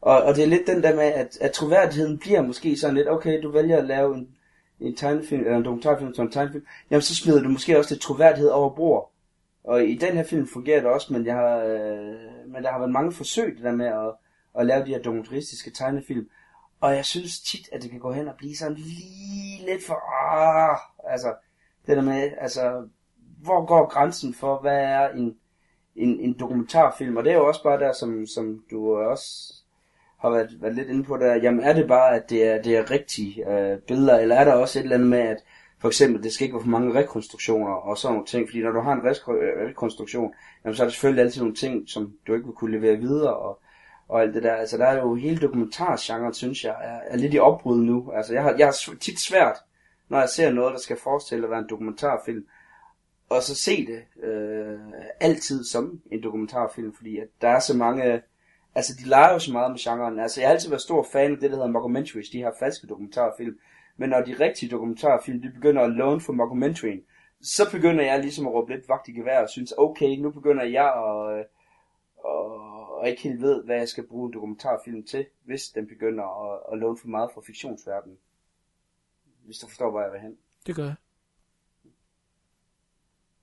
[0.00, 3.08] Og, og det er lidt den der med, at, at troværdigheden bliver måske sådan lidt,
[3.08, 4.28] okay, du vælger at lave en,
[4.80, 8.02] en tegnefilm, eller en dokumentarfilm som en tegnefilm, jamen så smider du måske også lidt
[8.02, 9.12] troværdighed over bord.
[9.64, 12.78] Og i den her film fungerer det også, men, jeg har, øh, men der har
[12.78, 14.14] været mange forsøg det der med at,
[14.60, 16.28] at lave de her dokumentaristiske tegnefilm.
[16.80, 19.98] Og jeg synes tit, at det kan gå hen og blive sådan lige lidt for,
[20.32, 20.78] ah,
[21.12, 21.34] altså,
[21.86, 22.88] det der med, altså,
[23.42, 25.36] hvor går grænsen for, hvad er en,
[26.02, 27.16] en, en dokumentarfilm?
[27.16, 29.54] Og det er jo også bare der, som, som du også
[30.18, 32.76] har været, været lidt inde på der, jamen er det bare, at det er, det
[32.76, 35.44] er rigtige øh, billeder, eller er der også et eller andet med, at
[35.80, 38.70] for eksempel, det skal ikke være for mange rekonstruktioner og sådan nogle ting, fordi når
[38.70, 40.34] du har en øh, rekonstruktion,
[40.64, 43.36] jamen, så er der selvfølgelig altid nogle ting, som du ikke vil kunne levere videre,
[43.36, 43.58] og,
[44.08, 44.54] og alt det der.
[44.54, 48.12] Altså der er jo hele dokumentargenren, synes jeg, er, er lidt i opbrud nu.
[48.14, 49.56] Altså jeg har, jeg har tit svært,
[50.08, 52.46] når jeg ser noget, der skal forestille at være en dokumentarfilm,
[53.30, 54.78] og så se det øh,
[55.20, 58.22] altid som en dokumentarfilm, fordi at der er så mange
[58.74, 60.18] altså de leger jo så meget med genren.
[60.18, 62.86] Altså jeg har altid været stor fan af det, der hedder mockumentaries, de her falske
[62.86, 63.58] dokumentarfilm.
[63.96, 67.02] Men når de rigtige dokumentarfilm, de begynder at låne for mockumentaryen,
[67.42, 70.64] så begynder jeg ligesom at råbe lidt vagt i gevær og synes, okay, nu begynder
[70.64, 71.44] jeg at, øh,
[72.24, 76.52] og, og ikke helt ved, hvad jeg skal bruge en dokumentarfilm til, hvis den begynder
[76.52, 78.18] at, at låne for meget fra fiktionsverdenen.
[79.44, 80.36] Hvis du forstår, hvor jeg vil hen.
[80.66, 80.94] Det gør jeg.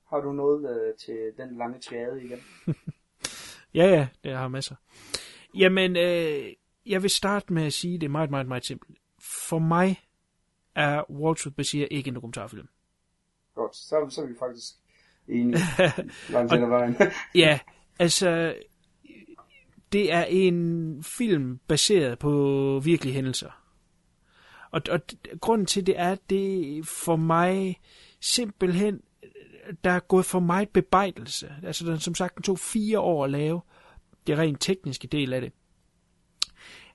[0.10, 2.39] Har du noget øh, til den lange triade igen?
[3.74, 4.76] Ja, ja, det har masser.
[5.58, 6.53] Jamen, øh,
[6.86, 8.97] jeg vil starte med at sige, det er meget, meget, meget simpelt.
[9.47, 10.08] For mig
[10.76, 12.68] er Walter Bashir ikke en dokumentarfilm.
[13.55, 14.74] Godt, så, så er vi faktisk
[15.28, 15.58] enige
[16.30, 16.95] langt hen vejen.
[17.36, 17.60] ja,
[17.99, 18.55] altså,
[19.91, 23.64] det er en film baseret på virkelige hændelser.
[24.72, 24.99] Og, og
[25.41, 27.82] grunden til det er, at det for mig
[28.20, 29.01] simpelthen,
[29.84, 31.53] der er gået for meget bebejdelse.
[31.63, 33.61] Altså, den som sagt, den tog fire år at lave
[34.28, 35.51] det rent tekniske del af det.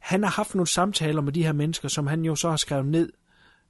[0.00, 2.86] Han har haft nogle samtaler med de her mennesker, som han jo så har skrevet
[2.86, 3.12] ned,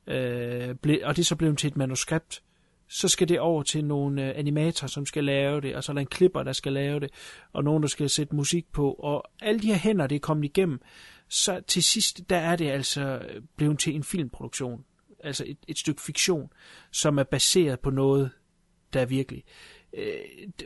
[0.07, 2.43] øh, ble, og det er så blevet til et manuskript.
[2.89, 5.95] Så skal det over til nogle øh, animatorer, som skal lave det, og så er
[5.95, 7.11] der en klipper, der skal lave det,
[7.53, 10.45] og nogen, der skal sætte musik på, og alle de her hænder, det er kommet
[10.45, 10.81] igennem.
[11.29, 14.85] Så til sidst, der er det altså øh, blevet til en filmproduktion,
[15.21, 16.53] altså et, et stykke fiktion,
[16.91, 18.31] som er baseret på noget,
[18.93, 19.45] der er virkelig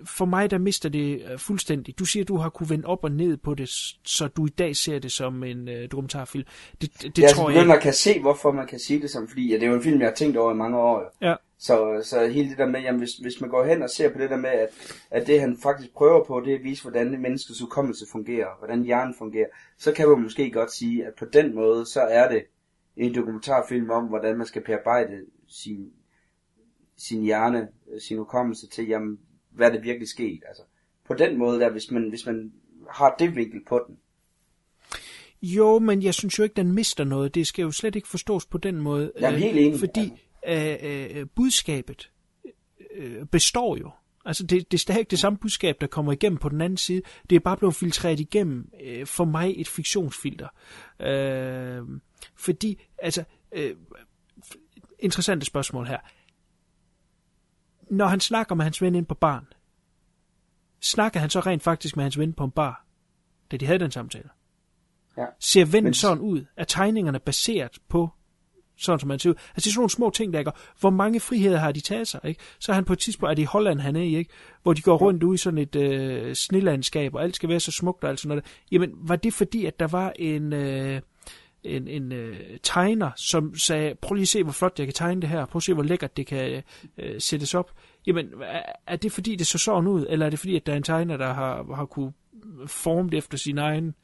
[0.04, 1.98] for mig, der mister det fuldstændig.
[1.98, 3.68] Du siger, du har kunne vende op og ned på det,
[4.04, 6.44] så du i dag ser det som en uh, dokumentarfilm.
[6.80, 7.74] Det, det, det jeg tror jeg ikke.
[7.74, 9.82] at kan se, hvorfor man kan sige det som, fordi ja, det er jo en
[9.82, 11.16] film, jeg har tænkt over i mange år.
[11.22, 11.34] Ja.
[11.58, 14.18] Så, så hele det der med, jamen, hvis, hvis man går hen og ser på
[14.18, 14.68] det der med, at,
[15.10, 18.82] at det han faktisk prøver på, det er at vise, hvordan menneskets hukommelse fungerer, hvordan
[18.82, 19.46] hjernen fungerer,
[19.78, 22.42] så kan man måske godt sige, at på den måde, så er det
[22.96, 25.90] en dokumentarfilm om, hvordan man skal bearbejde sin
[26.96, 27.68] sin hjerne,
[27.98, 29.18] sin hukommelse til, jamen,
[29.50, 30.42] hvad er det virkelig sket?
[30.48, 30.62] Altså,
[31.04, 32.52] på den måde der, hvis man, hvis man
[32.90, 33.96] har det vinkel på den.
[35.42, 37.34] Jo, men jeg synes jo ikke, den mister noget.
[37.34, 39.12] Det skal jo slet ikke forstås på den måde.
[39.20, 39.78] Jeg er helt enig.
[39.78, 40.12] Fordi
[40.48, 42.10] øh, øh, budskabet
[42.94, 43.90] øh, består jo.
[44.24, 47.02] Altså, det, det er stadig det samme budskab, der kommer igennem på den anden side.
[47.30, 50.48] Det er bare blevet filtreret igennem, øh, for mig, et fiktionsfilter.
[51.00, 51.82] Øh,
[52.36, 53.74] fordi, altså, øh,
[54.98, 55.98] interessante spørgsmål her.
[57.90, 59.46] Når han snakker med hans ven ind på barn,
[60.80, 62.86] snakker han så rent faktisk med hans ven på en bar,
[63.50, 64.28] da de havde den samtale?
[65.16, 65.24] Ja.
[65.40, 66.44] Ser vennen Men- sådan ud?
[66.56, 68.10] Er tegningerne baseret på
[68.78, 69.34] sådan som man ser ud.
[69.34, 70.50] Altså det er sådan nogle små ting, der ikke?
[70.80, 72.40] Hvor mange friheder har de taget sig, ikke?
[72.58, 74.30] Så er han på et tidspunkt, er det i Holland, han er i, ikke?
[74.62, 77.72] Hvor de går rundt ude i sådan et øh, snelandskab, og alt skal være så
[77.72, 78.44] smukt og alt sådan noget.
[78.72, 81.00] Jamen, var det fordi, at der var en, øh,
[81.66, 85.20] en, en øh, tegner, som sagde, prøv lige at se, hvor flot jeg kan tegne
[85.20, 86.62] det her, prøv at se, hvor lækkert det kan
[86.98, 87.72] øh, sættes op.
[88.06, 90.72] Jamen, er, er det fordi, det så sådan ud, eller er det fordi, at der
[90.72, 92.12] er en tegner, der har, har kunne
[92.66, 93.94] forme det efter sin egen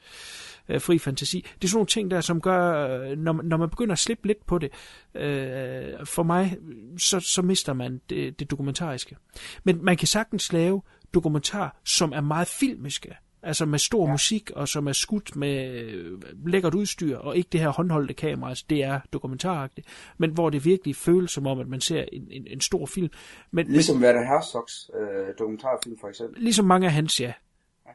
[0.69, 1.41] øh, fri fantasi.
[1.41, 4.27] Det er sådan nogle ting der, som gør, øh, når, når man begynder at slippe
[4.27, 4.71] lidt på det,
[5.15, 6.59] øh, for mig,
[6.99, 9.17] så, så mister man det, det dokumentariske.
[9.65, 10.83] Men man kan sagtens lave
[11.15, 14.13] dokumentar, som er meget filmiske, altså med stor ja.
[14.13, 18.49] musik, og som er skudt med øh, lækkert udstyr, og ikke det her håndholdte kamera,
[18.49, 19.87] altså det er dokumentaragtigt,
[20.19, 23.11] men hvor det virkelig føles som om, at man ser en, en, en stor film.
[23.51, 26.43] Men, Ligesom Werner Herzogs øh, dokumentarfilm for eksempel.
[26.43, 27.33] Ligesom mange af hans, ja.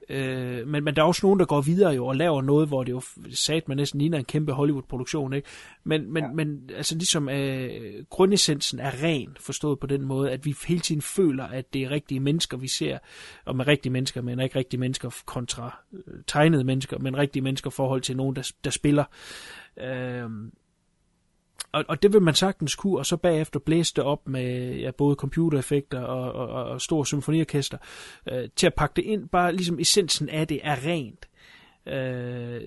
[0.09, 2.83] Øh, men, men der er også nogen, der går videre jo og laver noget, hvor
[2.83, 3.01] det jo
[3.33, 5.47] sat man næsten ligner en kæmpe Hollywood-produktion, ikke?
[5.83, 6.31] Men, men, ja.
[6.31, 11.01] men altså ligesom øh, grundessensen er ren, forstået på den måde, at vi hele tiden
[11.01, 12.97] føler, at det er rigtige mennesker, vi ser,
[13.45, 17.69] og med rigtige mennesker, men ikke rigtige mennesker kontra øh, tegnede mennesker, men rigtige mennesker
[17.69, 19.03] i forhold til nogen, der, der spiller.
[19.79, 20.29] Øh,
[21.71, 24.91] og, og det vil man sagtens kunne, og så bagefter blæse det op med ja,
[24.91, 27.77] både computereffekter og, og, og, og stor symfoniorkester,
[28.31, 31.27] øh, til at pakke det ind, bare ligesom essensen af det er rent,
[31.87, 32.61] øh,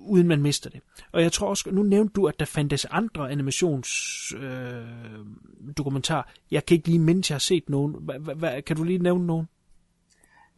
[0.00, 0.80] uden man mister det.
[1.12, 3.88] Og jeg tror også, nu nævnte du, at der fandtes andre animations
[4.42, 4.82] øh,
[5.76, 6.32] dokumentar.
[6.50, 7.96] Jeg kan ikke lige mindes, jeg har set nogen.
[8.00, 9.48] Hva, hva, kan du lige nævne nogen?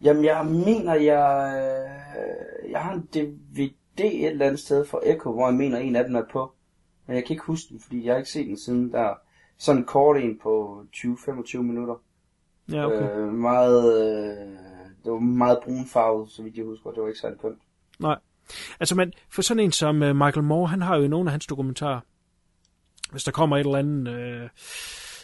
[0.02, 5.32] Jamen, jeg mener, jeg, øh, jeg har en DVD et eller andet sted fra Echo,
[5.32, 6.55] hvor jeg mener, en af dem er på.
[7.07, 9.14] Men jeg kan ikke huske den, fordi jeg har ikke set den siden der.
[9.59, 11.94] Sådan en kort en på 20-25 minutter.
[12.72, 13.18] Ja, okay.
[13.18, 14.46] Øh, meget, øh,
[15.04, 16.90] det var meget brunfarvet, så vidt jeg husker.
[16.90, 17.59] Det var ikke særlig kønt.
[17.98, 18.18] Nej.
[18.80, 21.46] Altså, man, for sådan en som uh, Michael Moore, han har jo nogle af hans
[21.46, 22.00] dokumentarer,
[23.11, 24.48] hvis der kommer et eller andet øh,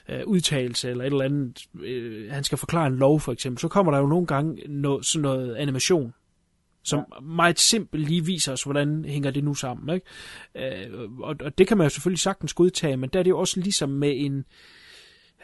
[0.09, 3.69] øh, udtalelse, eller et eller andet, øh, han skal forklare en lov for eksempel, så
[3.69, 6.15] kommer der jo nogle gange noget, sådan noget animation,
[6.85, 7.21] som ja.
[7.21, 9.95] meget simpelt lige viser os, hvordan hænger det nu sammen.
[9.95, 10.87] Ikke?
[10.87, 13.39] Øh, og, og det kan man jo selvfølgelig sagtens godtage, men der er det jo
[13.39, 14.45] også ligesom med en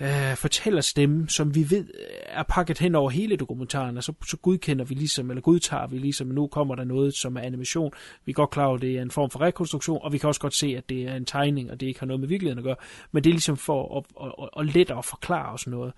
[0.01, 1.87] øh, fortællerstemme, som vi ved
[2.27, 5.99] er pakket hen over hele dokumentaren, og så, så godkender vi ligesom, eller godtager vi
[5.99, 7.93] ligesom, nu kommer der noget, som er animation.
[8.25, 10.29] Vi er godt klar over, at det er en form for rekonstruktion, og vi kan
[10.29, 12.59] også godt se, at det er en tegning, og det ikke har noget med virkeligheden
[12.59, 12.77] at gøre,
[13.13, 15.93] men det er ligesom for at, at, at, at lettere at forklare os noget.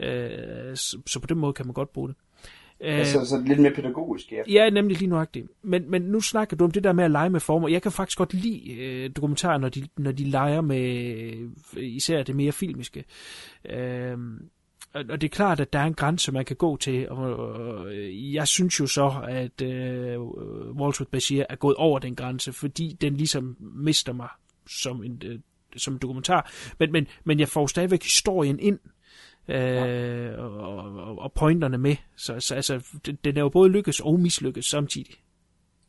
[0.00, 0.68] Ja.
[0.68, 2.16] Øh, så, så på den måde kan man godt bruge det.
[2.82, 4.42] Øh, så, så lidt mere pædagogisk, ja.
[4.48, 5.46] Ja, nemlig lige nuagtigt.
[5.62, 7.68] Men, men nu snakker du om det der med at lege med former.
[7.68, 10.84] Jeg kan faktisk godt lide øh, dokumentarer, når de, når de leger med
[11.76, 13.04] øh, især det mere filmiske.
[13.70, 14.16] Øh,
[14.94, 18.48] og det er klart, at der er en grænse, man kan gå til, og, jeg
[18.48, 20.20] synes jo så, at øh,
[20.80, 24.28] Walter Bashir er gået over den grænse, fordi den ligesom mister mig
[24.68, 25.38] som en, øh,
[25.76, 26.52] som en dokumentar.
[26.78, 28.78] Men, men, men jeg får stadigvæk historien ind,
[29.48, 31.96] øh, og, og, og pointerne med.
[32.16, 35.14] Så, så altså, den, er jo både lykkes og mislykkes samtidig.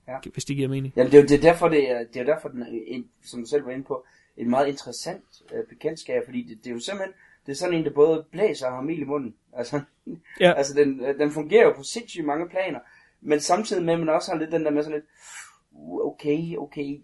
[0.08, 0.18] Ja.
[0.34, 0.93] Hvis det giver mening.
[0.95, 3.10] Jamen, det er jo det er derfor, det er, det er derfor den er, en,
[3.24, 4.06] som du selv var inde på,
[4.38, 5.24] et meget interessant
[5.54, 7.14] øh, bekendtskab, fordi det, det er jo simpelthen,
[7.45, 9.36] det er sådan en, der både blæser og har mel i munden.
[9.56, 9.82] Altså,
[10.39, 10.54] ja.
[10.54, 12.80] altså den, den fungerer jo på sindssygt mange planer,
[13.22, 15.10] men samtidig med, at man også har lidt den der med sådan lidt,
[15.72, 17.01] uh, okay, okay,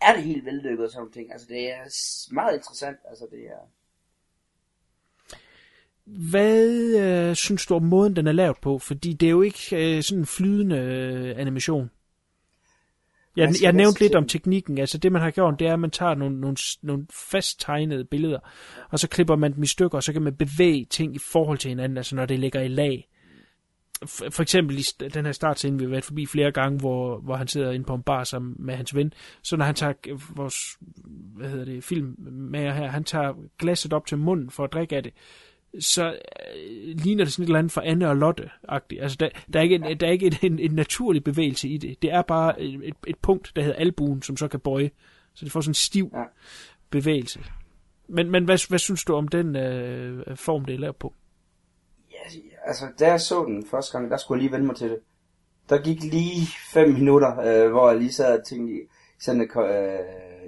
[0.00, 1.32] er det helt vellykket og sådan ting.
[1.32, 1.78] Altså, det er
[2.34, 2.96] meget interessant.
[3.08, 3.70] Altså, det er...
[6.06, 8.78] Hvad øh, synes du om måden, den er lavet på?
[8.78, 11.90] Fordi det er jo ikke øh, sådan en flydende øh, animation.
[13.36, 14.78] Jeg, jeg nævnte lidt om teknikken.
[14.78, 18.04] Altså det, man har gjort, det er, at man tager nogle, nogle, nogle fast tegnede
[18.04, 18.38] billeder,
[18.90, 21.58] og så klipper man dem i stykker, og så kan man bevæge ting i forhold
[21.58, 23.08] til hinanden, altså når det ligger i lag.
[24.06, 24.82] For, for eksempel i
[25.14, 27.94] den her startscene, vi har været forbi flere gange, hvor, hvor han sidder inde på
[27.94, 29.12] en bar sammen med hans ven.
[29.42, 29.92] Så når han tager
[30.36, 30.56] vores
[31.36, 34.96] hvad hedder det, film med her, han tager glasset op til munden for at drikke
[34.96, 35.12] af det,
[35.80, 39.02] så øh, ligner det sådan et eller andet for Anne og Lotte-agtigt.
[39.02, 41.76] Altså, der, der er ikke, en, der er ikke en, en, en naturlig bevægelse i
[41.76, 42.02] det.
[42.02, 44.90] Det er bare et, et punkt, der hedder albuen, som så kan bøje.
[45.34, 46.24] Så det får sådan en stiv ja.
[46.90, 47.40] bevægelse.
[48.08, 51.14] Men, men hvad, hvad synes du om den øh, form, det er lavet på?
[52.12, 54.90] Ja, altså, da jeg så den første gang, der skulle jeg lige vende mig til
[54.90, 54.98] det.
[55.68, 58.74] Der gik lige fem minutter, øh, hvor jeg lige sad og tænkte
[59.20, 59.98] sådan en øh,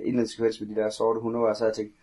[0.05, 1.99] indlandssekvens med de der sorte hunde, og jeg sad og tænkte,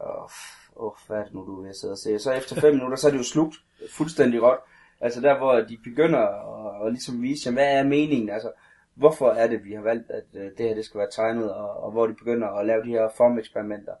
[0.00, 0.28] åh,
[0.76, 2.18] åh, oh, hvad er det nu, du vil sidde og se?
[2.18, 3.56] Så efter fem minutter, så er det jo slugt
[3.90, 4.58] fuldstændig råt.
[5.00, 8.30] Altså der, hvor de begynder at, at ligesom vise, jamen, hvad er meningen?
[8.30, 8.52] Altså,
[8.94, 11.82] hvorfor er det, vi har valgt, at øh, det her det skal være tegnet, og,
[11.82, 13.92] og hvor de begynder at lave de her formeksperimenter.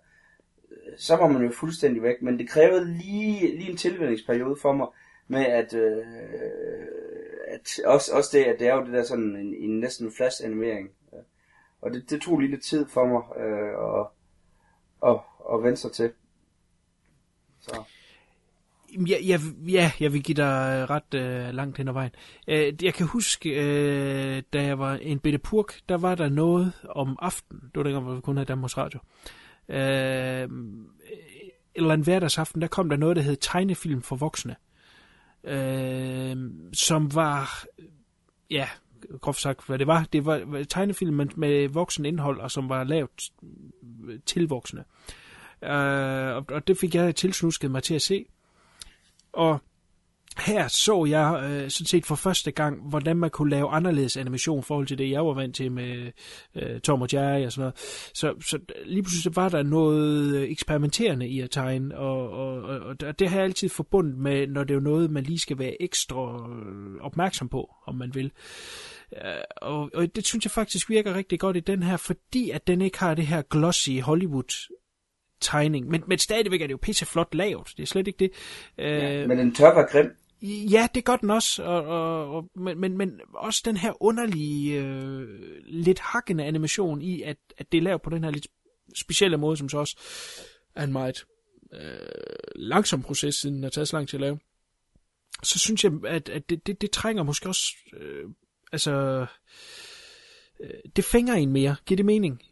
[0.70, 4.72] Øh, så var man jo fuldstændig væk, men det krævede lige, lige en tilvændingsperiode for
[4.72, 4.86] mig,
[5.28, 6.04] med at, øh,
[7.48, 10.44] at også, også det, at det er jo det der sådan en, en næsten flash
[10.44, 10.90] animering.
[11.82, 14.06] Og det, det tog lige lidt tid for mig øh, at,
[15.10, 15.20] at,
[15.54, 16.12] at vende sig til.
[17.62, 17.82] Så.
[19.08, 19.38] Ja, ja,
[19.68, 22.10] ja, jeg vil give dig øh, ret øh, langt hen ad vejen.
[22.48, 26.72] Øh, jeg kan huske, øh, da jeg var en bitte purk, der var der noget
[26.88, 27.60] om aftenen.
[27.62, 29.00] Det var dengang, hvor vi kun havde Danmarks Radio.
[29.68, 30.48] Øh,
[31.74, 34.56] eller en hverdagsaften, der kom der noget, der hed tegnefilm for voksne.
[35.44, 36.36] Øh,
[36.72, 37.64] som var,
[38.50, 38.68] ja,
[39.20, 40.06] groft sagt, hvad det var.
[40.12, 43.30] Det var tegnefilm med, voksen indhold, og som var lavet
[44.08, 44.80] øh, til voksne.
[44.80, 44.86] Øh,
[45.62, 48.24] Øh, og, og det fik jeg tilsnusket mig til at se.
[49.32, 49.60] Og
[50.38, 54.58] her så jeg øh, sådan set for første gang, hvordan man kunne lave anderledes animation
[54.58, 56.12] i forhold til det, jeg var vant til med
[56.54, 57.74] øh, Tom og Jerry og sådan noget.
[58.14, 63.18] Så, så lige pludselig var der noget eksperimenterende i at tegne, og, og, og, og
[63.18, 66.50] det har jeg altid forbundet med, når det er noget, man lige skal være ekstra
[66.50, 68.32] øh, opmærksom på, om man vil.
[69.16, 72.66] Øh, og, og det synes jeg faktisk virker rigtig godt i den her, fordi at
[72.66, 74.68] den ikke har det her glossy Hollywood
[75.42, 75.88] tegning.
[75.88, 77.68] Men, men stadigvæk er det jo pisse flot lavet.
[77.76, 78.30] Det er slet ikke det.
[78.78, 80.10] Ja, men den tør være grim.
[80.42, 81.62] Ja, det gør den også.
[81.62, 85.28] Og, og, og, men, men, men også den her underlige, øh,
[85.64, 88.46] lidt hakkende animation i, at, at det er lavet på den her lidt
[88.94, 89.96] specielle måde, som så også
[90.74, 91.24] er en meget
[91.72, 91.98] øh,
[92.56, 94.38] langsom proces, siden den har taget så lang tid at lave.
[95.42, 97.66] Så synes jeg, at, at det, det, det trænger måske også...
[97.96, 98.24] Øh,
[98.72, 99.26] altså...
[100.60, 101.76] Øh, det fænger en mere.
[101.86, 102.42] Giver det mening?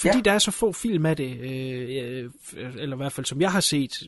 [0.00, 0.22] Fordi ja.
[0.22, 3.60] der er så få film af det, øh, eller i hvert fald som jeg har
[3.60, 4.02] set,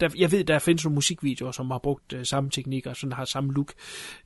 [0.00, 3.24] der, jeg ved, der findes nogle musikvideoer, som har brugt øh, samme teknikker, som har
[3.24, 3.72] samme look.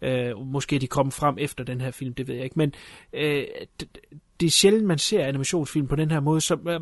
[0.03, 2.59] Øh, måske de kommer frem efter den her film, det ved jeg ikke.
[2.59, 2.75] Men
[3.13, 3.45] øh,
[3.81, 3.99] det,
[4.41, 6.41] det er sjældent, man ser animationsfilm på den her måde.
[6.41, 6.81] Så, øh,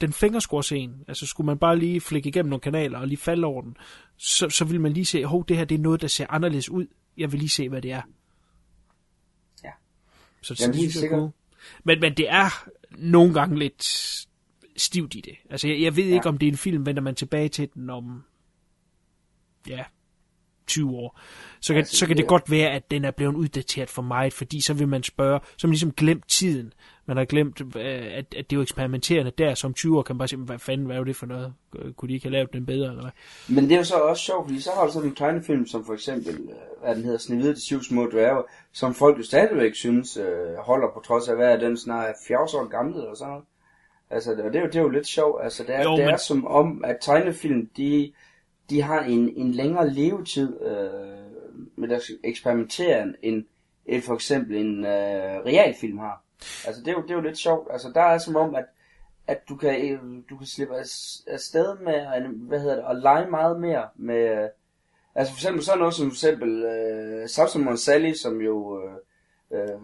[0.00, 0.14] den
[0.72, 1.04] en.
[1.08, 3.76] Altså skulle man bare lige flikke igennem nogle kanaler og lige falde over den,
[4.16, 6.70] så, så vil man lige se, hov, det her det er noget, der ser anderledes
[6.70, 6.86] ud.
[7.16, 8.02] Jeg vil lige se, hvad det er.
[9.64, 9.70] Ja.
[10.42, 11.30] Så, Jamen, helt sikkert.
[11.84, 12.68] Men, men det er
[12.98, 13.84] nogle gange lidt
[14.76, 15.36] stivt i det.
[15.50, 16.14] Altså, jeg, jeg ved ja.
[16.14, 18.24] ikke, om det er en film, vender man tilbage til den om,
[19.68, 19.84] ja,
[20.66, 21.20] 20 år.
[21.60, 24.32] Så kan, altså, så kan det, godt være, at den er blevet uddateret for meget,
[24.32, 26.72] fordi så vil man spørge, så man ligesom glemt tiden.
[27.06, 27.76] Man har glemt, at,
[28.16, 30.86] at det er jo eksperimenterende der, som 20 år kan man bare sige, hvad fanden,
[30.86, 31.52] hvad er det for noget?
[31.96, 33.12] Kunne de ikke have lavet den bedre, eller hvad?
[33.56, 35.84] Men det er jo så også sjovt, fordi så har du sådan en tegnefilm, som
[35.84, 36.38] for eksempel,
[36.82, 38.42] hvad den hedder, Snevide de syv små dværge,
[38.72, 42.40] som folk jo stadigvæk synes øh, holder på trods af, hvad er den snart 40
[42.40, 43.44] år gammel, eller sådan noget.
[44.10, 45.44] Altså, og det er jo, det er jo lidt sjovt.
[45.44, 46.14] Altså, det er, jo, det men...
[46.14, 48.12] er som om, at tegnefilm, de,
[48.70, 51.24] de har en, en længere levetid øh,
[51.76, 53.44] med deres eksperimenteren, end,
[53.86, 56.22] end for eksempel en øh, realfilm har.
[56.66, 57.68] Altså, det er, jo, det er jo lidt sjovt.
[57.70, 58.64] Altså, der er som om, at,
[59.26, 60.00] at du kan, øh,
[60.30, 60.74] du kan slippe
[61.26, 64.48] afsted med, øh, hvad hedder det, at lege meget mere med, øh,
[65.14, 68.98] altså for eksempel sådan noget som for eksempel øh, Samson Sally, som jo øh,
[69.60, 69.80] øh,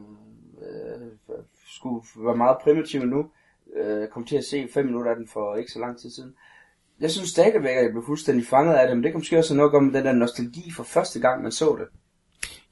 [1.66, 3.30] skulle være meget primitiv nu,
[3.76, 6.34] øh, kom til at se fem minutter af den for ikke så lang tid siden.
[7.00, 9.54] Jeg synes stadigvæk, at jeg blev fuldstændig fanget af det, men det kan måske også
[9.54, 11.88] nok om den der nostalgi for første gang, man så det.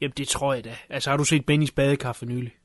[0.00, 0.76] Jamen, det tror jeg da.
[0.90, 2.56] Altså, har du set Bennys badekaffe nylig?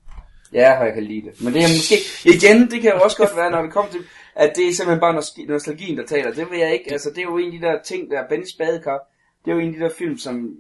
[0.54, 1.42] Ja, jeg kan lide det.
[1.44, 1.96] Men det er måske,
[2.36, 4.02] igen, det kan jo også godt være, når vi kommer til,
[4.36, 5.14] at det er simpelthen bare
[5.48, 6.34] nostalgien, der taler.
[6.34, 8.28] Det vil jeg ikke, altså det er jo en af de der ting, der er
[8.30, 9.06] Bennys badekaffe.
[9.46, 10.58] Det er jo en af de der film, som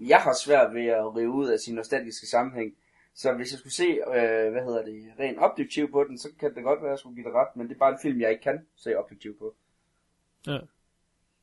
[0.00, 2.72] jeg har svært ved at rive ud af sin nostalgiske sammenhæng.
[3.14, 6.54] Så hvis jeg skulle se, øh, hvad hedder det, rent objektivt på den, så kan
[6.54, 8.20] det godt være, at jeg skulle give dig ret, men det er bare en film,
[8.20, 9.54] jeg ikke kan se objektivt på.
[10.46, 10.58] Ja.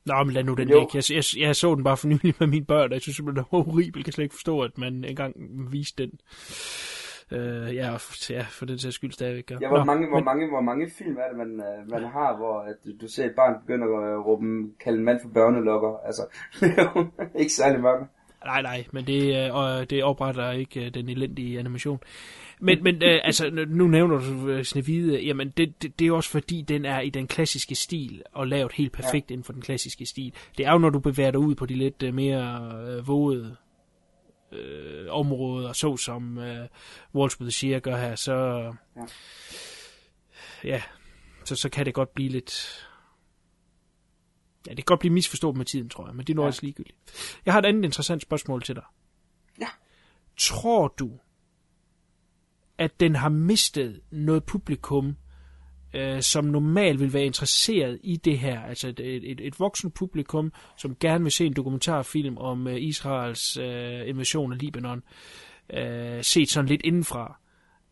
[0.06, 0.90] Nå, men lad nu den ikke.
[0.94, 3.44] Jeg, jeg, jeg, så den bare for nylig med mine børn, og jeg synes simpelthen,
[3.44, 3.96] det var horribelt.
[3.96, 5.36] Jeg kan slet ikke forstå, at man engang
[5.72, 6.20] viste den.
[7.32, 7.98] Øh, ja,
[8.30, 9.52] ja, for den sags skyld stadigvæk.
[9.52, 10.26] Ja, hvor, Nå, mange, hvor, men...
[10.26, 13.36] mange, hvor mange film er det, man, uh, man har, hvor at du ser et
[13.36, 14.46] barn begynde at råbe,
[14.80, 15.98] kalde en mand for børnelokker?
[16.06, 16.22] Altså,
[17.42, 18.08] ikke særlig mange.
[18.46, 22.00] Nej, nej, men det, øh, det opretter ikke øh, den elendige animation.
[22.60, 26.30] Men, men øh, altså, nu nævner du øh, Snevide, jamen det, det, det er også
[26.30, 29.34] fordi, den er i den klassiske stil, og lavet helt perfekt ja.
[29.34, 30.34] inden for den klassiske stil.
[30.58, 33.56] Det er jo, når du bevæger dig ud på de lidt øh, mere øh, vågede
[34.52, 36.68] øh, områder, så som øh,
[37.16, 38.34] Walsh with the Shear gør her, så
[38.96, 39.04] ja,
[40.64, 40.82] ja
[41.44, 42.86] så, så kan det godt blive lidt
[44.68, 46.48] Ja, det kan godt blive misforstået med tiden, tror jeg, men det er nu ja.
[46.48, 46.98] også ligegyldigt.
[47.46, 48.84] Jeg har et andet interessant spørgsmål til dig.
[49.60, 49.68] Ja.
[50.38, 51.12] Tror du,
[52.78, 55.16] at den har mistet noget publikum
[55.94, 59.92] øh, som normalt vil være interesseret i det her, altså et, et, et, et voksen
[59.92, 65.04] publikum, som gerne vil se en dokumentarfilm om øh, Israels øh, invasion af Libanon,
[65.74, 67.40] øh, set sådan lidt indenfra,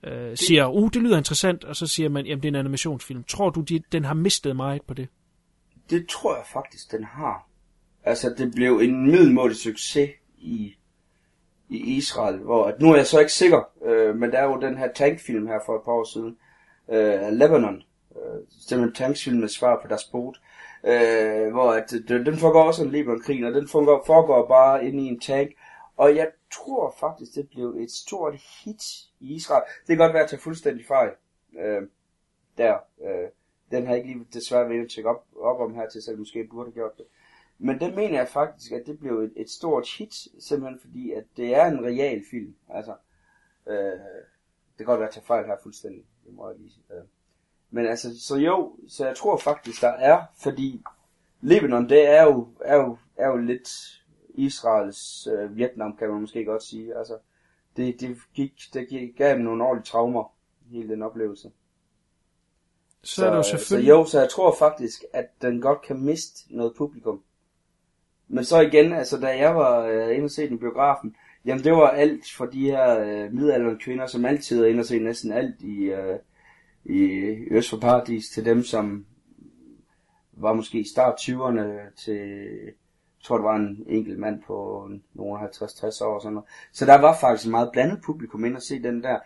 [0.04, 3.24] øh, siger, uh, det lyder interessant, og så siger man, jamen det er en animationsfilm.
[3.24, 5.08] Tror du, de, den har mistet meget på det?
[5.92, 7.48] Det tror jeg faktisk, den har.
[8.04, 10.76] Altså, det blev en middelmådig succes i,
[11.70, 14.60] i Israel, hvor at, nu er jeg så ikke sikker, øh, men der er jo
[14.62, 16.38] den her tankfilm her for et par år siden,
[16.90, 17.84] øh, Lebanon,
[18.16, 20.38] øh, simpelthen tankfilm med svar på deres bot,
[20.84, 25.04] øh, hvor at, den, den foregår også en Libanonkrig, og den foregår, foregår bare inde
[25.04, 25.52] i en tank,
[25.98, 28.84] og jeg tror faktisk, det blev et stort hit
[29.20, 29.64] i Israel.
[29.80, 31.10] Det kan godt være at tage fuldstændig fejl
[31.60, 31.82] øh,
[32.58, 32.74] der.
[33.04, 33.30] Øh,
[33.72, 36.16] den har jeg ikke lige desværre været at tjekke op, op om her til, så
[36.18, 37.06] måske burde have gjort det.
[37.60, 41.24] Men den mener jeg faktisk, at det blev et, et stort hit, simpelthen fordi, at
[41.38, 42.56] det er en real film.
[42.70, 42.96] Altså,
[43.68, 43.76] øh,
[44.78, 46.84] det kan godt være at tage fejl her fuldstændig, det må jeg lige sige.
[46.92, 47.04] Øh.
[47.72, 50.84] Men altså, så jo, så jeg tror faktisk, der er, fordi
[51.42, 53.70] Libanon, det er jo, er jo, er jo lidt
[54.30, 56.98] Israels øh, Vietnam, kan man måske godt sige.
[56.98, 57.18] Altså,
[57.78, 60.36] det, det, gik, det gik, gav dem nogle ordentlige traumer,
[60.72, 61.52] hele den oplevelse.
[63.04, 63.92] Så, så er det jo selvfølgelig...
[63.92, 67.22] Så jo, så jeg tror faktisk, at den godt kan miste noget publikum.
[68.28, 71.72] Men så igen, altså da jeg var øh, inde og se den biografen, jamen det
[71.72, 75.32] var alt for de her øh, middelalderne kvinder, som altid er inde og se næsten
[75.32, 76.20] alt i, øh,
[76.86, 77.10] i
[77.52, 79.06] Øst for Paradis, til dem, som
[80.34, 82.74] var måske i start 20'erne til
[83.22, 86.50] jeg tror, det var en enkelt mand på nogle 50-60 år og sådan noget.
[86.72, 89.20] Så der var faktisk en meget blandet publikum ind og se den der.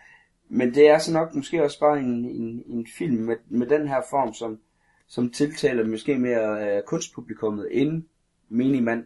[0.50, 3.88] Men det er så nok måske også bare en, en, en film med, med den
[3.88, 4.60] her form, som,
[5.08, 8.04] som tiltaler måske mere uh, kunstpublikummet end
[8.50, 9.06] menig mand.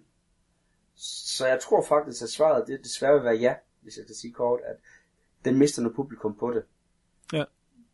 [0.95, 4.33] Så jeg tror faktisk, at svaret det desværre vil være ja, hvis jeg kan sige
[4.33, 4.75] kort, at
[5.45, 6.63] den mister noget publikum på det.
[7.33, 7.43] Ja.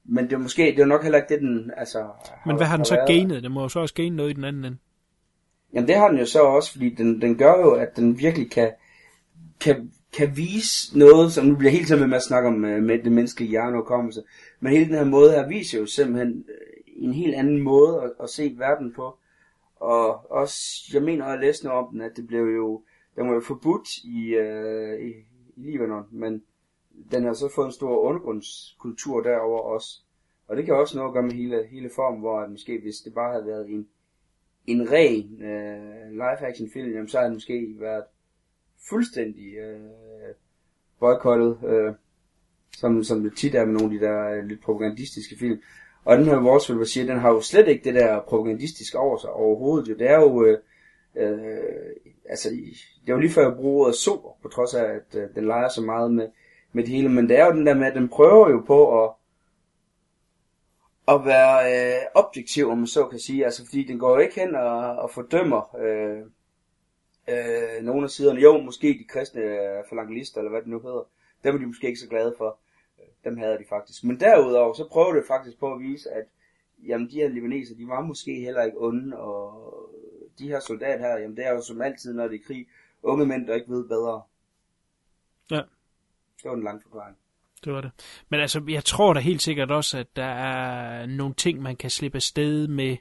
[0.04, 2.10] Men det er måske, det er nok heller ikke det, den altså...
[2.46, 3.44] Men hvad har den så ganet?
[3.44, 4.78] Den må jo så også gane noget i den anden ende.
[5.74, 8.52] Jamen det har den jo så også, fordi den, den gør jo, at den virkelig
[8.52, 8.72] kan,
[9.60, 13.04] kan, kan vise noget, som nu bliver helt tiden med at snakke om uh, med
[13.04, 14.24] det menneskelige hjerneudkommelse,
[14.60, 18.12] men hele den her måde her viser jo simpelthen uh, en helt anden måde at,
[18.24, 19.18] at se verden på.
[19.76, 20.58] Og også,
[20.94, 22.82] jeg mener, at jeg læste noget om den, at det blev jo,
[23.16, 25.10] den var jo forbudt i, uh, i,
[25.56, 26.44] i Libanon, men
[27.12, 30.02] den har så fået en stor undergrundskultur derover også.
[30.48, 32.96] Og det kan også noget at gøre med hele, hele formen, hvor at måske hvis
[32.96, 33.88] det bare havde været en
[34.68, 38.04] en ren øh, live-action film, jamen, så havde det måske været
[38.90, 39.80] fuldstændig øh,
[41.00, 41.94] boykottet, øh,
[42.78, 45.62] som, som det tit er med nogle af de der øh, lidt propagandistiske film.
[46.06, 49.18] Og den her Wars vil sige, den har jo slet ikke det der propagandistiske over
[49.18, 49.88] sig overhovedet.
[49.88, 49.96] Jo.
[49.96, 50.58] Det er jo, øh,
[51.16, 51.60] øh,
[52.30, 55.36] altså, det er jo lige før jeg bruger ordet så, på trods af, at øh,
[55.36, 56.28] den leger så meget med,
[56.74, 57.10] med det hele.
[57.10, 59.12] Men det er jo den der med, at den prøver jo på at
[61.08, 63.46] at være øh, objektiv, om man så kan sige.
[63.46, 66.22] Altså, fordi den går jo ikke hen og, og fordømmer øh,
[67.28, 68.42] øh, nogle af siderne.
[68.42, 71.04] Jo, måske de kristne øh, falangelister, eller hvad det nu hedder.
[71.44, 72.58] Dem er de måske ikke så glade for.
[73.24, 74.04] Dem havde de faktisk.
[74.04, 76.26] Men derudover, så prøver det faktisk på at vise, at
[76.88, 79.74] jamen, de her libaneser, de var måske heller ikke onde, og
[80.40, 82.68] de her soldater her, jamen det er jo som altid, når det er krig,
[83.04, 84.22] unge mænd, der ikke ved bedre.
[85.52, 85.62] Ja.
[86.38, 87.18] Det var en lang forklaring
[87.66, 87.92] det var det.
[88.30, 91.90] Men altså, jeg tror da helt sikkert også, at der er nogle ting, man kan
[91.90, 92.98] slippe afsted med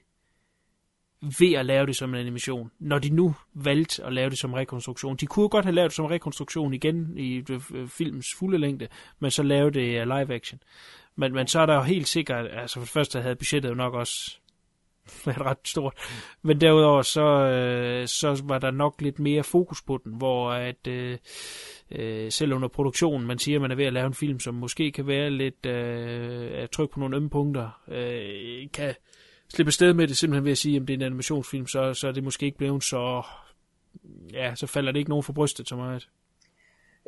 [1.39, 2.71] ved at lave det som en animation.
[2.79, 5.17] Når de nu valgte at lave det som rekonstruktion.
[5.17, 8.89] De kunne godt have lavet det som rekonstruktion igen i øh, øh, filmens fulde længde,
[9.19, 10.61] men så lave det øh, live action.
[11.17, 13.75] Men, men så er der jo helt sikkert, altså for det første havde budgettet jo
[13.75, 14.39] nok også
[15.27, 15.95] været ret stort.
[16.43, 20.87] Men derudover så, øh, så var der nok lidt mere fokus på den, hvor at
[20.87, 21.19] øh,
[21.91, 24.55] øh, selv under produktionen, man siger, at man er ved at lave en film, som
[24.55, 28.95] måske kan være lidt øh, tryk på nogle ømme punkter, øh, kan
[29.55, 32.09] slippe sted med det simpelthen ved at sige, at det er en animationsfilm, så, så
[32.09, 33.23] er det måske ikke blevet så,
[34.33, 36.09] ja, så falder det ikke nogen for brystet så meget.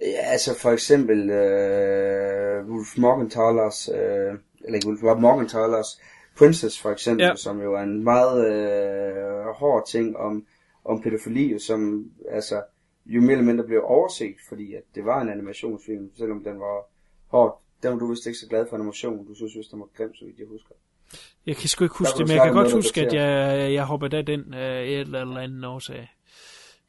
[0.03, 6.01] Ja, altså for eksempel øh, Wolf Morgenthalers, øh, eller ikke Wolf Morgenthalers
[6.39, 7.37] Princess for eksempel, ja.
[7.37, 10.47] som jo er en meget øh, hård ting om,
[10.85, 12.63] om pædofili, som altså
[13.07, 16.91] jo mere eller mindre blev overset, fordi at det var en animationsfilm, selvom den var
[17.27, 17.63] hård.
[17.83, 19.27] Den var du vist ikke så glad for animation.
[19.27, 20.75] Du synes vist, den var grim, så vidt jeg husker.
[21.47, 24.17] Jeg kan sgu ikke huske det, men jeg kan godt huske, at jeg, jeg hoppede
[24.17, 25.97] af den af uh, et eller andet årsag.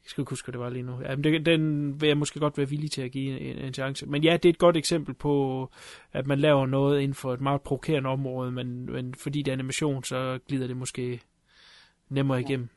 [0.08, 1.00] Jeg skal ikke huske, hvad det var lige nu.
[1.02, 3.74] Ja, men det, den vil jeg måske godt være villig til at give en, en
[3.74, 4.06] chance.
[4.06, 5.68] Men ja, det er et godt eksempel på,
[6.12, 9.52] at man laver noget inden for et meget provokerende område, men, men fordi det er
[9.52, 11.20] animation, så glider det måske
[12.08, 12.68] nemmere igennem.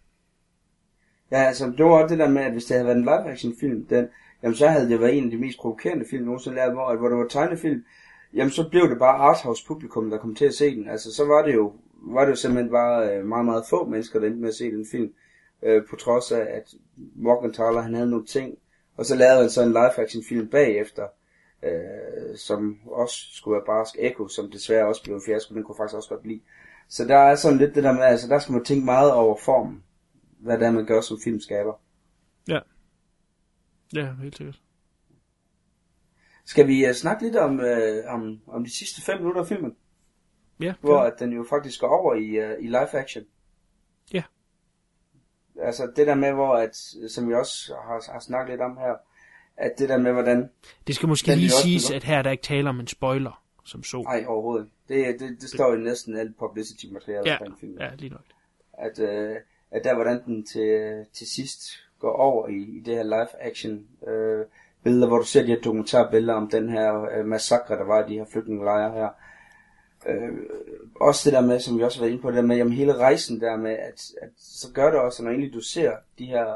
[1.31, 3.85] Ja, altså det var det der med, at hvis det havde været en live-action film,
[3.85, 4.07] den,
[4.43, 7.09] jamen så havde det været en af de mest provokerende film nogensinde lavet, hvor, hvor
[7.09, 7.83] det var tegnefilm,
[8.33, 10.89] jamen så blev det bare arthouse publikum, der kom til at se den.
[10.89, 14.19] Altså så var det jo var det jo simpelthen bare øh, meget, meget få mennesker,
[14.19, 15.13] der endte med at se den film.
[15.63, 16.73] Øh, på trods af, at
[17.15, 18.57] Morgenthaler, han havde nogle ting.
[18.97, 21.07] Og så lavede han så en live-action film bagefter,
[21.63, 25.75] øh, som også skulle være Barsk Echo, som desværre også blev en fiasko, den kunne
[25.75, 26.41] faktisk også godt lide.
[26.89, 29.37] Så der er sådan lidt det der med, altså der skal man tænke meget over
[29.45, 29.83] formen,
[30.39, 31.73] hvad det er, man gør som filmskaber.
[32.47, 32.59] Ja.
[33.93, 34.59] Ja, helt sikkert.
[36.51, 39.75] Skal vi uh, snakke lidt om, uh, om, om de sidste fem minutter af filmen?
[40.59, 41.07] Ja, Hvor ja.
[41.07, 43.23] at den jo faktisk går over i, uh, i live action.
[44.13, 44.23] Ja.
[45.61, 46.75] Altså det der med, hvor at,
[47.09, 48.95] som vi også har, har snakket lidt om her,
[49.57, 50.49] at det der med, hvordan...
[50.87, 53.83] Det skal måske lige siges, at her er der ikke taler om en spoiler, som
[53.83, 54.01] så.
[54.01, 54.69] Nej, overhovedet.
[54.87, 57.77] Det, det, det står i næsten alt publicity materiale Ja, omkring filmen.
[57.79, 58.25] ja, lige nok.
[58.73, 59.35] At, uh,
[59.71, 61.61] at der, hvordan den til, til sidst
[61.99, 64.45] går over i, i det her live action øh,
[64.83, 68.09] billeder, hvor du ser de her dokumentarbilleder om den her øh, massakre, der var i
[68.09, 69.09] de her flygtningelejre her.
[70.07, 70.31] Øh,
[70.95, 72.73] også det der med, som vi også har været inde på, det der med, jamen
[72.73, 76.25] hele rejsen der med, at, at så gør det også, når egentlig du ser de
[76.25, 76.47] her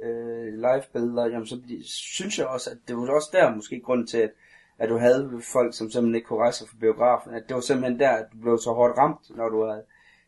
[0.00, 4.06] øh, øh live-billeder, jamen så synes jeg også, at det var også der måske grund
[4.06, 4.30] til, at,
[4.78, 7.60] at du havde folk, som simpelthen ikke kunne rejse for fra biografen, at det var
[7.60, 9.82] simpelthen der, at du blev så hårdt ramt, når du havde,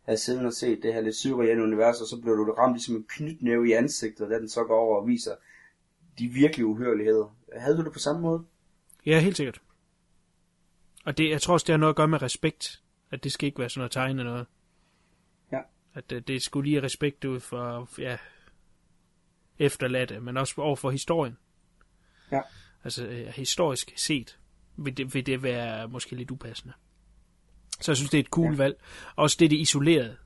[0.05, 2.97] havde siddet og set det her lidt surreale univers, og så blev du ramt ligesom
[2.97, 5.33] en knytnæve i ansigtet, da den så går over og viser
[6.19, 7.37] de virkelige uhørligheder.
[7.57, 8.45] Havde du det på samme måde?
[9.07, 9.61] Ja, helt sikkert.
[11.05, 12.83] Og det, jeg tror også, det har noget at gøre med respekt.
[13.11, 14.47] At det skal ikke være sådan noget tegne noget.
[15.53, 15.61] Ja.
[15.95, 18.19] At det, det skulle lige respekt ud for, ja,
[19.59, 21.39] efterladte, men også over for historien.
[22.33, 22.41] Ja.
[22.85, 24.39] Altså øh, historisk set
[24.77, 26.75] vil det, vil det være måske lidt upassende.
[27.81, 28.57] Så jeg synes, det er et cool ja.
[28.57, 28.81] valg.
[29.17, 30.17] Også det, det er isoleret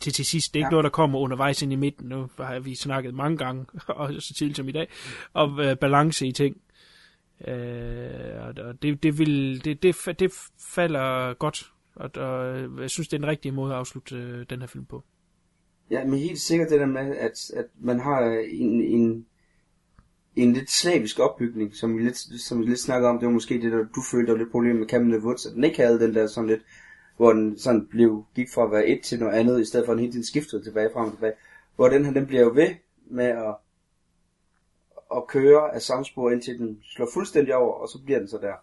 [0.00, 0.54] til til sidst.
[0.54, 0.68] Det er ikke Ja.
[0.68, 0.70] ja.
[0.70, 2.08] noget, der kommer undervejs ind i midten.
[2.08, 4.88] Nu har vi snakket mange gange, og så tidligt som i dag,
[5.34, 6.56] om øh, balance i ting.
[7.48, 10.32] Øh, og det, det, vil, det, det, det
[10.74, 11.70] falder godt.
[11.96, 14.84] Og, og jeg synes, det er den rigtige måde at afslutte øh, den her film
[14.84, 15.04] på.
[15.90, 19.26] Ja, men helt sikkert det der med, at, at man har en, en,
[20.36, 23.18] en lidt slavisk opbygning, som vi lidt, som vi lidt snakker om.
[23.18, 25.46] Det var måske det, der du følte, der var lidt problem med Camden of Woods,
[25.46, 26.62] at den ikke havde den der sådan lidt,
[27.16, 29.92] hvor den sådan blev, gik fra at være et til noget andet, i stedet for
[29.92, 31.32] at den hele tiden skiftede tilbage, frem og tilbage.
[31.76, 32.74] Hvor den her, den bliver jo ved
[33.06, 33.56] med at,
[35.16, 38.38] at køre af samme spor, indtil den slår fuldstændig over, og så bliver den så
[38.38, 38.54] der.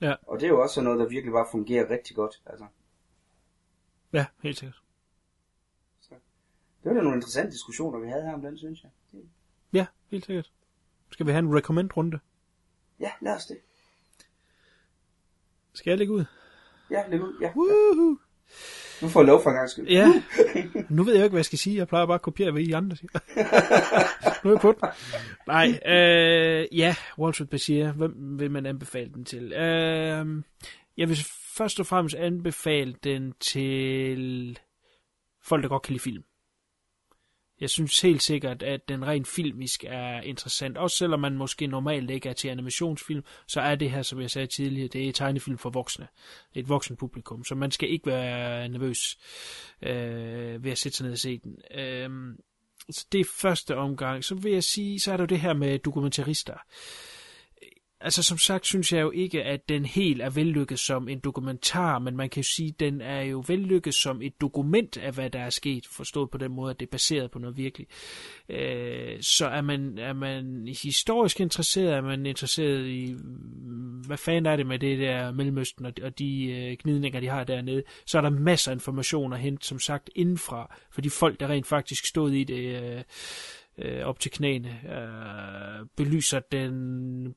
[0.00, 0.14] Ja.
[0.22, 2.42] Og det er jo også noget, der virkelig bare fungerer rigtig godt.
[2.46, 2.66] Altså.
[4.12, 4.82] Ja, helt sikkert.
[6.82, 8.90] Det var da nogle interessante diskussioner, vi havde her om den, synes jeg.
[9.12, 9.28] Det-
[9.72, 10.52] Ja, helt sikkert.
[11.10, 12.18] Skal vi have en recommend-runde?
[13.00, 13.58] Ja, lad os det.
[15.72, 16.24] Skal jeg lægge ud?
[16.90, 17.38] Ja, læg ud.
[17.40, 17.50] Ja.
[17.56, 18.16] Woohoo!
[19.02, 19.88] Nu får jeg lov for en gang skyld.
[19.88, 20.22] Ja.
[20.96, 21.76] Nu ved jeg ikke, hvad jeg skal sige.
[21.76, 23.10] Jeg plejer bare at kopiere, hvad I andre siger.
[24.44, 24.88] nu er jeg på den.
[25.46, 27.92] Nej, øh, ja, Walter Bashir.
[27.92, 29.52] Hvem vil man anbefale den til?
[29.52, 30.42] Øh,
[30.96, 31.16] jeg vil
[31.56, 34.58] først og fremmest anbefale den til
[35.42, 36.22] folk, der godt kan lide film.
[37.60, 40.78] Jeg synes helt sikkert, at den rent filmisk er interessant.
[40.78, 44.30] Også selvom man måske normalt ikke er til animationsfilm, så er det her, som jeg
[44.30, 46.08] sagde tidligere, det er tegnefilm for voksne.
[46.54, 49.18] Et voksen publikum, så man skal ikke være nervøs
[49.82, 51.58] øh, ved at sætte sig ned og se den.
[51.74, 52.10] Øh,
[52.90, 54.24] så det er første omgang.
[54.24, 56.54] Så vil jeg sige, så er der jo det her med dokumentarister.
[58.00, 61.98] Altså som sagt synes jeg jo ikke, at den helt er vellykket som en dokumentar,
[61.98, 65.30] men man kan jo sige, at den er jo vellykket som et dokument af, hvad
[65.30, 67.86] der er sket, forstået på den måde, at det er baseret på noget virkelig.
[68.48, 73.16] Øh, så er man, er man historisk interesseret, er man interesseret i,
[74.06, 77.28] hvad fanden er det med det der Mellemøsten og de, og de øh, gnidninger, de
[77.28, 81.10] har dernede, så er der masser af information at hente, som sagt, indenfra, for de
[81.10, 83.02] folk, der rent faktisk stod i det øh,
[83.78, 87.34] øh, op til knæene, øh, belyser den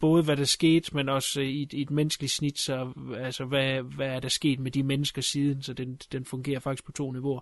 [0.00, 3.82] både hvad der skete, men også i et, i et menneskeligt snit, så altså hvad,
[3.82, 7.12] hvad er der sket med de mennesker siden, så den, den fungerer faktisk på to
[7.12, 7.40] niveauer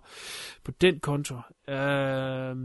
[0.63, 1.35] på den konto.
[1.69, 2.55] Øh,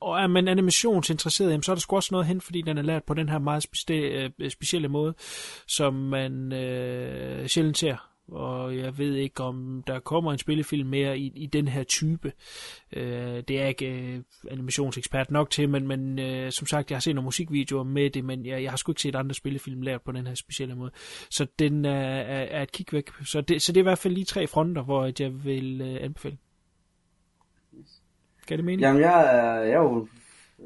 [0.00, 2.82] og er man animationsinteresseret, jamen, så er der sgu også noget hen, fordi den er
[2.82, 5.14] lavet på den her meget speci- øh, specielle måde,
[5.66, 8.09] som man øh, sjældent ser.
[8.30, 12.32] Og jeg ved ikke, om der kommer en spillefilm mere i, i den her type.
[12.92, 16.96] Øh, det er jeg ikke øh, animationsekspert nok til, men, men øh, som sagt, jeg
[16.96, 19.82] har set nogle musikvideoer med det, men jeg, jeg har sgu ikke set andre spillefilm
[19.82, 20.90] lavet på den her specielle måde.
[21.30, 23.10] Så den er, er, er et kig væk.
[23.24, 26.04] Så det, så det er i hvert fald lige tre fronter, hvor jeg vil øh,
[26.04, 26.38] anbefale.
[28.48, 28.80] Kan det mening?
[28.80, 30.08] Jamen, jeg er, jeg er jo...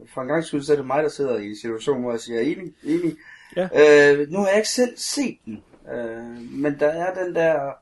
[0.07, 2.39] For en gang skyld, så er det mig, der sidder i situationen, hvor jeg siger,
[2.39, 3.17] er enig, enig.
[3.57, 3.63] Ja.
[3.63, 5.63] Øh, nu har jeg ikke selv set den,
[5.93, 7.73] øh, men der er den der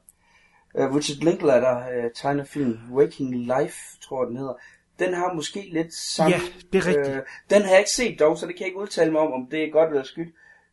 [0.77, 4.55] øh, Richard Linklater øh, tegnefilm, Waking Life, tror jeg, den hedder.
[4.99, 6.37] Den har måske lidt samme...
[6.37, 6.41] Ja,
[6.73, 7.17] det er rigtigt.
[7.17, 9.33] Øh, den har jeg ikke set dog, så det kan jeg ikke udtale mig om,
[9.33, 10.29] om det er godt eller skidt.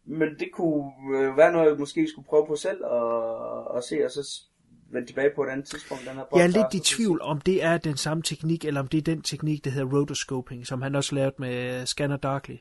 [0.05, 4.05] Men det kunne øh, være noget, jeg måske skulle prøve på selv og, og se,
[4.05, 4.41] og så
[4.91, 6.03] vende tilbage på et andet tidspunkt.
[6.05, 8.81] Den her Jeg er podcast, lidt i tvivl, om det er den samme teknik, eller
[8.81, 12.55] om det er den teknik, der hedder rotoscoping, som han også lavede med Scanner Darkly.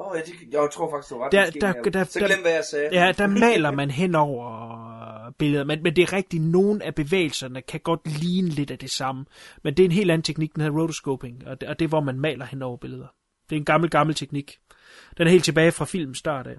[0.00, 1.32] Åh, oh, jeg, jeg tror faktisk, du har ret.
[1.32, 2.88] Der, der, men der, så glem, hvad jeg sagde.
[2.92, 7.62] Ja, der maler man hen over billeder, men, men det er rigtigt, nogle af bevægelserne
[7.62, 9.26] kan godt ligne lidt af det samme.
[9.62, 11.88] Men det er en helt anden teknik, den hedder rotoscoping, og det, og det er,
[11.88, 13.06] hvor man maler hen over billeder.
[13.50, 14.60] Det er en gammel, gammel teknik.
[15.18, 16.56] Den er helt tilbage fra filmens start af.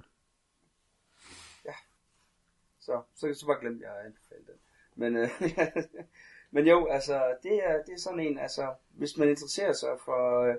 [2.79, 4.59] Så, så, så bare glemte jeg at anbefale den.
[4.95, 5.29] Men, øh,
[6.53, 10.41] men jo, altså, det er, det er sådan en, altså, hvis man interesserer sig for
[10.41, 10.55] øh,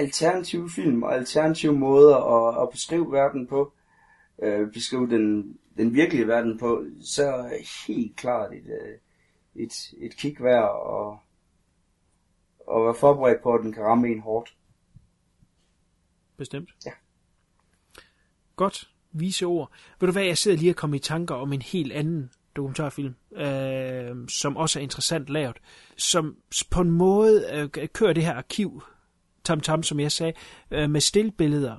[0.00, 3.72] alternative film og alternative måder at, at beskrive verden på,
[4.42, 8.98] øh, beskrive den, den virkelige verden på, så er helt klart et, øh,
[9.54, 11.18] et, et kig værd og,
[12.66, 14.56] og være forberedt på, at den kan ramme en hårdt.
[16.36, 16.70] Bestemt.
[16.86, 16.92] Ja.
[18.56, 18.90] Godt.
[19.12, 19.72] Vise ord.
[20.00, 23.14] Ved du hvad, jeg sidder lige og kommer i tanker om en helt anden dokumentarfilm,
[23.32, 25.56] øh, som også er interessant lavet,
[25.96, 26.36] som
[26.70, 28.82] på en måde øh, kører det her arkiv,
[29.44, 30.32] tam, som jeg sagde,
[30.70, 31.76] øh, med stillbilleder,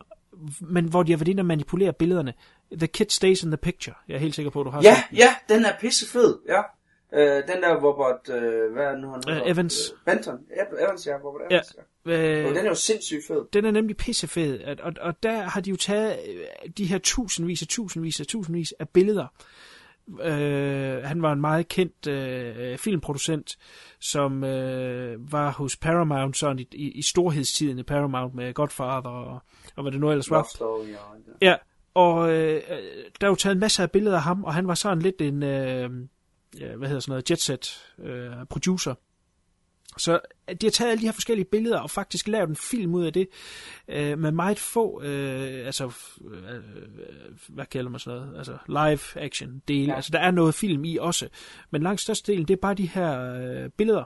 [0.61, 2.33] men hvor de har været inde og manipulere billederne.
[2.77, 3.95] The Kid Stays in the Picture.
[4.07, 5.17] Jeg er helt sikker på, at du har Ja, set den.
[5.17, 6.61] ja, den er pissefed, ja.
[7.13, 9.51] Øh, den der Robert, øh, hvad er nu han Øh, hedder?
[9.53, 9.75] Evans.
[10.07, 10.39] Øh, Benton.
[10.57, 12.41] Ja, Evans, ja, Robert Evans, ja.
[12.41, 13.41] Øh, Og den er jo sindssygt fed.
[13.53, 16.97] Den er nemlig pissefed, at, og, og der har de jo taget øh, de her
[16.97, 19.23] tusindvis og tusindvis og tusindvis af billeder.
[19.23, 19.29] Øh,
[21.03, 23.57] han var en meget kendt øh, filmproducent,
[23.99, 29.41] som øh, var hos Paramount sådan i, i, i storhedstiden i Paramount med Godfather og,
[29.75, 30.47] og hvad det nu ellers var.
[30.55, 31.55] Story og Ja,
[31.93, 32.61] og øh,
[33.21, 35.21] der er jo taget en masse af billeder af ham, og han var sådan lidt
[35.21, 35.89] en, øh,
[36.59, 38.95] ja, hvad hedder sådan noget, jetset øh, producer.
[39.97, 43.05] Så de har taget alle de her forskellige billeder og faktisk lavet en film ud
[43.05, 43.27] af det,
[43.87, 45.91] øh, med meget få, øh, altså,
[46.31, 46.59] øh,
[47.49, 49.91] hvad kalder man sådan noget, altså live action dele.
[49.91, 49.95] Ja.
[49.95, 51.27] Altså der er noget film i også,
[51.71, 54.03] men langt størstedelen, det er bare de her øh, billeder,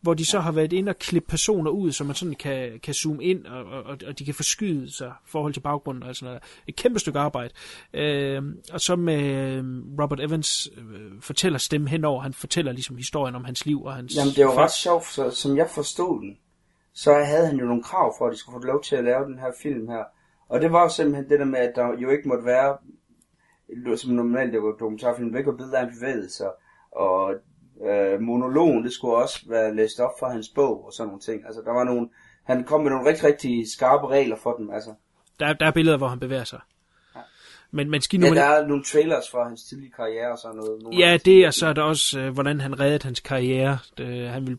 [0.00, 2.94] hvor de så har været inde og klippe personer ud, så man sådan kan, kan
[2.94, 6.26] zoome ind, og, og, og de kan forskyde sig i forhold til baggrunden og sådan
[6.26, 6.42] noget.
[6.66, 7.54] Et kæmpe stykke arbejde.
[7.94, 8.42] Øh,
[8.72, 9.64] og så med øh,
[10.02, 14.16] Robert Evans øh, fortæller stemme henover, han fortæller ligesom historien om hans liv og hans...
[14.16, 16.36] Jamen, det jo ret sjovt, så, som jeg forstod den,
[16.94, 19.24] så havde han jo nogle krav for, at de skulle få lov til at lave
[19.24, 20.04] den her film her.
[20.48, 22.76] Og det var jo simpelthen det der med, at der jo ikke måtte være,
[23.96, 26.50] som normalt det var dokumentarfilm, væk og billeder af bevægelser,
[26.92, 27.34] og
[27.88, 31.46] øh, monologen, det skulle også være læst op fra hans bog og sådan nogle ting.
[31.46, 32.08] Altså, der var nogle,
[32.44, 34.94] han kom med nogle rigtig, rigtig skarpe regler for dem, altså.
[35.40, 36.60] Der, der er billeder, hvor han bevæger sig.
[37.72, 40.56] Men, men skal Ja, nu der er nogle trailers fra hans tidlige karriere og sådan
[40.56, 40.82] noget.
[40.82, 43.78] Nogle Ja, det er så er der også, øh, hvordan han reddede hans karriere.
[43.98, 44.58] Det, han ville,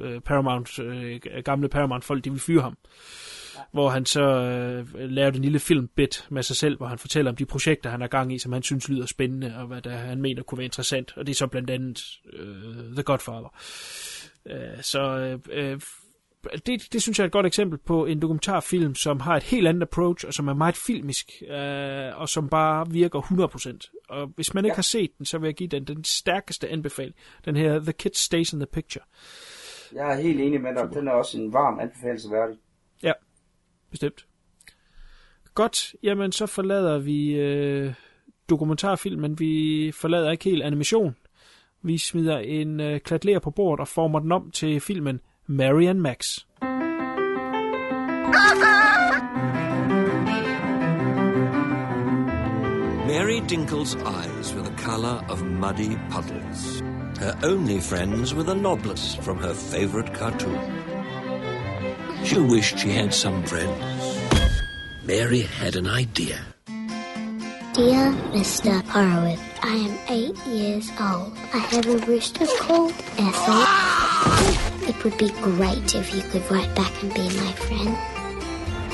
[0.00, 2.76] øh, Paramount, øh, gamle Paramount-folk, de ville fyre ham.
[3.72, 7.36] Hvor han så øh, lavede en lille filmbit med sig selv, hvor han fortæller om
[7.36, 10.22] de projekter, han har gang i, som han synes lyder spændende, og hvad der, han
[10.22, 11.12] mener kunne være interessant.
[11.16, 12.02] Og det er så blandt andet
[12.32, 13.54] øh, The Godfather.
[14.46, 15.80] Øh, så øh, øh,
[16.66, 19.68] det, det synes jeg er et godt eksempel på en dokumentarfilm, som har et helt
[19.68, 24.06] andet approach, og som er meget filmisk, øh, og som bare virker 100%.
[24.08, 27.14] Og hvis man ikke har set den, så vil jeg give den den stærkeste anbefaling.
[27.44, 29.04] Den her The Kid Stays in the Picture.
[29.92, 30.90] Jeg er helt enig med dig.
[30.94, 32.56] Den er også en varm anbefalelse værdig.
[33.90, 34.26] Bestemt.
[35.54, 37.94] Godt, jamen så forlader vi øh,
[38.50, 39.38] dokumentarfilmen.
[39.38, 41.16] Vi forlader ikke helt animation.
[41.82, 46.38] Vi smider en øh, klatler på bordet og former den om til filmen Marian Max.
[53.06, 56.80] Mary Dinkle's eyes were the colour of muddy puddles.
[57.18, 60.89] Her only friends were the Noblets from her favourite cartoon.
[62.24, 64.18] She wished she had some friends.
[65.04, 66.38] Mary had an idea.
[67.74, 68.82] Dear Mr.
[68.84, 71.32] Horowitz, I am eight years old.
[71.54, 74.88] I have a rooster called Ethel.
[74.88, 77.96] It would be great if you could write back and be my friend.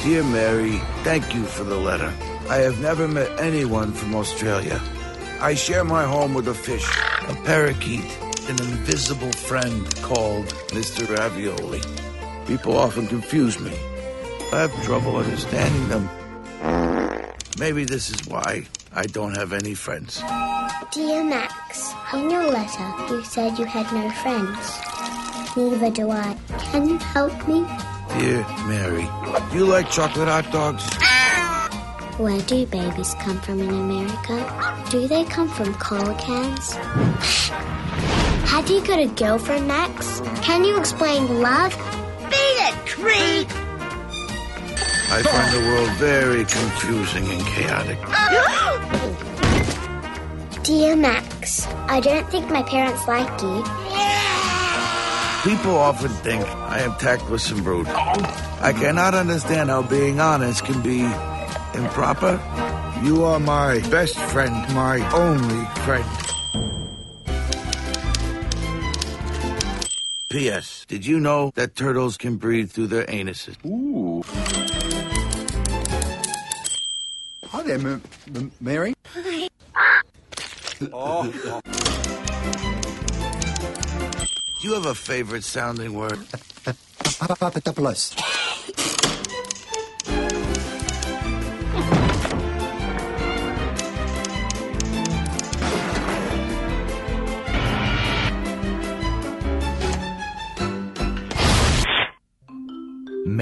[0.03, 2.13] Dear Mary, thank you for the letter.
[2.49, 4.81] I have never met anyone from Australia.
[5.41, 6.89] I share my home with a fish,
[7.29, 8.07] a parakeet,
[8.49, 11.09] an invisible friend called Mr.
[11.17, 11.83] Ravioli.
[12.47, 13.73] People often confuse me.
[14.53, 16.09] I have trouble understanding them.
[17.59, 20.23] Maybe this is why I don't have any friends.
[20.93, 24.79] Dear Max, in your letter you said you had no friends.
[25.57, 26.37] Neither do I.
[26.71, 27.67] Can you help me?
[28.19, 29.09] Dear Mary,
[29.51, 30.85] do you like chocolate hot dogs?
[32.19, 34.87] Where do babies come from in America?
[34.91, 36.75] Do they come from cola cans?
[38.49, 40.21] Have you got a girlfriend, Max?
[40.43, 41.75] Can you explain love?
[42.97, 43.49] Beat!
[45.09, 47.99] I find the world very confusing and chaotic.
[50.65, 51.67] Dear Max, Max.
[51.89, 53.63] I don't think my parents like you.
[55.49, 57.87] People often think I am tactless and rude.
[57.87, 61.03] I cannot understand how being honest can be
[61.79, 62.41] improper.
[63.05, 66.36] You are my best friend, my only friend.
[70.37, 70.85] P.S.
[70.87, 73.57] Did you know that turtles can breathe through their anuses?
[73.65, 74.23] Ooh.
[77.47, 78.03] Hi there, M-
[78.35, 78.93] M- Mary.
[80.93, 81.23] Oh.
[84.61, 86.19] Do you have a favorite sounding word?
[87.19, 88.15] Papadopoulos.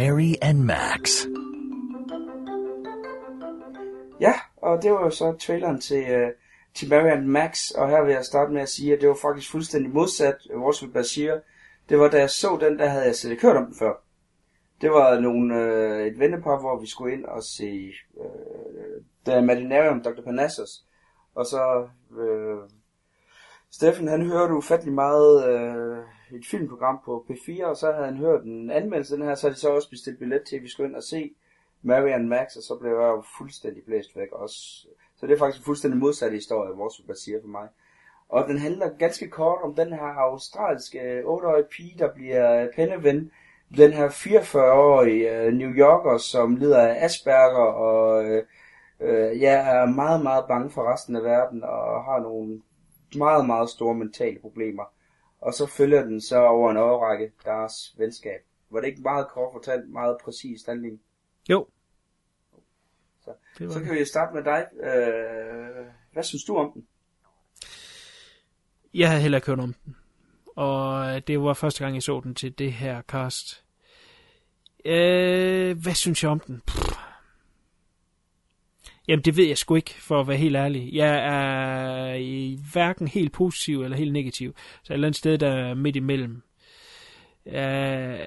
[0.04, 1.26] Mary and Max.
[4.20, 6.30] Ja, og det var jo så traileren til, uh,
[6.74, 9.50] til Marian Max, og her vil jeg starte med at sige, at det var faktisk
[9.50, 11.34] fuldstændig modsat øh, Roswell Bashir.
[11.88, 13.92] Det var da jeg så den, der havde jeg slet ikke hørt om den før.
[14.80, 20.02] Det var nogle, uh, et vennepar, hvor vi skulle ind og se uh, The Imaginarium,
[20.02, 20.22] Dr.
[20.24, 20.84] Panassos.
[21.34, 22.70] Og så uh,
[23.70, 28.44] Steffen, han hørte ufattelig meget uh, et filmprogram på P4, og så havde han hørt
[28.44, 30.68] en anmeldelse af den her, så havde de så også bestilt billet til, at vi
[30.68, 31.34] skulle ind og se
[31.82, 34.56] Marian Max, og så blev jeg jo fuldstændig blæst væk også.
[35.16, 37.68] Så det er faktisk en fuldstændig modsatte historie, vores Super siger for mig.
[38.28, 43.30] Og den handler ganske kort om den her australske 8-årige pige, der bliver penneven.
[43.76, 48.42] Den her 44-årige øh, New Yorker, som lider af Asperger og øh,
[49.00, 52.60] øh, ja, er meget, meget bange for resten af verden og har nogle
[53.16, 54.82] meget, meget store mentale problemer.
[55.44, 58.40] Og så følger den så over en årrække deres venskab.
[58.70, 61.00] Var det ikke meget kort fortalt, meget præcis handling?
[61.50, 61.66] Jo.
[63.24, 63.86] Så, Det så det.
[63.86, 64.66] kan vi starte med dig.
[64.84, 66.86] Øh, hvad synes du om den?
[68.94, 69.96] Jeg havde heller ikke hørt om den.
[70.56, 73.64] Og det var første gang, jeg så den til det her cast.
[74.84, 76.62] Øh, hvad synes jeg om den?
[76.66, 76.93] Pff.
[79.08, 80.94] Jamen, det ved jeg sgu ikke, for at være helt ærlig.
[80.94, 84.54] Jeg er i hverken helt positiv eller helt negativ.
[84.82, 86.42] Så et eller andet sted, der er midt imellem.
[87.46, 88.18] Øh,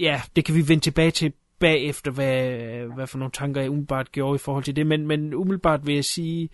[0.00, 4.12] ja, det kan vi vende tilbage til bagefter, hvad, hvad for nogle tanker jeg umiddelbart
[4.12, 4.86] gjorde i forhold til det.
[4.86, 6.50] Men, men umiddelbart vil jeg sige,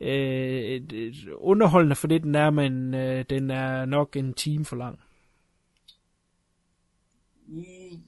[0.00, 0.80] øh,
[1.36, 4.98] underholdende for det, den er, men øh, den er nok en time for lang.
[7.48, 7.62] Ja,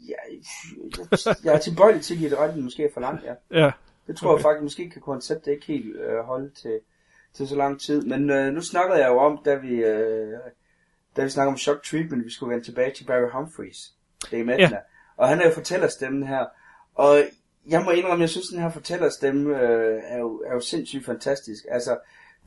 [0.09, 3.65] jeg, jeg er tilbøjelig til at give det ret, måske er for langt, ja.
[3.65, 3.71] Ja.
[4.07, 4.39] Det tror okay.
[4.39, 6.81] jeg faktisk, måske kan konceptet ikke helt øh, holde til,
[7.35, 8.03] til så lang tid.
[8.03, 10.39] Men øh, nu snakkede jeg jo om, da vi, øh,
[11.17, 13.95] da vi snakkede om shock treatment, vi skulle vende tilbage til Barry Humphries.
[14.31, 14.63] Det er Medna.
[14.63, 14.79] Ja.
[15.17, 16.47] Og han er jo fortællerstemmen her.
[16.95, 17.19] Og
[17.69, 21.65] jeg må indrømme, jeg synes, den her fortællerstemme øh, er, jo, er jo sindssygt fantastisk.
[21.71, 21.99] Altså,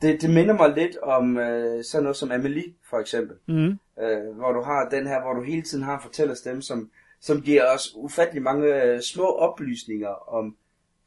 [0.02, 3.36] det, det minder mig lidt om øh, sådan noget som Amelie, for eksempel.
[3.46, 3.78] Mm.
[4.02, 7.42] Øh, hvor du har den her, hvor du hele tiden har en fortællerstemme, som, som
[7.42, 10.56] giver os ufattelig mange øh, små oplysninger om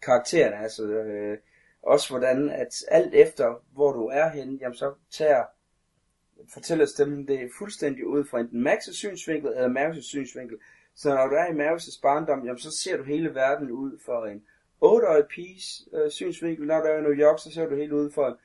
[0.02, 0.56] karaktererne.
[0.56, 1.38] Altså, øh,
[1.84, 5.44] også hvordan, at alt efter, hvor du er henne, jamen så tager
[6.54, 10.58] fortællerstemmen det fuldstændig ud fra enten Max' synsvinkel eller Marius' synsvinkel.
[10.96, 14.26] Så når du er i Marius' barndom, jamen så ser du hele verden ud for
[14.26, 14.44] en
[14.84, 16.68] 8-årig piges øh, synsvinkel.
[16.68, 18.36] Når du er i New York, så ser du helt ud for en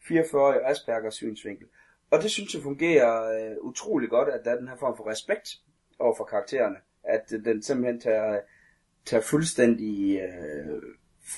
[0.00, 1.66] 44-årig Aspergers synsvinkel.
[2.10, 5.10] Og det synes jeg fungerer øh, utrolig godt, at der er den her form for
[5.10, 5.48] respekt
[5.98, 6.76] over for karaktererne.
[7.04, 8.40] At øh, den simpelthen tager,
[9.04, 10.82] tager fuldstændig øh,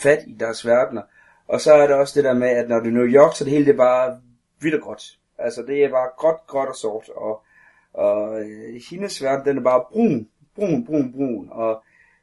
[0.00, 1.02] fat i deres verdener.
[1.48, 3.44] Og så er der også det der med, at når du er New York, så
[3.44, 4.20] det hele det er bare
[4.58, 5.18] hvidt og gråt.
[5.38, 7.08] Altså det er bare gråt, gråt og sort.
[7.08, 7.42] Og,
[7.92, 11.48] og øh, hendes verden, den er bare brun, brun, brun, brun.
[11.50, 11.82] Og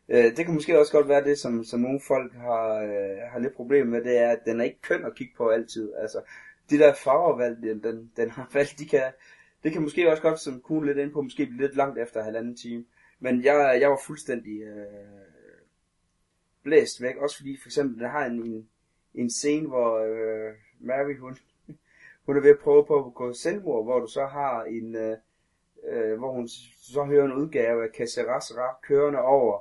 [0.09, 3.39] øh, det kan måske også godt være det, som, som nogle folk har, øh, har
[3.39, 5.93] lidt problemer med, det er, at den er ikke køn at kigge på altid.
[6.01, 6.21] Altså
[6.69, 9.03] de der farvervalg, den, den, den har valgt, de kan,
[9.63, 12.23] det kan måske også godt, som kunne lidt ind på, måske blive lidt langt efter
[12.23, 12.85] halvanden time.
[13.19, 14.85] Men jeg, jeg var fuldstændig øh,
[16.69, 18.67] blæst væk, også fordi for eksempel, der har en, en,
[19.13, 21.37] en scene, hvor øh, Mary, hun,
[22.25, 25.17] hun er ved at prøve på at gå selvmord, hvor du så har en, øh,
[25.89, 26.47] øh, hvor hun
[26.81, 28.53] så hører en udgave af Caceres
[28.87, 29.59] kørende over,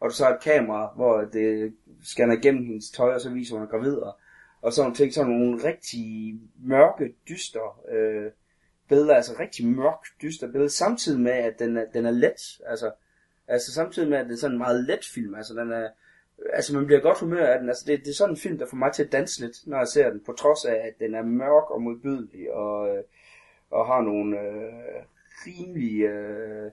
[0.00, 1.74] og du så har et kamera, hvor det
[2.04, 4.16] scanner igennem hendes tøj, og så viser hun er gravid, og,
[4.62, 7.60] og sådan nogle ting, sådan nogle rigtig mørke, dystre
[7.92, 8.30] øh,
[8.88, 12.90] billeder, altså rigtig mørk, dyster billeder, samtidig med, at den er, den er let, altså,
[13.48, 15.88] altså samtidig med, at det er sådan en meget let film, altså den er,
[16.52, 18.66] altså man bliver godt humør af den, altså det, det er sådan en film, der
[18.66, 21.14] får mig til at danse lidt, når jeg ser den, på trods af, at den
[21.14, 23.02] er mørk og modbydelig, og, øh,
[23.70, 25.02] og har nogle øh,
[25.46, 26.70] rimelig øh,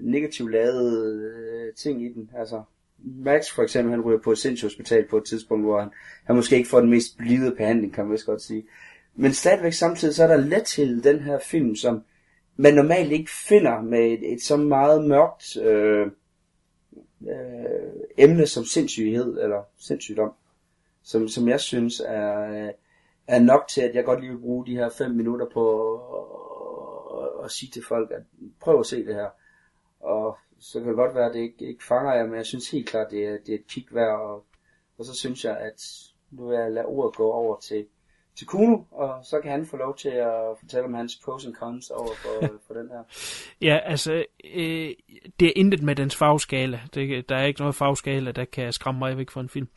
[0.00, 2.62] negativt lavede øh, ting i den, altså
[3.04, 5.90] Max for eksempel, han ryger på et sindshospital på et tidspunkt, hvor han,
[6.24, 8.66] han måske ikke får den mest blide behandling, kan man vist godt sige.
[9.14, 12.02] Men stadigvæk samtidig, så er der let til den her film, som
[12.56, 16.06] man normalt ikke finder med et, et så meget mørkt øh,
[17.28, 20.32] øh, emne som sindssyghed, eller sindssygdom,
[21.02, 22.70] som, som jeg synes er,
[23.26, 25.94] er nok til, at jeg godt lige vil bruge de her fem minutter på
[27.22, 28.22] at, at sige til folk, at
[28.60, 29.28] prøv at se det her.
[30.00, 32.70] Og så kan det godt være, at det ikke, ikke fanger jer, men jeg synes
[32.70, 34.44] helt klart, det er, det er et kig værd, og,
[34.98, 35.82] og så synes jeg, at
[36.30, 37.86] nu vil jeg lade ordet gå over til,
[38.40, 41.54] til Kuno, og så kan han få lov til at fortælle om hans pros and
[41.54, 43.02] cons over for, for den her.
[43.62, 44.90] Ja, altså, øh,
[45.40, 46.80] det er intet med dens farveskala.
[46.94, 49.68] Det, der er ikke noget farveskala, der kan skræmme mig væk fra en film.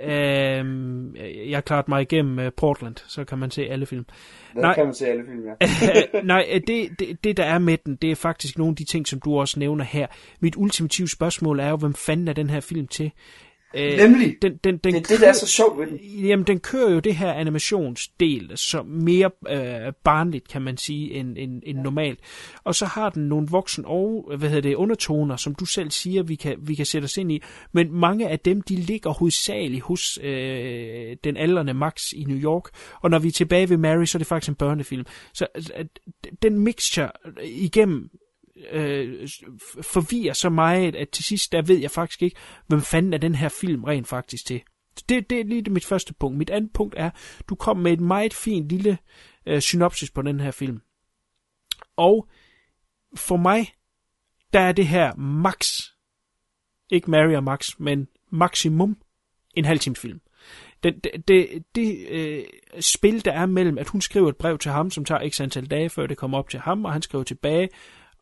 [0.00, 4.06] Øh, jeg har klaret mig igennem uh, Portland, så kan man se alle film.
[4.54, 5.54] Der Nej, kan man se alle film, ja.
[6.32, 9.06] nej, det, det, det der er med den, det er faktisk nogle af de ting,
[9.06, 10.06] som du også nævner her.
[10.40, 13.12] Mit ultimative spørgsmål er jo, hvem fanden er den her film til?
[13.76, 14.36] Øh, Nemlig.
[14.42, 15.98] Den, den, den det er det, der er så sjovt ved den.
[16.26, 21.38] Jamen, den kører jo det her animationsdel som mere øh, barnligt, kan man sige, end,
[21.38, 22.20] end, end normalt.
[22.64, 26.22] Og så har den nogle voksen og hvad hedder det, undertoner, som du selv siger,
[26.22, 27.42] vi kan, vi kan sætte os ind i.
[27.72, 32.64] Men mange af dem, de ligger hovedsageligt hos øh, den aldrende Max i New York.
[33.02, 35.04] Og når vi er tilbage ved Mary, så er det faktisk en børnefilm.
[35.34, 35.84] Så øh,
[36.42, 37.10] den mixture
[37.44, 38.10] igennem
[38.70, 39.28] øh,
[39.82, 43.34] forvirrer så meget, at til sidst, der ved jeg faktisk ikke, hvem fanden er den
[43.34, 44.62] her film rent faktisk til.
[45.08, 46.38] Det, det er lige det mit første punkt.
[46.38, 47.10] Mit andet punkt er,
[47.48, 48.98] du kom med et meget fint lille
[49.46, 50.80] øh, synopsis på den her film.
[51.96, 52.28] Og
[53.16, 53.72] for mig,
[54.52, 55.82] der er det her max,
[56.90, 58.96] ikke Mary og Max, men maksimum
[59.54, 60.20] en halv times film.
[60.82, 62.44] Det, det, det, det øh,
[62.80, 65.66] spil, der er mellem, at hun skriver et brev til ham, som tager x antal
[65.66, 67.68] dage, før det kommer op til ham, og han skriver tilbage,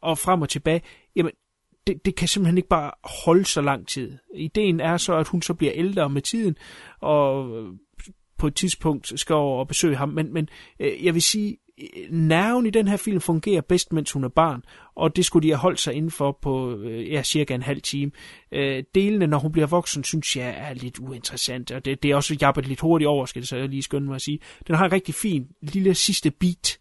[0.05, 0.83] og frem og tilbage,
[1.17, 1.33] jamen,
[1.87, 2.91] det, det kan simpelthen ikke bare
[3.25, 4.19] holde så lang tid.
[4.35, 6.57] Ideen er så, at hun så bliver ældre med tiden,
[7.01, 7.49] og
[8.39, 10.09] på et tidspunkt skal over og besøge ham.
[10.09, 10.49] Men, men
[10.81, 11.57] øh, jeg vil sige,
[12.11, 14.63] nerven i den her film fungerer bedst, mens hun er barn,
[14.95, 18.11] og det skulle de have holdt sig indenfor på øh, ja, cirka en halv time.
[18.53, 22.17] Øh, delene, når hun bliver voksen, synes jeg er lidt uinteressant, og det, det er
[22.17, 24.39] også jappet lidt hurtigt over, skal det så jeg lige skynde mig at sige.
[24.67, 26.79] Den har en rigtig fin lille sidste beat,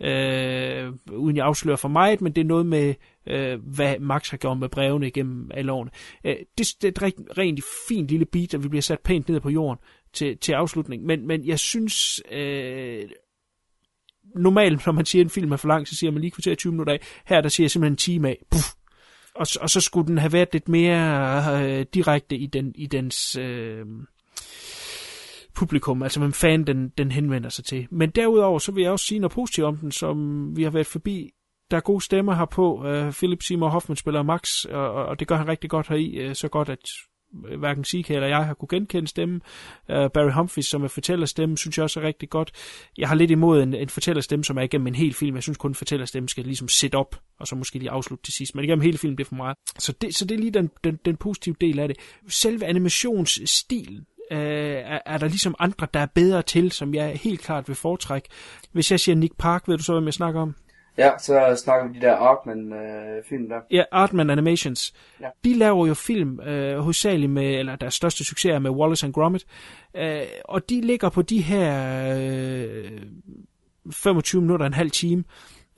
[0.00, 2.94] øh, uden jeg afslører for meget, men det er noget med,
[3.26, 5.90] øh, hvad Max har gjort med brevene igennem alle årene.
[6.24, 9.28] Øh, det, det er et rent, rent fint lille beat, og vi bliver sat pænt
[9.28, 13.08] ned på jorden til, til afslutning, men, men jeg synes, øh,
[14.36, 16.54] normalt, når man siger, at en film er for lang, så siger man lige kvarter
[16.54, 17.00] 20 minutter af.
[17.26, 18.44] Her der siger jeg simpelthen en time af.
[18.50, 18.66] Puff.
[19.34, 23.36] Og, og så skulle den have været lidt mere øh, direkte i, den, i dens...
[23.36, 23.86] Øh,
[25.54, 27.86] publikum, altså hvem fan den, den henvender sig til.
[27.90, 30.86] Men derudover, så vil jeg også sige noget positivt om den, som vi har været
[30.86, 31.30] forbi.
[31.70, 32.74] Der er gode stemmer her på.
[32.74, 36.34] Uh, Philip Seymour Hoffman spiller Max, og, og det gør han rigtig godt heri, uh,
[36.34, 36.78] så godt, at
[37.48, 39.42] øh, hverken Sika eller jeg har kunne genkende stemmen.
[39.88, 42.52] Uh, Barry Humphries, som er fortællerstemmen, synes jeg også er rigtig godt.
[42.98, 45.34] Jeg har lidt imod en, en fortællerstemme, som er igennem en hel film.
[45.34, 48.34] Jeg synes kun, at fortællerstemme skal ligesom sætte op, og så måske lige afslutte til
[48.34, 48.54] sidst.
[48.54, 49.56] Men igennem hele filmen, det er for meget.
[49.78, 51.96] Så det, så det er lige den, den, den positive del af det.
[52.28, 57.40] Selve animationsstilen, øh, er, er der ligesom andre, der er bedre til, som jeg helt
[57.40, 58.28] klart vil foretrække.
[58.72, 60.54] Hvis jeg siger Nick Park, ved du så, hvem jeg snakker om?
[60.98, 63.60] Ja, så snakker vi de der Artman-film øh, der.
[63.70, 64.94] Ja, Artman Animations.
[65.20, 65.28] Ja.
[65.44, 69.12] De laver jo film øh, hovedsageligt med, eller deres største succes er med Wallace and
[69.14, 69.46] Gromit.
[69.96, 73.00] Øh, og de ligger på de her øh,
[73.92, 75.24] 25 minutter, en halv time.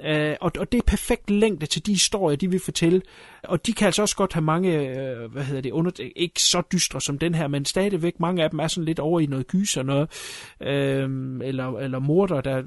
[0.05, 3.03] Uh, og, og det er perfekt længde til de historier, de vil fortælle.
[3.45, 6.63] Og de kan altså også godt have mange, uh, hvad hedder det, under, ikke så
[6.73, 9.47] dystre som den her, men stadigvæk mange af dem er sådan lidt over i noget
[9.47, 10.09] gys og noget.
[10.61, 10.67] Uh,
[11.47, 12.63] eller, eller morder, der,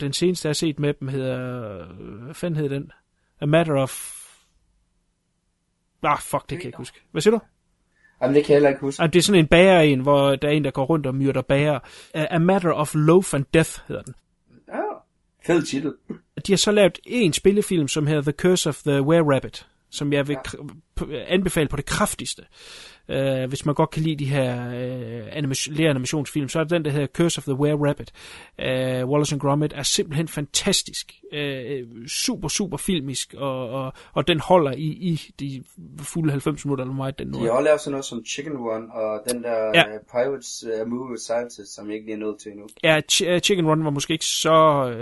[0.00, 1.84] den seneste jeg har set med dem hedder,
[2.24, 2.90] hvad fanden hedder den?
[3.40, 4.20] A Matter of...
[6.02, 7.00] Ah, fuck, det kan jeg ikke huske.
[7.12, 7.40] Hvad siger du?
[8.22, 9.02] Jamen, det kan jeg heller ikke huske.
[9.02, 11.42] det er sådan en bager en, hvor der er en, der går rundt og myrder
[11.42, 11.78] bager.
[12.14, 14.14] A Matter of Loaf and Death hedder den.
[15.46, 15.92] Fed titel.
[16.46, 20.28] De har så lavet en spillefilm, som hedder The Curse of the Were-Rabbit, som jeg
[20.28, 20.36] vil
[21.00, 21.16] ja.
[21.28, 22.42] anbefale på det kraftigste.
[23.08, 26.84] Uh, hvis man godt kan lide de her uh, animation, animationsfilm, så er det den,
[26.84, 28.10] der hedder Curse of the Were-Rabbit.
[28.58, 31.14] Uh, Wallace and Gromit er simpelthen fantastisk.
[31.32, 35.64] Uh, super, super filmisk, og, og, og den holder i, i de
[35.98, 37.38] fulde 90 minutter, eller meget den nu.
[37.38, 39.84] De har også lavet sådan noget som Chicken Run, og den der ja.
[39.94, 42.66] uh, Pirates uh, Movie with Scientists, som jeg ikke lige er nået til endnu.
[42.82, 44.84] Ja, ch- Chicken Run var måske ikke så...
[44.86, 44.94] Uh,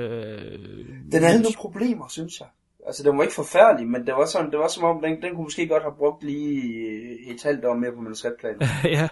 [1.13, 2.49] den havde nogle problemer, synes jeg.
[2.87, 5.35] Altså, den var ikke forfærdelig, men det var, sådan, det var som om, den, den
[5.35, 8.63] kunne måske godt have brugt lige et halvt år mere på manuskriptplanen.
[8.85, 9.09] ja,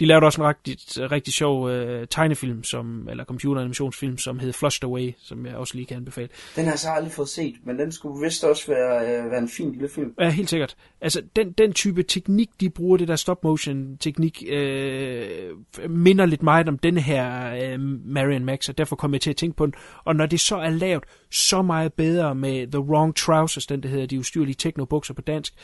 [0.00, 0.76] De lavede også en rigtig,
[1.10, 5.86] rigtig sjov øh, tegnefilm, som, eller computeranimationsfilm, som hed Flushed Away, som jeg også lige
[5.86, 6.28] kan anbefale.
[6.56, 9.38] Den har jeg så aldrig fået set, men den skulle vist også være, øh, være
[9.38, 10.14] en fin lille film.
[10.20, 10.76] Ja, helt sikkert.
[11.00, 15.28] Altså, den, den type teknik, de bruger, det der stop-motion-teknik, øh,
[15.88, 19.36] minder lidt meget om denne her øh, Marion Max, og derfor kom jeg til at
[19.36, 19.74] tænke på den.
[20.04, 23.88] Og når det så er lavet så meget bedre med The Wrong Trousers, den der
[23.88, 25.54] hedder de ustyrlige techno-bukser på dansk,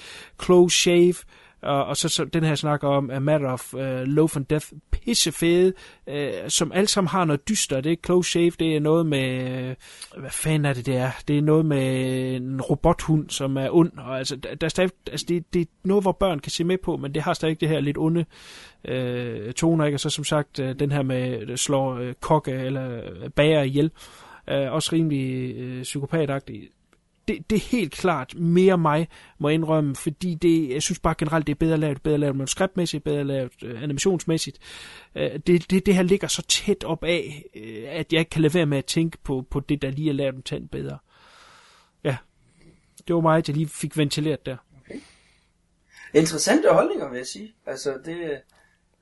[0.43, 1.15] Close Shave,
[1.63, 4.67] og, og så, så den her snakker om A Matter of uh, Loaf and Death,
[4.91, 5.73] pissefede,
[6.07, 6.15] uh,
[6.49, 7.81] som alle sammen har noget dyster.
[7.81, 9.61] Det er Close Shave, det er noget med,
[10.17, 11.11] uh, hvad fanden er det det er?
[11.29, 14.91] Det er noget med en robothund, som er ond, og altså, der, der er stadig,
[15.11, 17.61] altså det, det er noget, hvor børn kan se med på, men det har stadig
[17.61, 18.25] det her lidt onde
[18.89, 19.97] uh, toner, ikke?
[19.97, 23.01] Og så som sagt, uh, den her med slår uh, kokke eller
[23.37, 23.91] bager ihjel,
[24.51, 26.69] uh, også rimelig uh, psykopatagtig
[27.29, 31.15] det, det er helt klart mere mig, må jeg indrømme, fordi det, jeg synes bare
[31.19, 34.59] generelt, det er bedre lavet, bedre lavet manuskriptmæssigt, bedre lavet øh, animationsmæssigt.
[35.15, 38.43] Øh, det, det, det her ligger så tæt op af, øh, at jeg ikke kan
[38.43, 40.99] lade være med at tænke på, på det, der lige er lavet en tand bedre.
[42.05, 42.17] Ja,
[43.09, 44.57] det var mig, jeg lige fik ventileret der.
[44.81, 45.01] Okay.
[46.15, 47.55] Interessante holdninger, vil jeg sige.
[47.67, 48.41] Altså, det...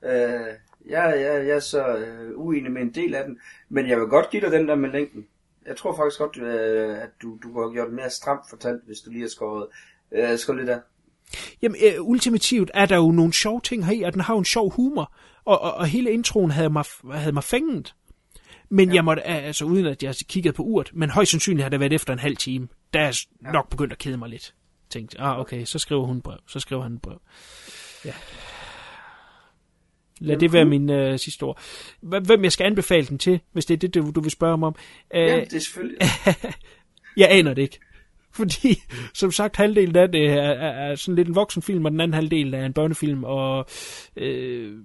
[0.02, 0.54] Øh,
[0.88, 3.38] jeg, jeg, jeg er så øh, uenig med en del af den,
[3.68, 5.26] men jeg vil godt give dig den der med længden
[5.66, 8.98] jeg tror faktisk godt, øh, at du, du har gjort det mere stramt fortalt, hvis
[8.98, 9.66] du lige har skåret,
[10.12, 10.80] øh, skåret lidt af.
[11.62, 14.38] Jamen, øh, ultimativt er der jo nogle sjove ting her i, og den har jo
[14.38, 15.12] en sjov humor,
[15.44, 17.94] og, og, og hele introen havde mig, havde mig fænget.
[18.68, 18.94] Men ja.
[18.94, 21.92] jeg måtte, altså uden at jeg kiggede på urt, men højst sandsynligt har det været
[21.92, 23.50] efter en halv time, der er ja.
[23.52, 24.54] nok begyndt at kede mig lidt.
[24.90, 27.20] Tænkte, ah okay, så skriver hun brev, så skriver han brev.
[28.04, 28.12] Ja.
[30.20, 31.60] Lad det være min øh, sidste ord.
[32.00, 34.66] Hvem jeg skal anbefale den til, hvis det er det, du, du vil spørge mig
[34.66, 34.74] om.
[35.14, 35.98] Øh, ja, det er selvfølgelig.
[37.16, 37.78] jeg aner det ikke.
[38.36, 38.82] Fordi,
[39.14, 42.14] som sagt, halvdelen af det er, er, er sådan lidt en voksenfilm, og den anden
[42.14, 43.66] halvdel er en børnefilm, og,
[44.16, 44.78] øh,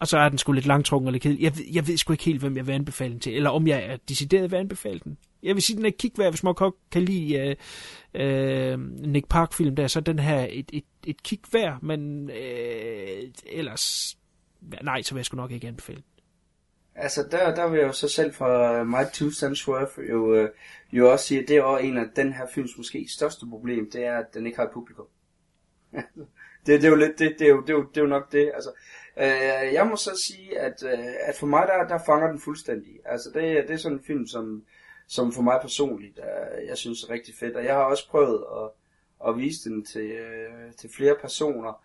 [0.00, 1.42] og så er den sgu lidt langtrukken og lidt kedelig.
[1.42, 3.84] Jeg, jeg ved sgu ikke helt, hvem jeg vil anbefale den til, eller om jeg
[3.84, 5.18] er decideret vil anbefale den.
[5.42, 6.54] Jeg vil sige, den er kigværd, hvis man
[6.90, 7.56] kan lide
[8.14, 14.16] uh, uh, Nick Park-film der, så den her et, et, et kigværd, men uh, ellers
[14.82, 16.02] nej, så vil jeg sgu nok ikke anbefale
[16.98, 20.50] Altså, der, der vil jeg jo så selv fra My Two Cents Worth jo, øh,
[20.92, 23.90] jo også sige, at det er også en af den her films måske største problem,
[23.90, 25.06] det er, at den ikke har et publikum.
[26.66, 28.06] det, det, er jo lidt, det, det, er jo, det, er jo, det er jo
[28.06, 28.50] nok det.
[28.54, 28.70] Altså,
[29.16, 33.00] øh, jeg må så sige, at, øh, at for mig, der, der fanger den fuldstændig.
[33.04, 34.64] Altså, det, det er sådan en film, som,
[35.06, 37.56] som for mig personligt, øh, jeg synes er rigtig fedt.
[37.56, 38.70] Og jeg har også prøvet at,
[39.28, 41.82] at vise den til, øh, til flere personer.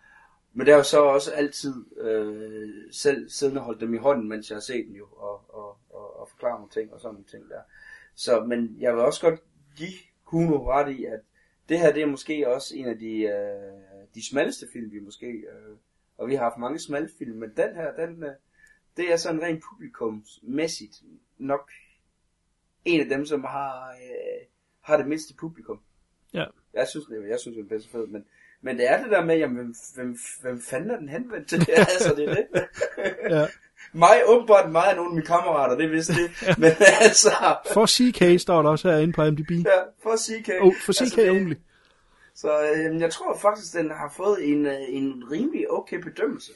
[0.54, 4.50] Men det er jo så også altid øh, selv siddende holdt dem i hånden, mens
[4.50, 7.28] jeg har set den jo, og, og, og, og forklare nogle ting og sådan nogle
[7.28, 7.60] ting der.
[8.14, 9.40] Så, men jeg vil også godt
[9.76, 11.20] give Kuno ret i, at
[11.68, 15.26] det her det er måske også en af de, øh, de smalleste film, vi måske,
[15.26, 15.76] øh,
[16.18, 18.30] og vi har haft mange smalle film, men den her, den, øh,
[18.96, 21.02] det er sådan rent publikumsmæssigt
[21.38, 21.70] nok
[22.84, 24.46] en af dem, som har, øh,
[24.80, 25.80] har det mindste publikum.
[26.34, 26.44] Ja.
[26.72, 28.26] Jeg synes, det, jeg synes, det er så fedt, men
[28.62, 31.58] men det er det der med, jamen, hvem, hvem, hvem fanden er den henvendt til?
[31.76, 32.46] altså, det er det.
[33.30, 33.46] ja.
[33.94, 36.30] Mig, åbenbart mig og nogle af mine kammerater, det vidste det.
[36.62, 37.30] Men altså...
[37.72, 39.50] For CK står der også herinde på MDB.
[39.50, 40.50] Ja, for CK.
[40.60, 41.54] Oh, for CK altså, only.
[42.34, 46.52] Så øh, jeg tror faktisk, den har fået en, øh, en rimelig okay bedømmelse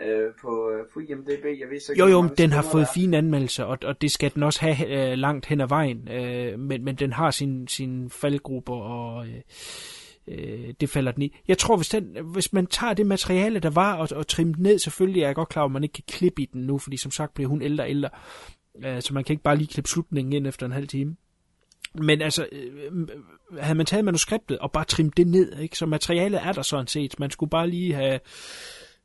[0.00, 1.44] øh, på, øh, på IMDb.
[1.44, 4.34] Jeg ved så ikke, jo, jo, den har fået fine anmeldelser, og, og det skal
[4.34, 6.08] den også have øh, langt hen ad vejen.
[6.08, 9.26] Øh, men, men den har sin, sin faldgrupper, og...
[9.26, 9.40] Øh,
[10.28, 11.36] øh, det falder den i.
[11.48, 14.78] Jeg tror, hvis, den, hvis man tager det materiale, der var, og, og trimmer ned,
[14.78, 17.10] selvfølgelig er jeg godt klar at man ikke kan klippe i den nu, fordi som
[17.10, 18.08] sagt bliver hun ældre og ældre,
[18.84, 21.16] øh, så man kan ikke bare lige klippe slutningen ind efter en halv time.
[21.94, 23.08] Men altså, øh,
[23.60, 25.76] havde man taget manuskriptet og bare trimmet det ned, ikke?
[25.76, 27.20] så materialet er der sådan set.
[27.20, 28.20] Man skulle bare lige have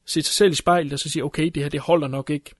[0.06, 2.52] set sig selv i spejlet og så sige, okay, det her det holder nok ikke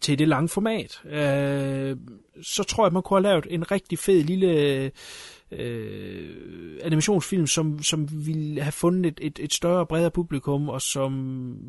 [0.00, 1.00] til det lange format.
[1.04, 1.96] Øh,
[2.42, 4.92] så tror jeg, man kunne have lavet en rigtig fed lille
[5.50, 10.82] øh, animationsfilm, som, som ville have fundet et, et, et større og bredere publikum, og
[10.82, 11.12] som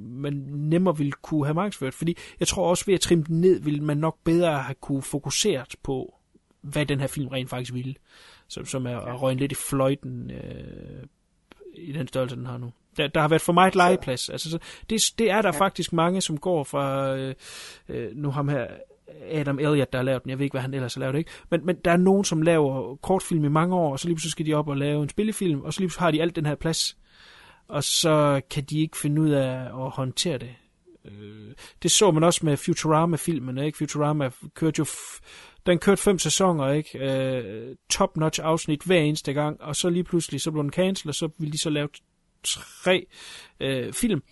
[0.09, 1.93] man nemmere ville kunne have markedsført.
[1.93, 5.01] Fordi jeg tror også, ved at trimme den ned, ville man nok bedre have kunne
[5.01, 6.13] fokuseret på,
[6.61, 7.95] hvad den her film rent faktisk ville.
[8.47, 11.03] Som, som er at røgne lidt i fløjten øh,
[11.73, 12.71] i den størrelse, den har nu.
[12.97, 14.29] Der, der har været for meget legeplads.
[14.29, 14.59] Altså,
[14.89, 15.59] det, det er der ja.
[15.59, 17.35] faktisk mange, som går fra, øh,
[17.89, 18.67] øh, nu ham her,
[19.31, 20.29] Adam Elliot, der har lavet den.
[20.29, 21.31] Jeg ved ikke, hvad han ellers har lavet, ikke?
[21.49, 24.29] Men, men der er nogen, som laver kortfilm i mange år, og så lige så
[24.29, 26.55] skal de op og lave en spillefilm, og så lige har de alt den her
[26.55, 26.97] plads.
[27.67, 30.55] Og så kan de ikke finde ud af at håndtere det.
[31.05, 31.53] Øh,
[31.83, 33.77] det så man også med Futurama-filmen, ikke?
[33.77, 34.83] Futurama kørte jo...
[34.83, 35.21] F-
[35.65, 36.99] den kørte fem sæsoner, ikke?
[36.99, 41.15] Øh, top-notch afsnit hver eneste gang, og så lige pludselig, så blev den cancel, og
[41.15, 41.89] så ville de så lave
[42.43, 43.05] tre
[43.59, 44.23] øh, film.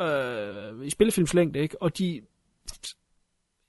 [0.00, 1.82] øh, i spillefilmslængde, ikke?
[1.82, 2.20] Og de,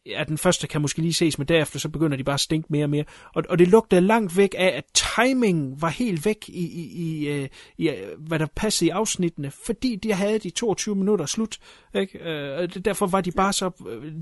[0.10, 2.68] ja, den første kan måske lige ses, men derefter så begynder de bare at stinke
[2.69, 3.03] mere og mere.
[3.36, 7.27] Og, og det lugtede langt væk af, at timing var helt væk i, i, i,
[7.27, 11.57] øh, i, i hvad der passede i afsnittene, fordi de havde de 22 minutter slut.
[11.95, 12.19] Ikke?
[12.19, 13.72] Øh, og derfor var de bare så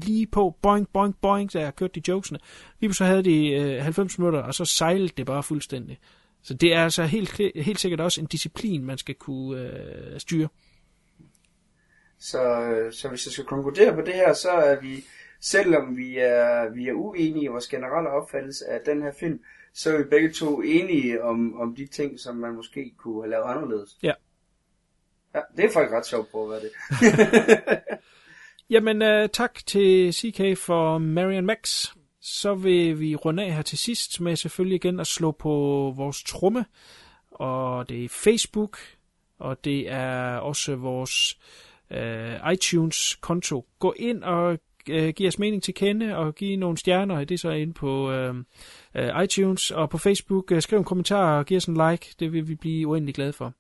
[0.02, 2.40] lige på, boing, boing, boing, da jeg kørte de jokesene.
[2.80, 5.98] Lige så havde de 90 minutter, og så sejlede det bare fuldstændig.
[6.44, 10.48] Så det er altså helt, helt sikkert også en disciplin, man skal kunne øh, styre.
[12.20, 15.04] Så, så hvis jeg skal konkludere på det her, så er vi
[15.42, 19.40] selvom vi er, vi er uenige i vores generelle opfattelse af den her film,
[19.74, 23.32] så er vi begge to enige om, om de ting, som man måske kunne have
[23.32, 23.98] lavet anderledes.
[24.04, 24.14] Ja.
[25.36, 26.72] Ja, det er faktisk ret sjovt på, hvad det
[28.70, 31.88] Jamen, uh, tak til CK for Marian Max.
[32.22, 35.50] Så vil vi runde af her til sidst med selvfølgelig igen at slå på
[35.98, 36.66] vores tromme.
[37.32, 38.78] Og det er Facebook,
[39.40, 41.40] og det er også vores
[41.92, 43.66] uh, iTunes-konto.
[43.80, 44.60] Gå ind og
[44.90, 47.24] øh, give os mening til kende og give nogle stjerner.
[47.24, 48.36] Det er så inde på øh,
[48.96, 50.52] øh, iTunes og på Facebook.
[50.52, 52.16] Øh, skriv en kommentar og giv os en like.
[52.20, 53.54] Det vil vi blive uendelig glade for.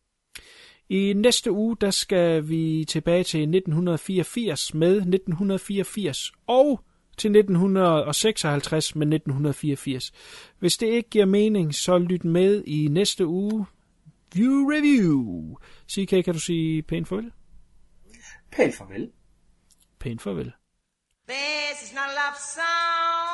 [0.90, 6.82] I næste uge, der skal vi tilbage til 1984 med 1984 og
[7.18, 10.12] til 1956 med 1984.
[10.60, 13.66] Hvis det ikke giver mening, så lyt med i næste uge.
[14.34, 15.56] View Review.
[15.92, 17.32] CK, kan du sige pænt farvel?
[18.52, 19.12] Pænt farvel.
[20.00, 20.52] Pænt farvel.
[21.28, 23.27] This is not a love song.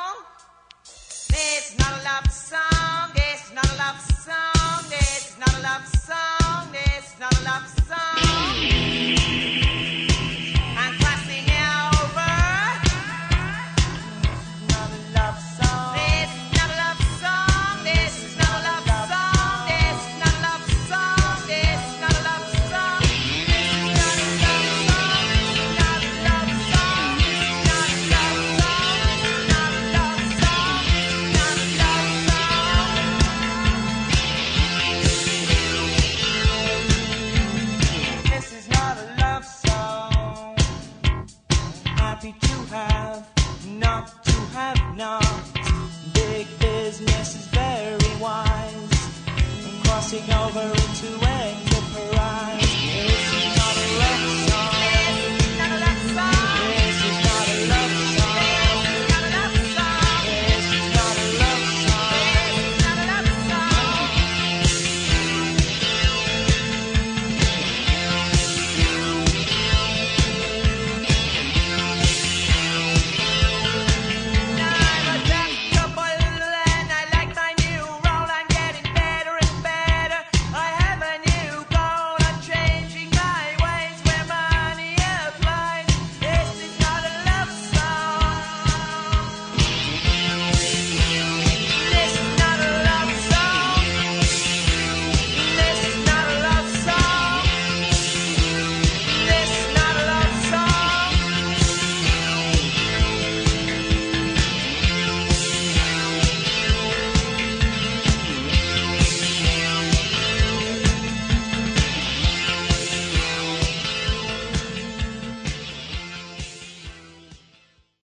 [50.30, 50.83] Over into